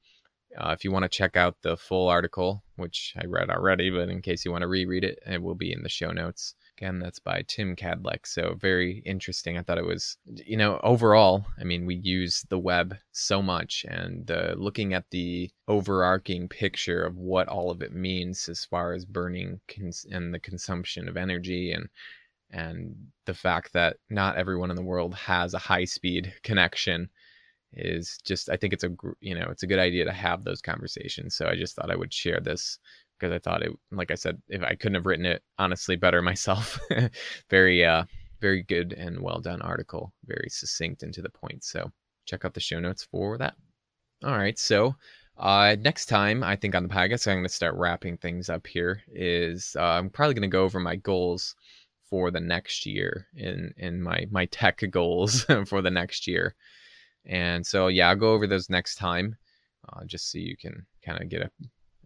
uh, 0.57 0.71
if 0.71 0.85
you 0.85 0.93
want 0.93 1.03
to 1.03 1.09
check 1.09 1.37
out 1.37 1.57
the 1.63 1.77
full 1.77 2.09
article 2.09 2.63
which 2.77 3.15
i 3.21 3.25
read 3.25 3.51
already 3.51 3.91
but 3.91 4.09
in 4.09 4.21
case 4.21 4.45
you 4.45 4.53
want 4.53 4.63
to 4.63 4.69
reread 4.69 5.03
it 5.03 5.19
it 5.27 5.43
will 5.43 5.55
be 5.55 5.73
in 5.73 5.83
the 5.83 5.89
show 5.89 6.11
notes 6.11 6.55
Again, 6.79 6.99
that's 6.99 7.19
by 7.19 7.45
Tim 7.47 7.77
Kadlec. 7.77 8.27
So 8.27 8.55
very 8.59 9.03
interesting. 9.05 9.59
I 9.59 9.63
thought 9.63 9.79
it 9.79 9.85
was, 9.85 10.17
you 10.27 10.57
know, 10.57 10.81
overall, 10.83 11.45
I 11.61 11.65
mean, 11.65 11.85
we 11.87 11.97
use 11.97 12.45
the 12.49 12.59
web 12.59 12.97
so 13.13 13.43
much 13.43 13.85
and 13.89 14.31
uh, 14.31 14.55
looking 14.57 14.95
at 14.95 15.05
the 15.11 15.51
overarching 15.69 16.49
picture 16.49 17.03
of 17.05 17.17
what 17.19 17.49
all 17.49 17.71
of 17.71 17.83
it 17.83 17.93
means 17.93 18.49
as 18.49 18.65
far 18.65 18.95
as 18.95 19.05
burning 19.05 19.61
cons- 19.69 20.07
and 20.11 20.33
the 20.33 20.41
consumption 20.41 21.09
of 21.09 21.17
energy 21.17 21.73
and 21.73 21.89
and 22.51 22.95
the 23.25 23.35
fact 23.35 23.73
that 23.73 23.97
not 24.11 24.37
everyone 24.37 24.71
in 24.71 24.77
the 24.77 24.83
world 24.83 25.15
has 25.15 25.55
a 25.55 25.59
high 25.59 25.87
speed 25.87 26.35
connection 26.43 27.09
is 27.75 28.19
just 28.25 28.51
I 28.51 28.57
think 28.57 28.73
it's 28.73 28.85
a 28.85 28.91
you 29.21 29.35
know 29.35 29.49
it's 29.51 29.63
a 29.63 29.67
good 29.67 29.79
idea 29.79 30.05
to 30.05 30.13
have 30.13 30.45
those 30.45 30.61
conversations. 30.61 31.35
So 31.37 31.47
I 31.47 31.57
just 31.57 31.75
thought 31.75 31.91
I 31.91 31.97
would 31.97 32.13
share 32.13 32.41
this 32.41 32.79
because 33.23 33.35
I 33.35 33.39
thought 33.39 33.63
it, 33.63 33.71
like 33.93 34.11
I 34.11 34.17
said, 34.17 34.43
if 34.49 34.63
I 34.63 34.75
couldn't 34.75 34.97
have 34.97 35.07
written 35.07 35.27
it 35.27 35.45
honestly 35.57 35.95
better 35.95 36.21
myself. 36.23 36.81
very, 37.51 37.85
uh, 37.85 38.05
very 38.41 38.65
good 38.65 38.93
and 38.95 39.21
well 39.21 39.39
done 39.39 39.63
article, 39.63 40.13
very 40.27 40.49
succinct 40.51 41.05
and 41.05 41.15
to 41.15 41.23
the 41.23 41.31
point. 41.31 41.63
So 41.63 41.89
check 42.27 42.45
out 42.45 42.55
the 42.55 42.61
show 42.61 42.81
notes 42.81 43.05
for 43.05 43.39
that. 43.39 43.55
All 44.25 44.37
right, 44.37 44.59
so 44.59 44.97
uh, 45.39 45.77
next 45.79 46.07
time 46.07 46.43
I 46.43 46.57
think 46.57 46.75
on 46.75 46.83
the 46.83 46.89
podcast 46.89 47.29
I'm 47.29 47.35
going 47.35 47.45
to 47.45 47.49
start 47.49 47.77
wrapping 47.77 48.17
things 48.17 48.51
up 48.51 48.67
here. 48.67 49.03
Is 49.13 49.77
uh, 49.79 49.83
I'm 49.83 50.11
probably 50.11 50.35
going 50.35 50.43
to 50.43 50.49
go 50.49 50.65
over 50.65 50.81
my 50.81 50.97
goals 50.97 51.55
for 52.11 52.33
the 52.33 52.41
next 52.41 52.87
year 52.87 53.29
in 53.37 53.73
in 53.77 54.03
my 54.03 54.27
my 54.33 54.47
tech 54.47 54.83
goals 54.91 55.45
for 55.67 55.81
the 55.81 55.91
next 55.91 56.27
year. 56.27 56.57
And 57.25 57.65
so 57.65 57.87
yeah, 57.87 58.09
I'll 58.09 58.17
go 58.17 58.33
over 58.33 58.49
those 58.49 58.69
next 58.69 58.97
time, 58.97 59.37
uh, 59.89 60.05
just 60.07 60.33
so 60.33 60.39
you 60.39 60.57
can 60.57 60.87
kind 61.05 61.23
of 61.23 61.29
get 61.29 61.43
a 61.43 61.51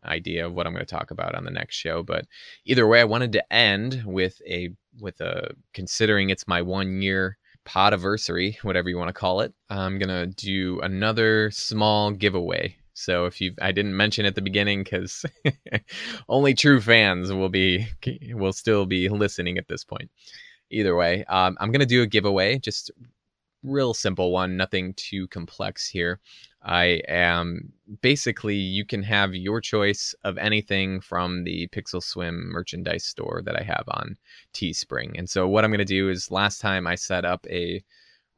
idea 0.06 0.46
of 0.46 0.54
what 0.54 0.66
I'm 0.66 0.72
going 0.72 0.84
to 0.84 0.94
talk 0.94 1.10
about 1.10 1.34
on 1.34 1.44
the 1.44 1.50
next 1.50 1.76
show. 1.76 2.02
But 2.02 2.26
either 2.64 2.86
way, 2.86 3.00
I 3.00 3.04
wanted 3.04 3.32
to 3.32 3.52
end 3.52 4.02
with 4.06 4.40
a 4.46 4.70
with 5.00 5.20
a 5.20 5.50
considering 5.74 6.30
it's 6.30 6.48
my 6.48 6.62
one 6.62 7.02
year 7.02 7.38
podiversary, 7.66 8.56
whatever 8.62 8.88
you 8.88 8.96
want 8.96 9.08
to 9.08 9.12
call 9.12 9.40
it. 9.40 9.52
I'm 9.68 9.98
gonna 9.98 10.26
do 10.26 10.80
another 10.80 11.50
small 11.50 12.12
giveaway. 12.12 12.76
So 12.94 13.26
if 13.26 13.42
you, 13.42 13.52
I 13.60 13.72
didn't 13.72 13.94
mention 13.94 14.24
at 14.24 14.34
the 14.34 14.40
beginning 14.40 14.82
because 14.82 15.26
only 16.28 16.54
true 16.54 16.80
fans 16.80 17.30
will 17.30 17.50
be 17.50 17.86
will 18.30 18.52
still 18.54 18.86
be 18.86 19.08
listening 19.08 19.58
at 19.58 19.68
this 19.68 19.84
point. 19.84 20.10
Either 20.70 20.96
way, 20.96 21.24
um, 21.24 21.56
I'm 21.60 21.70
gonna 21.72 21.84
do 21.84 22.02
a 22.02 22.06
giveaway, 22.06 22.58
just 22.58 22.90
real 23.62 23.92
simple 23.92 24.30
one, 24.32 24.56
nothing 24.56 24.94
too 24.94 25.28
complex 25.28 25.86
here. 25.88 26.20
I 26.66 27.00
am 27.06 27.72
basically 28.02 28.56
you 28.56 28.84
can 28.84 29.04
have 29.04 29.36
your 29.36 29.60
choice 29.60 30.16
of 30.24 30.36
anything 30.36 31.00
from 31.00 31.44
the 31.44 31.68
Pixel 31.68 32.02
Swim 32.02 32.50
merchandise 32.50 33.04
store 33.04 33.40
that 33.44 33.56
I 33.56 33.62
have 33.62 33.84
on 33.86 34.16
Teespring. 34.52 35.16
And 35.16 35.30
so 35.30 35.46
what 35.46 35.64
I'm 35.64 35.70
going 35.70 35.78
to 35.78 35.84
do 35.84 36.10
is 36.10 36.32
last 36.32 36.60
time 36.60 36.88
I 36.88 36.96
set 36.96 37.24
up 37.24 37.46
a 37.48 37.84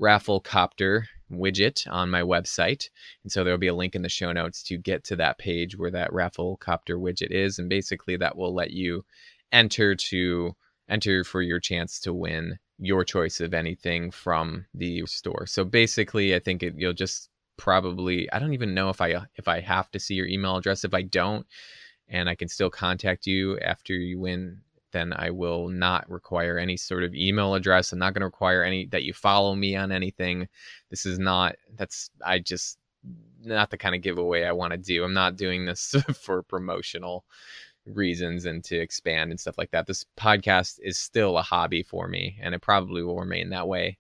Rafflecopter 0.00 1.04
widget 1.32 1.90
on 1.90 2.10
my 2.10 2.20
website. 2.20 2.90
And 3.22 3.32
so 3.32 3.42
there'll 3.42 3.58
be 3.58 3.68
a 3.68 3.74
link 3.74 3.94
in 3.94 4.02
the 4.02 4.10
show 4.10 4.30
notes 4.30 4.62
to 4.64 4.76
get 4.76 5.04
to 5.04 5.16
that 5.16 5.38
page 5.38 5.78
where 5.78 5.90
that 5.90 6.12
Rafflecopter 6.12 7.00
widget 7.00 7.30
is 7.30 7.58
and 7.58 7.68
basically 7.70 8.18
that 8.18 8.36
will 8.36 8.54
let 8.54 8.72
you 8.72 9.06
enter 9.52 9.94
to 9.94 10.54
enter 10.90 11.24
for 11.24 11.40
your 11.40 11.60
chance 11.60 11.98
to 12.00 12.12
win 12.12 12.58
your 12.78 13.04
choice 13.04 13.40
of 13.40 13.54
anything 13.54 14.10
from 14.10 14.66
the 14.74 15.04
store. 15.06 15.46
So 15.46 15.64
basically, 15.64 16.34
I 16.34 16.38
think 16.38 16.62
it, 16.62 16.74
you'll 16.76 16.92
just 16.92 17.27
probably 17.58 18.32
I 18.32 18.38
don't 18.38 18.54
even 18.54 18.72
know 18.72 18.88
if 18.88 19.02
I 19.02 19.26
if 19.36 19.48
I 19.48 19.60
have 19.60 19.90
to 19.90 20.00
see 20.00 20.14
your 20.14 20.26
email 20.26 20.56
address. 20.56 20.84
If 20.84 20.94
I 20.94 21.02
don't, 21.02 21.46
and 22.08 22.28
I 22.28 22.34
can 22.34 22.48
still 22.48 22.70
contact 22.70 23.26
you 23.26 23.58
after 23.58 23.92
you 23.92 24.18
win, 24.18 24.62
then 24.92 25.12
I 25.14 25.30
will 25.30 25.68
not 25.68 26.08
require 26.10 26.56
any 26.56 26.78
sort 26.78 27.04
of 27.04 27.14
email 27.14 27.54
address. 27.54 27.92
I'm 27.92 27.98
not 27.98 28.14
going 28.14 28.22
to 28.22 28.26
require 28.26 28.62
any 28.62 28.86
that 28.86 29.02
you 29.02 29.12
follow 29.12 29.54
me 29.54 29.76
on 29.76 29.92
anything. 29.92 30.48
This 30.88 31.04
is 31.04 31.18
not 31.18 31.56
that's 31.76 32.10
I 32.24 32.38
just 32.38 32.78
not 33.44 33.70
the 33.70 33.78
kind 33.78 33.94
of 33.94 34.02
giveaway 34.02 34.44
I 34.44 34.52
want 34.52 34.72
to 34.72 34.78
do. 34.78 35.04
I'm 35.04 35.14
not 35.14 35.36
doing 35.36 35.66
this 35.66 35.94
for 36.14 36.42
promotional 36.42 37.24
reasons 37.86 38.44
and 38.44 38.62
to 38.64 38.76
expand 38.76 39.30
and 39.30 39.40
stuff 39.40 39.58
like 39.58 39.70
that. 39.72 39.86
This 39.86 40.04
podcast 40.16 40.78
is 40.82 40.98
still 40.98 41.38
a 41.38 41.42
hobby 41.42 41.82
for 41.82 42.08
me 42.08 42.38
and 42.40 42.54
it 42.54 42.62
probably 42.62 43.02
will 43.02 43.18
remain 43.18 43.50
that 43.50 43.68
way 43.68 43.98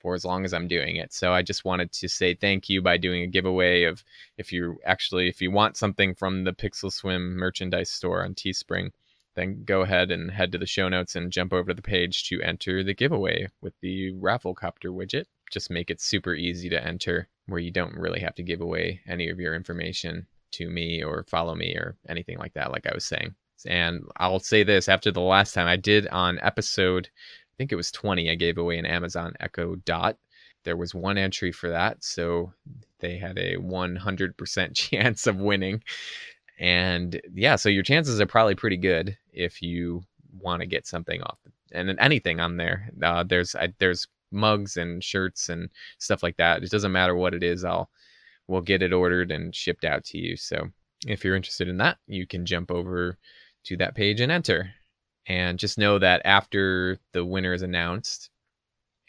for 0.00 0.14
as 0.14 0.24
long 0.24 0.44
as 0.44 0.52
I'm 0.52 0.68
doing 0.68 0.96
it. 0.96 1.12
So 1.12 1.32
I 1.32 1.42
just 1.42 1.64
wanted 1.64 1.92
to 1.92 2.08
say 2.08 2.34
thank 2.34 2.68
you 2.68 2.82
by 2.82 2.96
doing 2.96 3.22
a 3.22 3.26
giveaway 3.26 3.84
of 3.84 4.04
if 4.36 4.52
you 4.52 4.78
actually 4.84 5.28
if 5.28 5.40
you 5.40 5.50
want 5.50 5.76
something 5.76 6.14
from 6.14 6.44
the 6.44 6.52
Pixel 6.52 6.92
Swim 6.92 7.36
merchandise 7.36 7.90
store 7.90 8.24
on 8.24 8.34
Teespring, 8.34 8.90
then 9.34 9.62
go 9.64 9.82
ahead 9.82 10.10
and 10.10 10.30
head 10.30 10.52
to 10.52 10.58
the 10.58 10.66
show 10.66 10.88
notes 10.88 11.14
and 11.14 11.32
jump 11.32 11.52
over 11.52 11.68
to 11.68 11.74
the 11.74 11.82
page 11.82 12.28
to 12.28 12.42
enter 12.42 12.82
the 12.82 12.94
giveaway 12.94 13.48
with 13.60 13.74
the 13.80 14.12
Rafflecopter 14.14 14.86
widget. 14.86 15.26
Just 15.50 15.70
make 15.70 15.90
it 15.90 16.00
super 16.00 16.34
easy 16.34 16.68
to 16.68 16.84
enter 16.84 17.28
where 17.46 17.60
you 17.60 17.70
don't 17.70 17.94
really 17.94 18.20
have 18.20 18.34
to 18.34 18.42
give 18.42 18.60
away 18.60 19.00
any 19.06 19.28
of 19.30 19.38
your 19.40 19.54
information 19.54 20.26
to 20.50 20.68
me 20.68 21.02
or 21.02 21.24
follow 21.28 21.54
me 21.54 21.74
or 21.74 21.96
anything 22.08 22.38
like 22.38 22.54
that 22.54 22.72
like 22.72 22.86
I 22.86 22.94
was 22.94 23.04
saying. 23.04 23.34
And 23.66 24.04
I'll 24.16 24.38
say 24.40 24.62
this 24.62 24.88
after 24.88 25.10
the 25.10 25.20
last 25.20 25.52
time 25.52 25.66
I 25.66 25.76
did 25.76 26.06
on 26.08 26.38
episode 26.40 27.08
think 27.58 27.72
it 27.72 27.76
was 27.76 27.92
20 27.92 28.30
I 28.30 28.34
gave 28.36 28.56
away 28.56 28.78
an 28.78 28.86
Amazon 28.86 29.34
Echo 29.40 29.74
Dot. 29.76 30.16
There 30.64 30.76
was 30.76 30.94
one 30.94 31.18
entry 31.18 31.52
for 31.52 31.68
that, 31.68 32.02
so 32.02 32.52
they 33.00 33.18
had 33.18 33.38
a 33.38 33.56
100% 33.56 34.74
chance 34.74 35.26
of 35.26 35.36
winning. 35.36 35.82
And 36.58 37.20
yeah, 37.34 37.56
so 37.56 37.68
your 37.68 37.82
chances 37.82 38.20
are 38.20 38.26
probably 38.26 38.54
pretty 38.54 38.76
good 38.76 39.16
if 39.32 39.62
you 39.62 40.02
want 40.40 40.60
to 40.60 40.66
get 40.66 40.86
something 40.86 41.22
off 41.22 41.38
and 41.72 41.96
anything 42.00 42.40
on 42.40 42.56
there. 42.56 42.90
Uh, 43.02 43.22
there's 43.22 43.54
I, 43.54 43.72
there's 43.78 44.08
mugs 44.32 44.76
and 44.76 45.02
shirts 45.02 45.48
and 45.48 45.68
stuff 45.98 46.22
like 46.22 46.36
that. 46.36 46.62
It 46.62 46.70
doesn't 46.70 46.92
matter 46.92 47.14
what 47.14 47.34
it 47.34 47.42
is. 47.42 47.64
I'll 47.64 47.88
we'll 48.48 48.62
get 48.62 48.82
it 48.82 48.92
ordered 48.92 49.30
and 49.30 49.54
shipped 49.54 49.84
out 49.84 50.04
to 50.04 50.18
you. 50.18 50.36
So 50.36 50.68
if 51.06 51.24
you're 51.24 51.36
interested 51.36 51.68
in 51.68 51.76
that, 51.78 51.98
you 52.06 52.26
can 52.26 52.46
jump 52.46 52.70
over 52.70 53.18
to 53.64 53.76
that 53.76 53.94
page 53.94 54.20
and 54.20 54.32
enter. 54.32 54.72
And 55.28 55.58
just 55.58 55.78
know 55.78 55.98
that 55.98 56.22
after 56.24 56.98
the 57.12 57.24
winner 57.24 57.52
is 57.52 57.62
announced, 57.62 58.30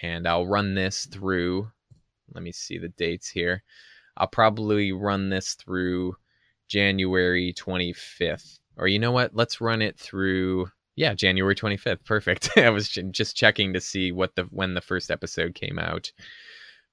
and 0.02 0.28
I'll 0.28 0.48
run 0.48 0.76
this 0.76 1.06
through 1.06 1.72
let 2.34 2.44
me 2.44 2.52
see 2.52 2.78
the 2.78 2.90
dates 2.90 3.30
here. 3.30 3.64
I'll 4.18 4.28
probably 4.28 4.92
run 4.92 5.30
this 5.30 5.54
through 5.54 6.16
January 6.68 7.54
25th. 7.54 8.60
Or 8.78 8.88
you 8.88 9.00
know 9.00 9.12
what? 9.12 9.36
Let's 9.36 9.62
run 9.62 9.82
it 9.82 9.98
through 9.98 10.70
yeah, 10.96 11.14
January 11.14 11.56
25th. 11.56 12.04
Perfect. 12.06 12.50
I 12.58 12.70
was 12.70 12.90
just 12.90 13.36
checking 13.36 13.74
to 13.74 13.82
see 13.82 14.12
what 14.12 14.36
the 14.36 14.44
when 14.44 14.74
the 14.74 14.82
first 14.82 15.12
episode 15.12 15.56
came 15.56 15.80
out 15.80 16.12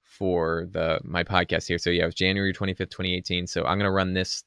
for 0.05 0.69
the 0.71 1.01
my 1.05 1.25
podcast 1.25 1.67
here. 1.67 1.79
So 1.79 1.91
yeah, 1.91 2.05
it 2.05 2.07
was 2.07 2.15
January 2.15 2.53
25th, 2.53 2.91
2018. 2.91 3.47
So 3.47 3.65
I'm 3.65 3.79
going 3.79 3.89
to 3.89 3.91
run 3.91 4.15
this 4.15 4.45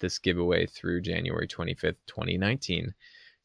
this 0.00 0.18
giveaway 0.18 0.66
through 0.66 1.02
January 1.02 1.46
25th, 1.46 1.96
2019. 2.06 2.92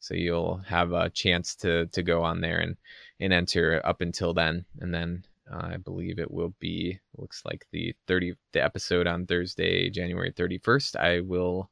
So 0.00 0.14
you'll 0.14 0.58
have 0.66 0.92
a 0.92 1.10
chance 1.10 1.54
to 1.56 1.86
to 1.86 2.02
go 2.02 2.22
on 2.22 2.40
there 2.40 2.58
and 2.58 2.76
and 3.20 3.32
enter 3.32 3.80
up 3.84 4.00
until 4.00 4.32
then 4.34 4.64
and 4.80 4.94
then 4.94 5.24
uh, 5.52 5.70
I 5.72 5.76
believe 5.78 6.18
it 6.18 6.30
will 6.30 6.54
be 6.60 6.98
looks 7.16 7.42
like 7.44 7.66
the 7.72 7.94
30 8.06 8.34
the 8.52 8.62
episode 8.62 9.06
on 9.06 9.26
Thursday, 9.26 9.90
January 9.90 10.32
31st. 10.32 10.96
I 10.96 11.20
will 11.20 11.70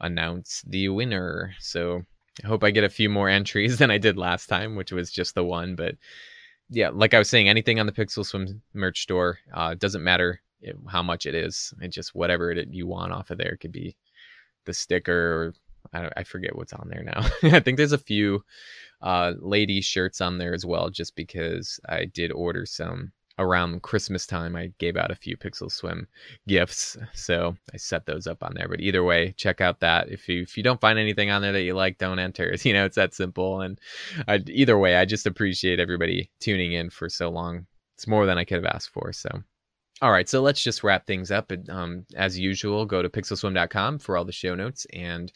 announce 0.00 0.62
the 0.66 0.88
winner. 0.88 1.54
So 1.58 2.02
I 2.44 2.46
hope 2.46 2.62
I 2.62 2.70
get 2.70 2.84
a 2.84 2.88
few 2.88 3.08
more 3.08 3.28
entries 3.28 3.78
than 3.78 3.90
I 3.90 3.98
did 3.98 4.16
last 4.16 4.46
time, 4.46 4.76
which 4.76 4.92
was 4.92 5.10
just 5.10 5.34
the 5.34 5.44
one. 5.44 5.74
But 5.74 5.96
yeah, 6.70 6.90
like 6.92 7.14
I 7.14 7.18
was 7.18 7.30
saying, 7.30 7.48
anything 7.48 7.80
on 7.80 7.86
the 7.86 7.92
Pixel 7.92 8.24
Swim 8.24 8.62
merch 8.74 9.02
store 9.02 9.38
uh, 9.54 9.74
doesn't 9.74 10.04
matter 10.04 10.40
how 10.88 11.02
much 11.02 11.24
it 11.26 11.34
is. 11.34 11.72
It 11.80 11.88
just 11.88 12.14
whatever 12.14 12.50
it, 12.50 12.68
you 12.70 12.86
want 12.86 13.12
off 13.12 13.30
of 13.30 13.38
there 13.38 13.52
it 13.52 13.60
could 13.60 13.72
be 13.72 13.96
the 14.64 14.74
sticker. 14.74 15.14
Or, 15.14 15.54
I, 15.92 16.10
I 16.16 16.22
forget 16.24 16.56
what's 16.56 16.72
on 16.72 16.88
there 16.88 17.04
now. 17.04 17.26
I 17.56 17.60
think 17.60 17.76
there's 17.76 17.92
a 17.92 17.98
few 17.98 18.44
uh, 19.00 19.34
lady 19.38 19.80
shirts 19.80 20.20
on 20.20 20.38
there 20.38 20.54
as 20.54 20.66
well, 20.66 20.90
just 20.90 21.16
because 21.16 21.80
I 21.88 22.04
did 22.04 22.32
order 22.32 22.66
some 22.66 23.12
around 23.38 23.82
Christmas 23.82 24.26
time, 24.26 24.56
I 24.56 24.72
gave 24.78 24.96
out 24.96 25.10
a 25.10 25.16
few 25.16 25.36
Pixel 25.36 25.70
Swim 25.70 26.08
gifts, 26.46 26.96
so 27.14 27.56
I 27.72 27.76
set 27.76 28.06
those 28.06 28.26
up 28.26 28.42
on 28.42 28.54
there. 28.54 28.68
But 28.68 28.80
either 28.80 29.04
way, 29.04 29.32
check 29.36 29.60
out 29.60 29.80
that. 29.80 30.10
If 30.10 30.28
you 30.28 30.42
if 30.42 30.56
you 30.56 30.62
don't 30.62 30.80
find 30.80 30.98
anything 30.98 31.30
on 31.30 31.42
there 31.42 31.52
that 31.52 31.62
you 31.62 31.74
like, 31.74 31.98
don't 31.98 32.18
enter. 32.18 32.54
You 32.68 32.74
know, 32.74 32.84
it's 32.84 32.96
that 32.96 33.14
simple. 33.14 33.60
And 33.62 33.80
I, 34.26 34.42
either 34.46 34.76
way, 34.76 34.96
I 34.96 35.04
just 35.06 35.26
appreciate 35.26 35.80
everybody 35.80 36.30
tuning 36.40 36.72
in 36.72 36.90
for 36.90 37.08
so 37.08 37.30
long. 37.30 37.66
It's 37.94 38.06
more 38.06 38.26
than 38.26 38.36
I 38.36 38.44
could 38.44 38.56
have 38.62 38.74
asked 38.74 38.90
for. 38.90 39.12
So. 39.12 39.30
All 40.02 40.12
right, 40.12 40.28
so 40.28 40.42
let's 40.42 40.62
just 40.62 40.84
wrap 40.84 41.06
things 41.06 41.30
up. 41.30 41.50
Um, 41.70 42.04
as 42.14 42.38
usual, 42.38 42.84
go 42.84 43.02
to 43.02 43.08
pixelswim.com 43.08 43.98
for 44.00 44.16
all 44.16 44.24
the 44.24 44.32
show 44.32 44.54
notes 44.54 44.86
and 44.92 45.32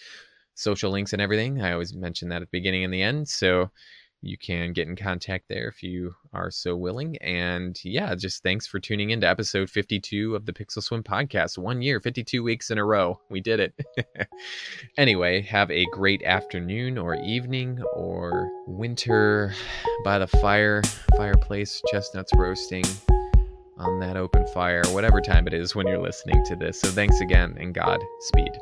social 0.55 0.91
links 0.91 1.13
and 1.13 1.23
everything. 1.23 1.63
I 1.63 1.73
always 1.73 1.95
mention 1.95 2.29
that 2.29 2.43
at 2.43 2.51
the 2.51 2.59
beginning 2.59 2.85
and 2.85 2.93
the 2.93 3.03
end. 3.03 3.29
So 3.29 3.71
you 4.23 4.39
can 4.39 4.73
get 4.73 4.87
in 4.87 4.95
contact 4.95 5.47
there 5.49 5.69
if 5.69 5.83
you 5.83 6.15
are 6.33 6.51
so 6.51 6.77
willing. 6.77 7.17
And 7.19 7.79
yeah, 7.85 8.15
just 8.15 8.43
thanks 8.43 8.67
for 8.67 8.79
tuning 8.79 9.11
in 9.11 9.21
to 9.21 9.29
episode 9.29 9.69
52 9.69 10.37
of 10.37 10.47
the 10.47 10.53
Pixel 10.53 10.83
Swim 10.83 11.03
podcast. 11.03 11.59
One 11.59 11.83
year, 11.83 12.01
52 12.01 12.43
weeks 12.43 12.71
in 12.71 12.79
a 12.79 12.85
row. 12.85 13.21
We 13.29 13.41
did 13.41 13.61
it. 13.61 13.75
anyway, 14.97 15.43
have 15.43 15.71
a 15.71 15.85
great 15.87 16.23
afternoon 16.23 16.99
or 16.99 17.17
evening 17.17 17.83
or 17.95 18.49
winter 18.67 19.53
by 20.05 20.19
the 20.19 20.29
fire, 20.29 20.83
fireplace, 21.17 21.83
chestnuts 21.91 22.33
roasting 22.37 22.85
on 23.77 23.99
that 23.99 24.17
open 24.17 24.47
fire, 24.55 24.83
whatever 24.91 25.21
time 25.21 25.49
it 25.49 25.55
is 25.55 25.75
when 25.75 25.89
you're 25.89 25.99
listening 25.99 26.45
to 26.47 26.55
this. 26.55 26.81
So 26.81 26.89
thanks 26.89 27.21
again 27.21 27.57
and 27.59 27.75
God 27.75 27.99
speed. 28.21 28.53